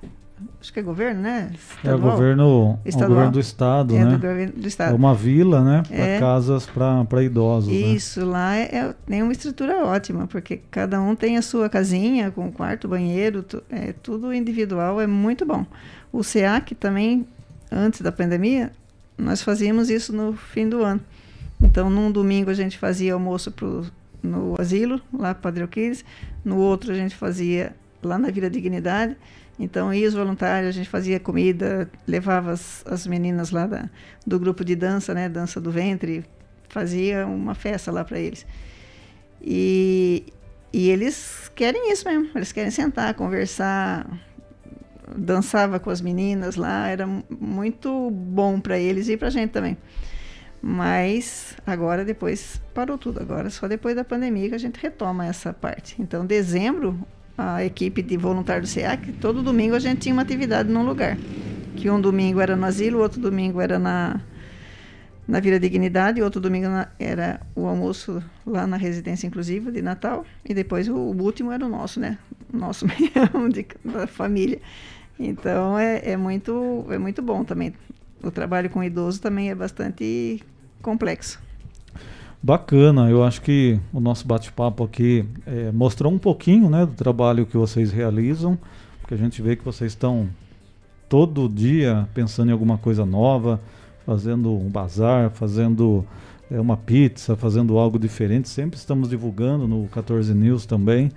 [0.60, 1.50] acho que é governo, né?
[1.54, 1.92] Estadual.
[1.92, 4.10] É o governo, o governo do estado, é, né?
[4.12, 4.92] Do governo do estado.
[4.92, 5.82] É uma vila, né?
[5.86, 6.18] Para é.
[6.18, 7.72] casas para idosos.
[7.72, 7.78] Né?
[7.78, 8.26] Isso, né?
[8.26, 12.50] lá é, é, tem uma estrutura ótima, porque cada um tem a sua casinha com
[12.50, 15.64] quarto, banheiro, tu, é tudo individual, é muito bom.
[16.12, 17.26] O SEAC também
[17.70, 18.72] antes da pandemia,
[19.16, 21.00] nós fazíamos isso no fim do ano.
[21.60, 23.84] Então, num domingo a gente fazia almoço pro,
[24.22, 26.04] no asilo, lá Padre Alquiles,
[26.44, 29.16] no outro a gente fazia lá na Vila Dignidade.
[29.58, 33.90] Então, ia os voluntários, a gente fazia comida, levava as, as meninas lá da,
[34.24, 36.24] do grupo de dança, né, dança do ventre,
[36.68, 38.46] fazia uma festa lá para eles.
[39.42, 40.32] E,
[40.72, 44.06] e eles querem isso mesmo, eles querem sentar, conversar,
[45.16, 49.76] dançava com as meninas lá, era muito bom para eles e para a gente também.
[50.60, 55.52] Mas agora depois parou tudo, agora só depois da pandemia que a gente retoma essa
[55.52, 55.96] parte.
[56.00, 56.98] Então, dezembro,
[57.38, 61.16] a equipe de voluntário do SEAC, todo domingo a gente tinha uma atividade num lugar.
[61.76, 64.20] Que um domingo era no asilo, outro domingo era na,
[65.26, 70.26] na Vila Dignidade, outro domingo na, era o almoço lá na residência inclusiva de Natal,
[70.44, 72.18] e depois o, o último era o nosso, né?
[72.52, 74.60] Nosso mesmo, de, da família.
[75.16, 77.72] Então é, é, muito, é muito bom também.
[78.20, 80.42] O trabalho com idoso também é bastante
[80.82, 81.40] complexo.
[82.40, 87.44] Bacana, eu acho que o nosso bate-papo aqui é, mostrou um pouquinho né, do trabalho
[87.44, 88.56] que vocês realizam,
[89.00, 90.28] porque a gente vê que vocês estão
[91.08, 93.60] todo dia pensando em alguma coisa nova,
[94.06, 96.06] fazendo um bazar, fazendo
[96.48, 98.48] é, uma pizza, fazendo algo diferente.
[98.48, 101.10] Sempre estamos divulgando no 14 News também,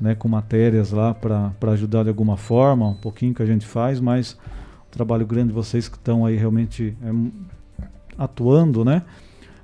[0.00, 3.98] né, com matérias lá para ajudar de alguma forma, um pouquinho que a gente faz,
[3.98, 4.38] mas
[4.86, 7.84] o trabalho grande de vocês que estão aí realmente é,
[8.16, 9.02] atuando, né?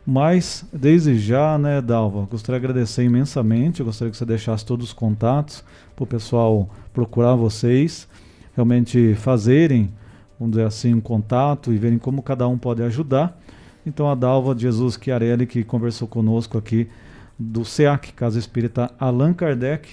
[0.06, 3.80] Mas, desde já, né, Dalva, gostaria de agradecer imensamente.
[3.80, 5.64] Eu gostaria que você deixasse todos os contatos
[5.96, 8.06] para o pessoal procurar vocês,
[8.54, 9.92] realmente fazerem,
[10.38, 13.36] vamos dizer assim, um contato e verem como cada um pode ajudar.
[13.84, 16.88] Então, a Dalva de Jesus Chiarelli, que conversou conosco aqui
[17.36, 19.88] do SEAC, Casa Espírita Allan Kardec.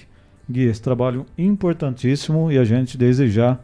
[0.48, 3.58] Gui, esse trabalho importantíssimo e a gente, desde já,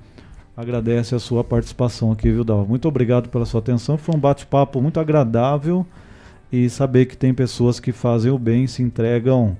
[0.56, 2.64] agradece a sua participação aqui, viu, Dalva?
[2.64, 3.96] Muito obrigado pela sua atenção.
[3.96, 5.86] Foi um bate-papo muito agradável
[6.52, 9.56] e saber que tem pessoas que fazem o bem, se entregam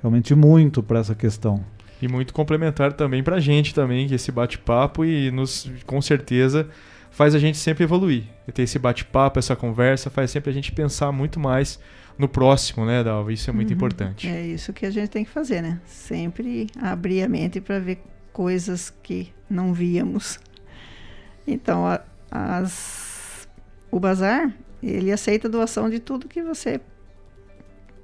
[0.00, 1.64] realmente muito para essa questão.
[2.02, 6.68] E muito complementar também para a gente também, que esse bate-papo e nos, com certeza
[7.10, 8.24] faz a gente sempre evoluir.
[8.46, 11.78] E ter esse bate-papo, essa conversa, faz sempre a gente pensar muito mais
[12.18, 13.32] no próximo, né, Dalva?
[13.32, 13.76] Isso é muito uhum.
[13.76, 14.28] importante.
[14.28, 15.80] É isso que a gente tem que fazer, né?
[15.86, 18.02] Sempre abrir a mente para ver
[18.32, 20.38] coisas que não víamos.
[21.46, 22.00] Então, a,
[22.30, 23.48] as,
[23.90, 24.52] o bazar
[24.90, 26.80] ele aceita doação de tudo que você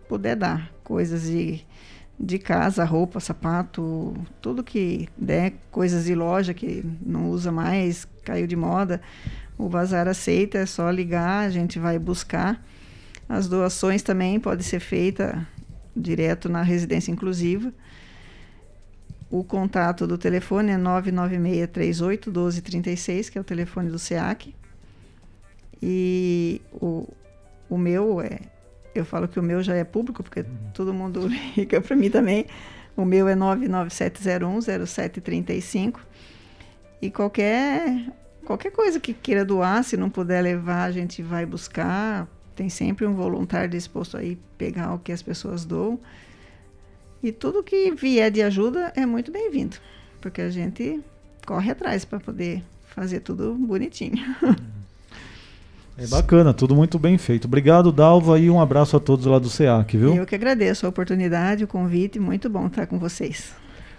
[0.08, 0.72] puder dar.
[0.82, 1.64] Coisas de,
[2.18, 8.46] de casa, roupa, sapato, tudo que der, coisas de loja que não usa mais, caiu
[8.46, 9.00] de moda.
[9.58, 12.64] O bazar aceita, é só ligar, a gente vai buscar.
[13.28, 15.36] As doações também podem ser feitas
[15.94, 17.72] direto na residência inclusiva.
[19.30, 24.54] O contato do telefone é 996 38 1236, que é o telefone do SEAC.
[25.82, 27.08] E o,
[27.68, 28.38] o meu é.
[28.94, 30.46] Eu falo que o meu já é público, porque uhum.
[30.74, 32.44] todo mundo liga para mim também.
[32.96, 36.00] O meu é 997010735.
[37.00, 38.12] E qualquer,
[38.44, 42.28] qualquer coisa que queira doar, se não puder levar, a gente vai buscar.
[42.54, 46.00] Tem sempre um voluntário disposto aí pegar o que as pessoas doam.
[47.22, 49.76] E tudo que vier de ajuda é muito bem-vindo,
[50.20, 51.00] porque a gente
[51.46, 54.16] corre atrás para poder fazer tudo bonitinho.
[56.00, 57.44] É bacana, tudo muito bem feito.
[57.44, 60.14] Obrigado, Dalva, e um abraço a todos lá do SEAC, viu?
[60.14, 63.54] Eu que agradeço a oportunidade, o convite, muito bom estar com vocês.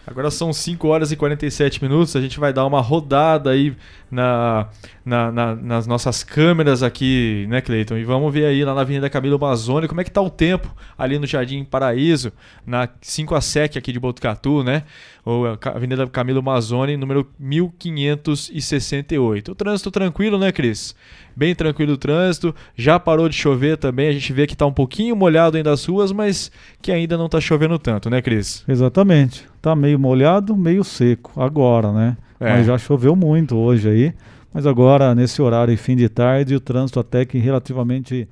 [0.06, 3.76] Agora são 5 horas e 47 minutos, a gente vai dar uma rodada aí
[4.10, 4.68] na,
[5.06, 7.98] na, na, nas nossas câmeras aqui, né, Cleiton?
[7.98, 10.76] E vamos ver aí lá na Avenida Camilo Mazzoni como é que tá o tempo
[10.98, 12.34] ali no Jardim Paraíso,
[12.66, 14.84] na 5 a SEC aqui de Botucatu, né?
[15.24, 19.52] Ou Avenida Camilo Mazzoni, número 1568.
[19.52, 20.96] O trânsito tranquilo, né, Cris?
[21.36, 22.54] bem tranquilo o trânsito.
[22.76, 25.86] Já parou de chover também, a gente vê que está um pouquinho molhado ainda as
[25.86, 28.64] ruas, mas que ainda não está chovendo tanto, né, Cris?
[28.68, 29.48] Exatamente.
[29.62, 32.18] Tá meio molhado, meio seco agora, né?
[32.40, 32.54] É.
[32.54, 34.14] Mas já choveu muito hoje aí.
[34.54, 38.28] Mas agora, nesse horário fim de tarde, o trânsito até que relativamente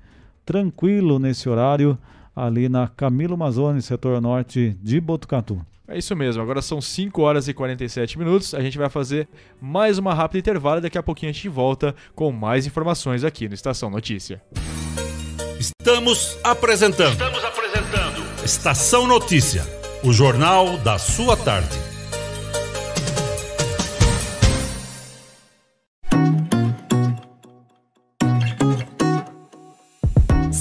[0.45, 1.97] tranquilo nesse horário,
[2.35, 5.61] ali na Camilo Mazzoni, setor norte de Botucatu.
[5.89, 8.53] É isso mesmo, agora são 5 horas e 47 minutos.
[8.53, 9.27] A gente vai fazer
[9.59, 13.47] mais uma rápida intervalo e daqui a pouquinho a gente volta com mais informações aqui
[13.47, 14.39] no Estação Notícia.
[15.59, 17.13] Estamos apresentando.
[17.13, 18.45] Estamos apresentando.
[18.45, 19.63] Estação Notícia,
[20.03, 21.88] o jornal da sua tarde.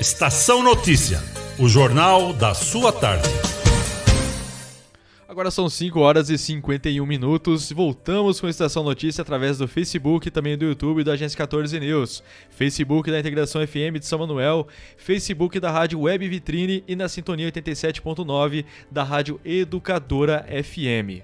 [0.00, 1.22] Estação Notícia,
[1.58, 3.28] o jornal da sua tarde.
[5.28, 7.70] Agora são 5 horas e 51 minutos.
[7.70, 12.22] Voltamos com a Estação Notícia através do Facebook, também do YouTube da Agência 14 News,
[12.50, 14.66] Facebook da Integração FM de São Manuel,
[14.96, 21.22] Facebook da Rádio Web Vitrine e na Sintonia 87.9 da Rádio Educadora FM.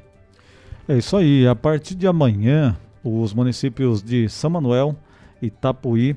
[0.87, 1.49] É isso aí.
[1.49, 4.95] A partir de amanhã, os municípios de São Manuel,
[5.43, 6.17] Itapuí,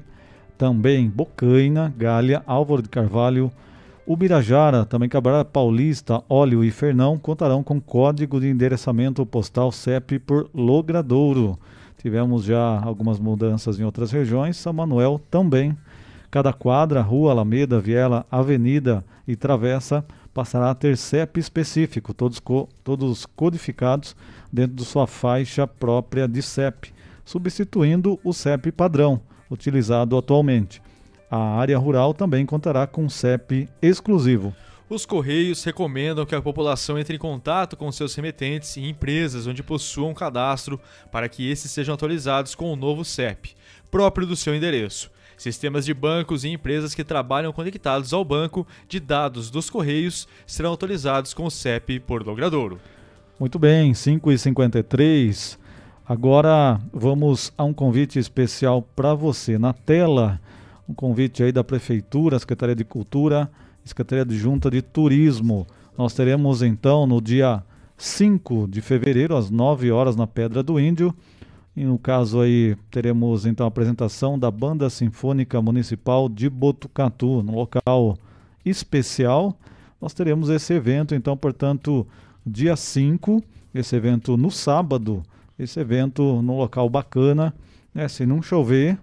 [0.61, 3.51] também Bocaina, Galha, Álvaro de Carvalho,
[4.05, 10.47] Ubirajara, também Cabral Paulista, Óleo e Fernão contarão com código de endereçamento postal CEP por
[10.53, 11.57] logradouro.
[11.97, 15.75] Tivemos já algumas mudanças em outras regiões, São Manuel também.
[16.29, 22.69] Cada quadra, rua, alameda, viela, avenida e travessa passará a ter CEP específico, todos, co
[22.83, 24.15] todos codificados
[24.53, 26.93] dentro de sua faixa própria de CEP,
[27.25, 29.21] substituindo o CEP padrão
[29.51, 30.81] utilizado atualmente.
[31.29, 34.55] A área rural também contará com CEP exclusivo.
[34.89, 39.63] Os Correios recomendam que a população entre em contato com seus remetentes e empresas onde
[39.63, 40.77] possuam cadastro
[41.09, 43.55] para que esses sejam atualizados com o novo CEP,
[43.89, 45.09] próprio do seu endereço.
[45.37, 50.73] Sistemas de bancos e empresas que trabalham conectados ao banco de dados dos Correios serão
[50.73, 52.77] atualizados com o CEP por logradouro.
[53.39, 55.57] Muito bem, 5h53.
[56.11, 59.57] Agora vamos a um convite especial para você.
[59.57, 60.41] Na tela,
[60.85, 63.49] um convite aí da Prefeitura, Secretaria de Cultura,
[63.85, 65.65] Secretaria de Junta de Turismo.
[65.97, 67.63] Nós teremos então no dia
[67.95, 71.15] 5 de fevereiro, às 9 horas, na Pedra do Índio.
[71.77, 77.55] E no caso aí, teremos então a apresentação da Banda Sinfônica Municipal de Botucatu, no
[77.55, 78.17] local
[78.65, 79.57] especial.
[80.01, 82.05] Nós teremos esse evento, então, portanto,
[82.45, 83.41] dia 5,
[83.73, 85.23] esse evento no sábado,
[85.63, 87.53] esse evento no local bacana.
[87.93, 88.07] Né?
[88.07, 88.97] Se não chover,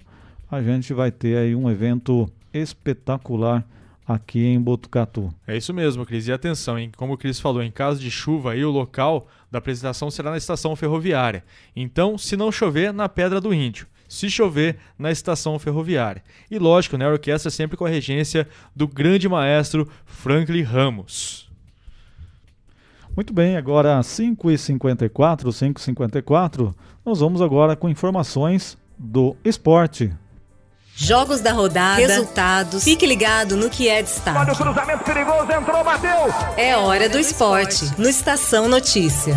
[0.51, 3.65] a gente vai ter aí um evento espetacular
[4.07, 5.33] aqui em Botucatu.
[5.47, 6.27] É isso mesmo, Cris.
[6.27, 6.91] E atenção, hein?
[6.97, 10.39] como o Cris falou, em caso de chuva, aí o local da apresentação será na
[10.39, 11.45] estação ferroviária.
[11.77, 13.87] Então, se não chover, na Pedra do Índio.
[14.09, 16.23] Se chover, na estação ferroviária.
[16.51, 21.48] E lógico, né, a orquestra sempre com a regência do grande maestro Franklin Ramos.
[23.15, 26.75] Muito bem, agora 5h54, 5h54,
[27.05, 30.13] nós vamos agora com informações do esporte.
[30.95, 32.83] Jogos da rodada, resultados.
[32.83, 34.39] Fique ligado no que é destaque.
[34.39, 36.11] Olha o cruzamento perigoso, entrou, bateu.
[36.57, 39.37] É hora do esporte, no Estação Notícia.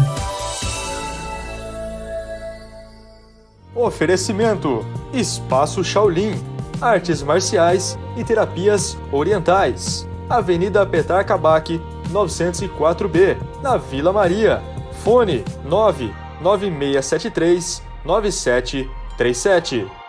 [3.76, 6.34] Oferecimento: Espaço Shaolin,
[6.82, 10.08] artes marciais e terapias orientais.
[10.32, 11.80] Avenida Petar Kabak,
[12.12, 14.62] 904B, na Vila Maria.
[15.04, 20.01] Fone 99673 9737.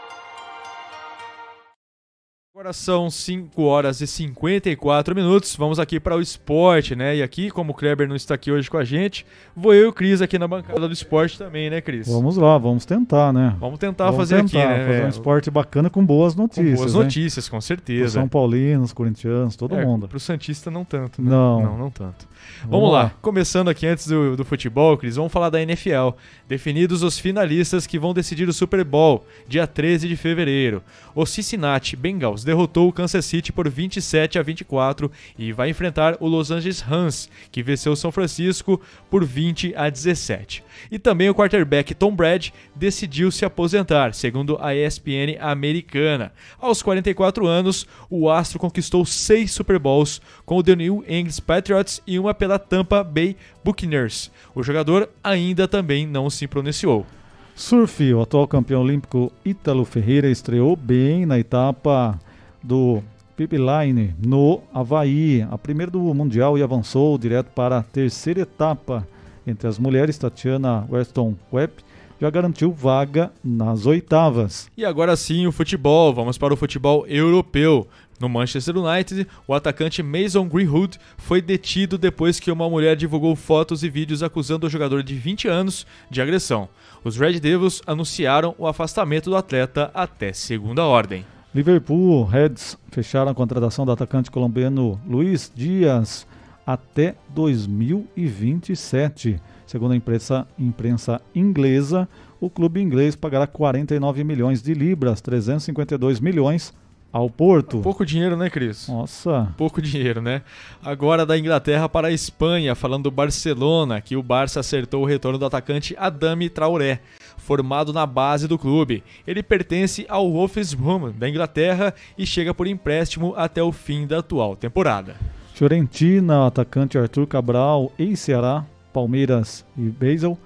[2.62, 5.56] Agora são 5 horas e 54 minutos.
[5.56, 7.16] Vamos aqui para o esporte, né?
[7.16, 9.26] E aqui, como o Kleber não está aqui hoje com a gente,
[9.56, 12.06] vou eu e o Cris aqui na bancada do esporte também, né, Cris?
[12.06, 13.56] Vamos lá, vamos tentar, né?
[13.58, 14.86] Vamos tentar vamos fazer tentar, aqui, né?
[14.86, 16.70] Fazer um esporte bacana com boas notícias.
[16.70, 18.12] Com boas notícias, com certeza.
[18.12, 20.06] Pro São Paulinos, corintianos, todo é, mundo.
[20.06, 21.30] Pro Santista não tanto, né?
[21.30, 21.62] Não.
[21.64, 22.28] Não, não tanto.
[22.60, 23.02] Vamos, vamos lá.
[23.02, 23.12] lá.
[23.20, 26.10] Começando aqui antes do, do futebol, Cris, vamos falar da NFL.
[26.46, 30.80] Definidos os finalistas que vão decidir o Super Bowl, dia 13 de fevereiro.
[31.12, 36.28] O Cincinnati Bengals derrotou o Kansas City por 27 a 24 e vai enfrentar o
[36.28, 38.78] Los Angeles Rams, que venceu o São Francisco
[39.10, 40.62] por 20 a 17.
[40.90, 46.30] E também o quarterback Tom Brady decidiu se aposentar, segundo a ESPN americana.
[46.60, 52.02] Aos 44 anos, o astro conquistou seis Super Bowls com o The New England Patriots
[52.06, 53.34] e uma pela Tampa Bay
[53.64, 54.30] Buccaneers.
[54.54, 57.06] O jogador ainda também não se pronunciou.
[57.54, 62.18] Surf, o atual campeão olímpico Ítalo Ferreira estreou bem na etapa
[62.62, 63.02] do
[63.36, 69.06] Pipeline no Havaí, a primeira do Mundial e avançou direto para a terceira etapa.
[69.46, 71.72] Entre as mulheres, Tatiana Weston Webb
[72.20, 74.70] já garantiu vaga nas oitavas.
[74.76, 77.88] E agora sim o futebol, vamos para o futebol europeu.
[78.20, 83.82] No Manchester United, o atacante Mason Greenwood foi detido depois que uma mulher divulgou fotos
[83.82, 86.68] e vídeos acusando o jogador de 20 anos de agressão.
[87.02, 91.24] Os Red Devils anunciaram o afastamento do atleta até segunda ordem.
[91.54, 96.26] Liverpool Reds fecharam a contratação do atacante colombiano Luiz Dias
[96.66, 99.38] até 2027.
[99.66, 102.08] Segundo a imprensa, imprensa inglesa,
[102.40, 106.72] o clube inglês pagará 49 milhões de libras, 352 milhões
[107.12, 107.80] ao Porto.
[107.80, 108.88] Pouco dinheiro, né, Cris?
[108.88, 109.52] Nossa.
[109.58, 110.40] Pouco dinheiro, né?
[110.82, 115.38] Agora da Inglaterra para a Espanha, falando do Barcelona, que o Barça acertou o retorno
[115.38, 117.00] do atacante Adami Traoré
[117.36, 119.02] formado na base do clube.
[119.26, 124.56] Ele pertence ao Wolfsburg da Inglaterra e chega por empréstimo até o fim da atual
[124.56, 125.16] temporada.
[125.54, 130.36] Fiorentina, atacante Arthur Cabral, ex-Ceará, Palmeiras e Basel,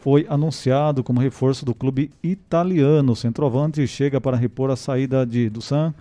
[0.00, 3.16] foi anunciado como reforço do clube italiano.
[3.16, 5.94] Centroavante chega para repor a saída de Dusan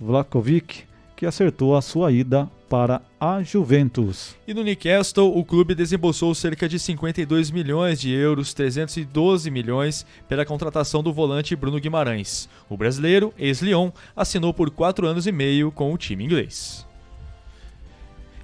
[0.00, 0.87] Vlakovic,
[1.18, 4.36] que acertou a sua ida para a Juventus.
[4.46, 10.46] E no Newcastle, o clube desembolsou cerca de 52 milhões de euros, 312 milhões, pela
[10.46, 12.48] contratação do volante Bruno Guimarães.
[12.70, 16.86] O brasileiro, ex-Lyon, assinou por 4 anos e meio com o time inglês.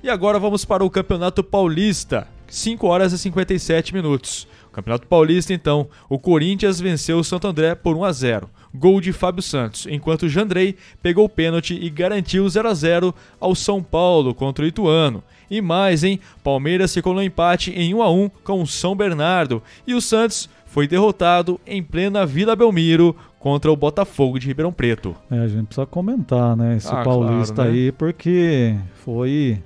[0.02, 2.26] E agora vamos para o Campeonato Paulista.
[2.48, 4.48] 5 horas e 57 minutos.
[4.74, 9.12] Campeonato Paulista, então, o Corinthians venceu o Santo André por 1 a 0 gol de
[9.12, 14.34] Fábio Santos, enquanto Jandrei pegou o pênalti e garantiu 0 a 0 ao São Paulo
[14.34, 15.22] contra o Ituano.
[15.48, 16.18] E mais, hein?
[16.42, 20.48] Palmeiras ficou no empate em 1 a 1 com o São Bernardo e o Santos
[20.66, 25.14] foi derrotado em plena Vila Belmiro contra o Botafogo de Ribeirão Preto.
[25.30, 27.76] É, a gente precisa comentar, né, esse ah, paulista claro, né?
[27.76, 28.74] aí, porque
[29.04, 29.62] foi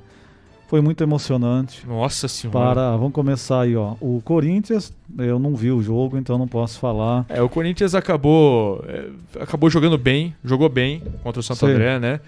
[0.68, 1.84] foi muito emocionante.
[1.86, 2.58] Nossa senhora.
[2.58, 3.94] Para, vamos começar aí, ó.
[4.00, 7.24] O Corinthians, eu não vi o jogo, então não posso falar.
[7.28, 9.08] É, o Corinthians acabou é,
[9.40, 11.64] acabou jogando bem, jogou bem contra o Santo.
[11.66, 12.20] André, né?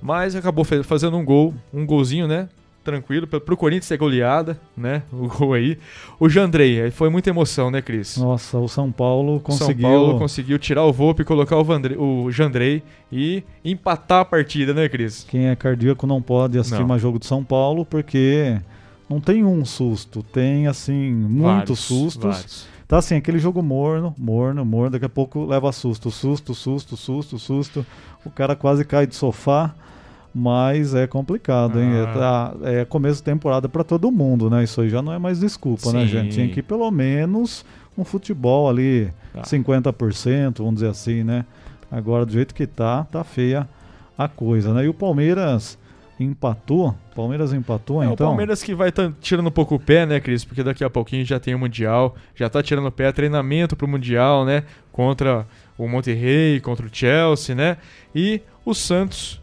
[0.00, 2.48] Mas acabou fazendo um gol, um golzinho, né?
[2.88, 3.26] Tranquilo.
[3.26, 5.02] Pro Corinthians ser goleada, né?
[5.12, 5.78] O gol aí.
[6.18, 8.16] O Jandrei, foi muita emoção, né, Cris?
[8.16, 9.88] Nossa, o São Paulo conseguiu.
[9.88, 12.82] São Paulo conseguiu tirar o Volpe, colocar o, Vandrei, o Jandrei
[13.12, 15.24] e empatar a partida, né, Cris?
[15.28, 16.88] Quem é cardíaco não pode assistir não.
[16.88, 18.58] mais jogo do São Paulo, porque
[19.08, 22.22] não tem um susto, tem assim muitos Vários, sustos.
[22.22, 22.78] vários.
[22.86, 27.38] Tá assim, aquele jogo morno, morno, morno, daqui a pouco leva susto, susto, susto, susto,
[27.38, 27.86] susto.
[28.24, 29.74] O cara quase cai do sofá,
[30.34, 31.90] mas é complicado, hein?
[31.94, 32.12] É, Ah.
[32.12, 34.62] tá- é começo de temporada para todo mundo, né?
[34.64, 36.06] Isso aí já não é mais desculpa, né, Sim.
[36.08, 36.34] gente?
[36.34, 37.64] Tinha que pelo menos
[37.96, 39.42] um futebol ali, Tá.
[39.44, 41.44] 50%, vamos dizer assim, né?
[41.90, 43.68] Agora, do jeito que tá, tá feia
[44.16, 44.84] a coisa, né?
[44.84, 45.78] E o Palmeiras
[46.20, 48.26] empatou, Palmeiras empatou, É, então...
[48.26, 50.44] O Palmeiras que vai tá tirando um pouco o pé, né, Cris?
[50.44, 53.86] Porque daqui a pouquinho já tem o Mundial, já tá tirando o pé, treinamento pro
[53.88, 54.64] Mundial, né?
[54.92, 55.46] Contra
[55.76, 57.76] o Monterrey, contra o Chelsea, né?
[58.14, 59.40] E o Santos,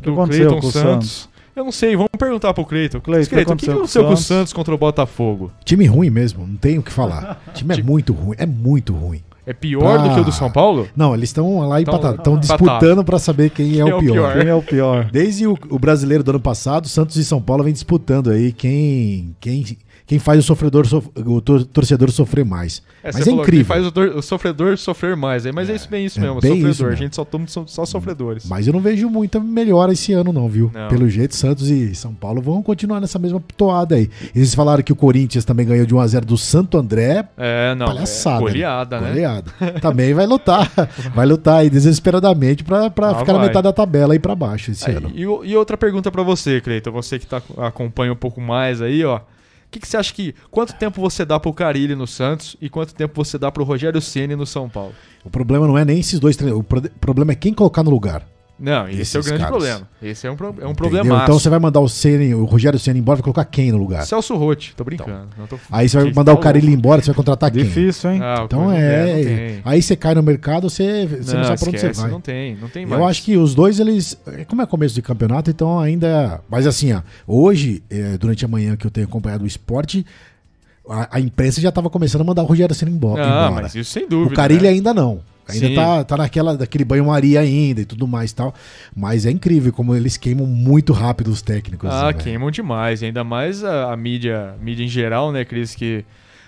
[0.00, 0.72] do Cleiton Santos.
[0.72, 1.28] Santos?
[1.56, 3.00] Eu não sei, vamos perguntar pro Cleiton.
[3.00, 5.50] Cleiton, Cleiton, o que que, que aconteceu com com o Santos contra o Botafogo?
[5.64, 7.40] Time ruim mesmo, não tenho o que falar.
[7.48, 9.22] O time é muito ruim, é muito ruim.
[9.46, 10.88] É pior do que o do São Paulo?
[10.96, 12.18] Não, eles estão lá empatados.
[12.18, 14.36] Estão disputando para saber quem é, Quem o pior.
[14.36, 15.08] Quem é o pior?
[15.10, 19.36] Desde o, o brasileiro do ano passado, Santos e São Paulo vem disputando aí quem,
[19.40, 22.80] quem, quem faz o sofredor, sof- o tor- torcedor sofrer mais.
[23.02, 23.64] É, Mas é falou incrível.
[23.66, 25.44] faz o, tor- o sofredor sofrer mais.
[25.44, 26.70] aí, Mas é, isso bem isso é mesmo, bem sofredor.
[26.70, 27.02] isso A mesmo.
[27.02, 28.46] gente só toma só, só sofredores.
[28.48, 30.70] Mas eu não vejo muita melhora esse ano, não, viu?
[30.72, 30.88] Não.
[30.88, 34.08] Pelo jeito, Santos e São Paulo vão continuar nessa mesma toada aí.
[34.34, 37.28] Eles falaram que o Corinthians também ganhou de 1x0 do Santo André.
[37.36, 37.86] É, não.
[37.86, 38.36] Palhaçada.
[38.36, 39.08] é goleada, né?
[39.08, 39.50] Goleada.
[39.80, 40.70] Também vai lutar.
[41.14, 43.48] Vai lutar aí desesperadamente pra, pra Ah, ficar na vai.
[43.48, 45.10] metade da tabela aí pra baixo esse Aí, ano.
[45.14, 49.04] e, e outra pergunta pra você, Cleiton, você que tá, acompanha um pouco mais aí,
[49.04, 49.20] ó.
[49.66, 50.34] O que, que você acha que.
[50.50, 54.00] Quanto tempo você dá pro Carilli no Santos e quanto tempo você dá pro Rogério
[54.00, 54.94] Ceni no São Paulo?
[55.24, 56.64] O problema não é nem esses dois treinadores.
[56.64, 58.26] O pro- problema é quem colocar no lugar.
[58.58, 59.50] Não, esse é o grande caras.
[59.54, 59.88] problema.
[60.02, 61.22] Esse é um, pro, é um problemaço.
[61.24, 64.06] Então você vai mandar o Ceni, o Rogério Ceni embora, vai colocar quem no lugar?
[64.06, 65.28] Celso Rotti, tô brincando.
[65.36, 66.78] não tô- Aí você vai mandar o tá Carilli louco.
[66.78, 67.64] embora, você vai contratar quem?
[67.64, 68.20] Difícil, hein?
[68.22, 69.06] Ah, o Então é.
[69.06, 69.60] não tem.
[69.62, 72.10] aí você cai no mercado, você, você não, Não, sabe pra onde você vai.
[72.10, 72.98] não tem, não tem mais.
[73.00, 74.16] Eu acho que os dois, eles.
[74.48, 76.40] Como é começo de campeonato, então ainda.
[76.48, 77.82] Mas assim, ó, hoje,
[78.18, 80.06] durante a manhã que eu tenho acompanhado o esporte,
[80.88, 83.22] a, a imprensa já estava começando a mandar o Rogério embo- embora.
[83.26, 84.32] Ah, mas isso sem dúvida.
[84.32, 84.68] O Carilli né?
[84.70, 85.20] ainda não.
[85.48, 85.74] Ainda Sim.
[85.74, 88.52] tá, tá naquela, daquele banho-maria ainda e tudo mais e tal.
[88.94, 91.88] Mas é incrível como eles queimam muito rápido os técnicos.
[91.90, 93.02] Ah, né, queimam demais.
[93.02, 96.04] Ainda mais a, a mídia, mídia em geral, né, Cris, que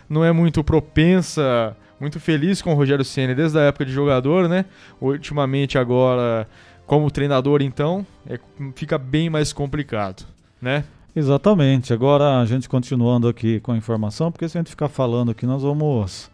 [0.08, 4.48] não é muito propensa, muito feliz com o Rogério Ceni desde a época de jogador,
[4.48, 4.64] né?
[5.00, 6.48] Ultimamente agora,
[6.86, 8.38] como treinador, então, é-
[8.74, 10.24] fica bem mais complicado,
[10.60, 10.84] né?
[11.14, 11.92] Exatamente.
[11.92, 15.46] Agora a gente continuando aqui com a informação, porque se a gente ficar falando aqui,
[15.46, 16.30] nós vamos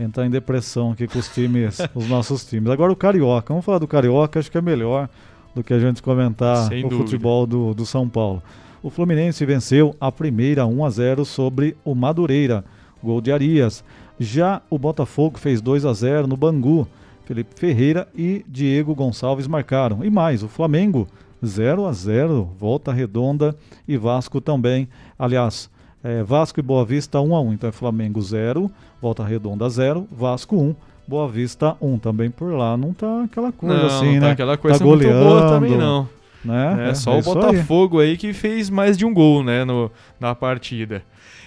[0.00, 2.70] entrar em depressão aqui com os times, os nossos times.
[2.70, 5.08] Agora o Carioca, vamos falar do Carioca, acho que é melhor
[5.54, 7.04] do que a gente comentar Sem o dúvida.
[7.04, 8.42] futebol do, do São Paulo.
[8.82, 12.64] O Fluminense venceu a primeira 1 a 0 sobre o Madureira,
[13.02, 13.84] gol de Arias.
[14.18, 16.88] Já o Botafogo fez 2 a 0 no Bangu.
[17.24, 20.04] Felipe Ferreira e Diego Gonçalves marcaram.
[20.04, 21.06] E mais, o Flamengo
[21.44, 23.54] 0 a 0, Volta Redonda
[23.86, 24.88] e Vasco também.
[25.18, 25.70] Aliás,
[26.02, 27.52] é, Vasco e Boa Vista 1 a 1.
[27.52, 28.70] Então é Flamengo 0,
[29.00, 30.74] Volta Redonda 0, Vasco 1,
[31.08, 31.98] Boa Vista 1.
[31.98, 34.32] Também por lá não tá aquela coisa não, assim, não tá né?
[34.32, 36.08] aquela coisa tá muito goleando, boa também, não.
[36.44, 36.90] Né?
[36.90, 37.34] É, só o isso aí.
[37.34, 38.16] Botafogo aí.
[38.16, 41.02] que fez mais de um gol, né, no, na partida.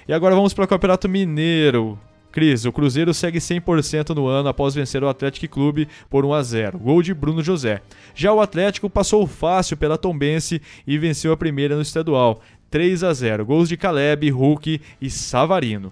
[0.08, 1.98] E agora vamos para o Campeonato Mineiro.
[2.32, 6.42] Cris, o Cruzeiro segue 100% no ano após vencer o Atlético Clube por 1 a
[6.42, 6.80] 0.
[6.80, 7.80] Gol de Bruno José.
[8.16, 12.42] Já o Atlético passou fácil pela Tombense e venceu a primeira no estadual.
[12.72, 13.46] 3 a 0.
[13.46, 15.92] Gols de Caleb, Hulk e Savarino.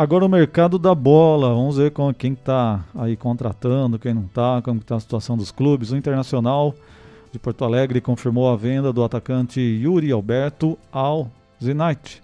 [0.00, 4.62] Agora o mercado da bola, vamos ver com quem está aí contratando, quem não está,
[4.62, 5.92] como está a situação dos clubes.
[5.92, 6.74] O Internacional
[7.30, 11.30] de Porto Alegre confirmou a venda do atacante Yuri Alberto ao
[11.62, 12.22] Zenit.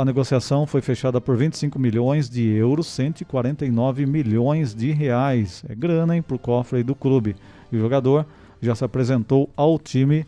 [0.00, 5.64] A negociação foi fechada por 25 milhões de euros, 149 milhões de reais.
[5.68, 7.34] É grana, hein, pro cofre aí do clube.
[7.72, 8.24] E o jogador
[8.62, 10.24] já se apresentou ao time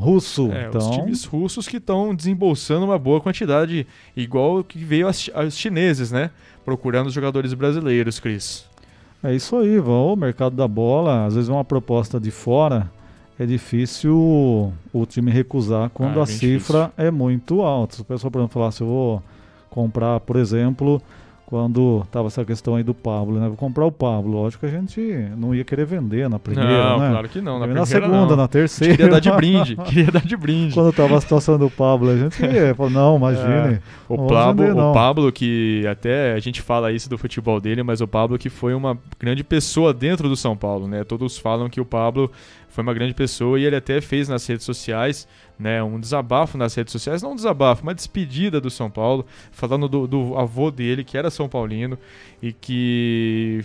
[0.00, 0.50] russo.
[0.52, 3.86] É, então, os times russos que estão desembolsando uma boa quantidade,
[4.16, 6.30] igual que veio as, as chineses, né?
[6.64, 8.68] Procurando os jogadores brasileiros, Cris.
[9.22, 10.14] É isso aí, Val.
[10.14, 12.90] O mercado da bola, às vezes uma proposta de fora,
[13.38, 17.96] é difícil o time recusar quando Ah, é a cifra é muito alta.
[17.96, 19.22] Se o pessoal, por exemplo, falasse, eu vou
[19.68, 21.00] comprar, por exemplo,
[21.50, 23.48] quando tava essa questão aí do Pablo, né?
[23.48, 24.40] Vou comprar o Pablo.
[24.40, 25.00] Lógico que a gente
[25.36, 27.10] não ia querer vender na primeira, não, né?
[27.10, 27.54] claro que não.
[27.54, 28.36] Na, Na, primeira, segunda, não.
[28.36, 28.96] na terceira.
[28.96, 29.74] Queria dar de brinde.
[29.84, 30.74] Queria dar de brinde.
[30.74, 33.52] Quando tava a situação do Pablo, a gente ia falar, não, imagine.
[33.52, 37.82] É, o, Pablo, vender, o Pablo, que até a gente fala isso do futebol dele,
[37.82, 41.02] mas o Pablo que foi uma grande pessoa dentro do São Paulo, né?
[41.02, 42.30] Todos falam que o Pablo
[42.68, 45.26] foi uma grande pessoa e ele até fez nas redes sociais
[45.60, 49.86] né, um desabafo nas redes sociais, não um desabafo, uma despedida do São Paulo, falando
[49.86, 51.98] do, do avô dele, que era São Paulino,
[52.42, 53.60] e que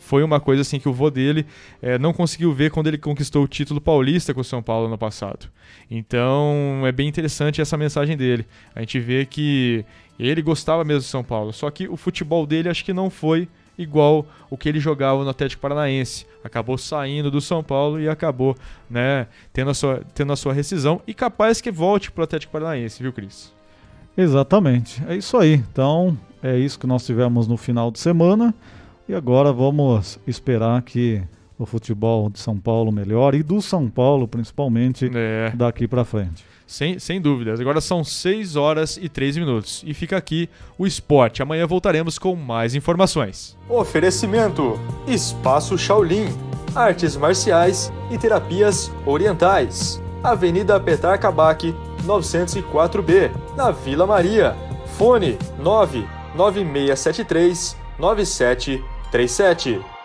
[0.00, 1.46] foi uma coisa assim que o avô dele
[1.80, 4.98] é, não conseguiu ver quando ele conquistou o título paulista com o São Paulo no
[4.98, 5.48] passado.
[5.90, 8.46] Então é bem interessante essa mensagem dele.
[8.74, 9.86] A gente vê que
[10.18, 13.48] ele gostava mesmo de São Paulo, só que o futebol dele acho que não foi
[13.78, 16.26] igual o que ele jogava no Atlético Paranaense.
[16.42, 18.56] Acabou saindo do São Paulo e acabou
[18.90, 22.52] né, tendo, a sua, tendo a sua rescisão e capaz que volte para o Atlético
[22.52, 23.54] Paranaense, viu, Cris?
[24.16, 25.02] Exatamente.
[25.06, 25.54] É isso aí.
[25.54, 28.52] Então, é isso que nós tivemos no final de semana.
[29.08, 31.22] E agora vamos esperar que
[31.58, 35.52] o futebol de São Paulo melhore e do São Paulo, principalmente, é.
[35.54, 36.44] daqui para frente.
[36.68, 37.58] Sem, sem dúvidas.
[37.60, 39.82] Agora são 6 horas e 3 minutos.
[39.86, 41.42] E fica aqui o esporte.
[41.42, 43.56] Amanhã voltaremos com mais informações.
[43.70, 46.26] Oferecimento: Espaço Shaolin,
[46.74, 49.98] Artes Marciais e Terapias Orientais.
[50.22, 51.74] Avenida Petar Kabak,
[52.04, 54.54] 904B, na Vila Maria.
[54.98, 59.97] Fone 99673 9737.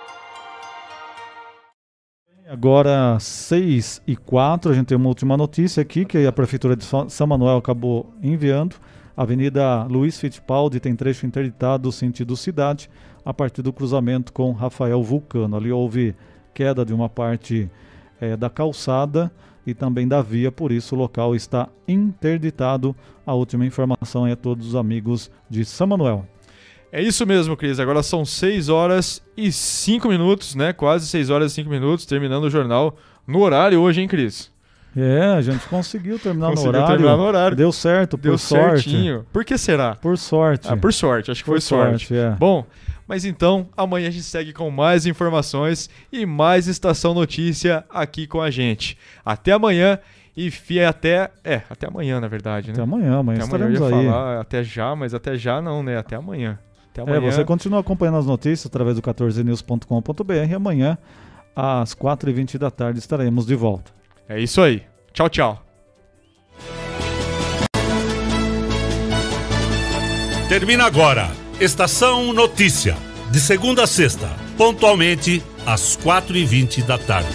[2.54, 6.86] Agora, 6 e 4, a gente tem uma última notícia aqui que a Prefeitura de
[6.86, 8.76] São Manuel acabou enviando.
[9.18, 12.92] A Avenida Luiz Fittipaldi tem trecho interditado sentido cidade
[13.26, 15.58] a partir do cruzamento com Rafael Vulcano.
[15.58, 16.16] Ali houve
[16.54, 17.72] queda de uma parte
[18.22, 19.32] é, da calçada
[19.66, 22.96] e também da via, por isso o local está interditado.
[23.26, 26.24] A última informação é a todos os amigos de São Manuel.
[26.96, 27.80] É isso mesmo, Cris.
[27.80, 30.72] Agora são 6 horas e 5 minutos, né?
[30.72, 32.96] Quase 6 horas e 5 minutos, terminando o jornal
[33.26, 34.52] no horário hoje, hein, Cris?
[34.96, 36.96] É, a gente conseguiu terminar conseguiu no horário.
[36.96, 37.58] terminar no horário.
[37.58, 38.92] Deu certo, Deu por sorte.
[38.92, 39.26] certinho.
[39.34, 39.96] Por que será?
[39.96, 40.68] Por sorte.
[40.70, 42.06] Ah, por sorte, acho que por foi sorte.
[42.06, 42.16] sorte.
[42.16, 42.36] É.
[42.38, 42.64] Bom,
[43.08, 48.40] mas então, amanhã a gente segue com mais informações e mais Estação Notícia aqui com
[48.40, 49.00] a gente.
[49.26, 49.98] Até amanhã
[50.38, 51.32] e fia até.
[51.44, 52.74] É, até amanhã, na verdade, né?
[52.74, 54.06] Até amanhã, amanhã até amanhã eu ia aí.
[54.06, 55.98] falar até já, mas até já não, né?
[55.98, 56.60] Até amanhã.
[56.94, 57.28] Até amanhã.
[57.28, 60.98] É, você continua acompanhando as notícias através do 14news.com.br e amanhã,
[61.56, 63.92] às 4h20 da tarde, estaremos de volta.
[64.30, 64.84] É isso aí.
[65.12, 65.66] Tchau, tchau.
[70.48, 71.32] Termina agora.
[71.60, 72.96] Estação Notícia.
[73.32, 77.34] De segunda a sexta, pontualmente às 4h20 da tarde.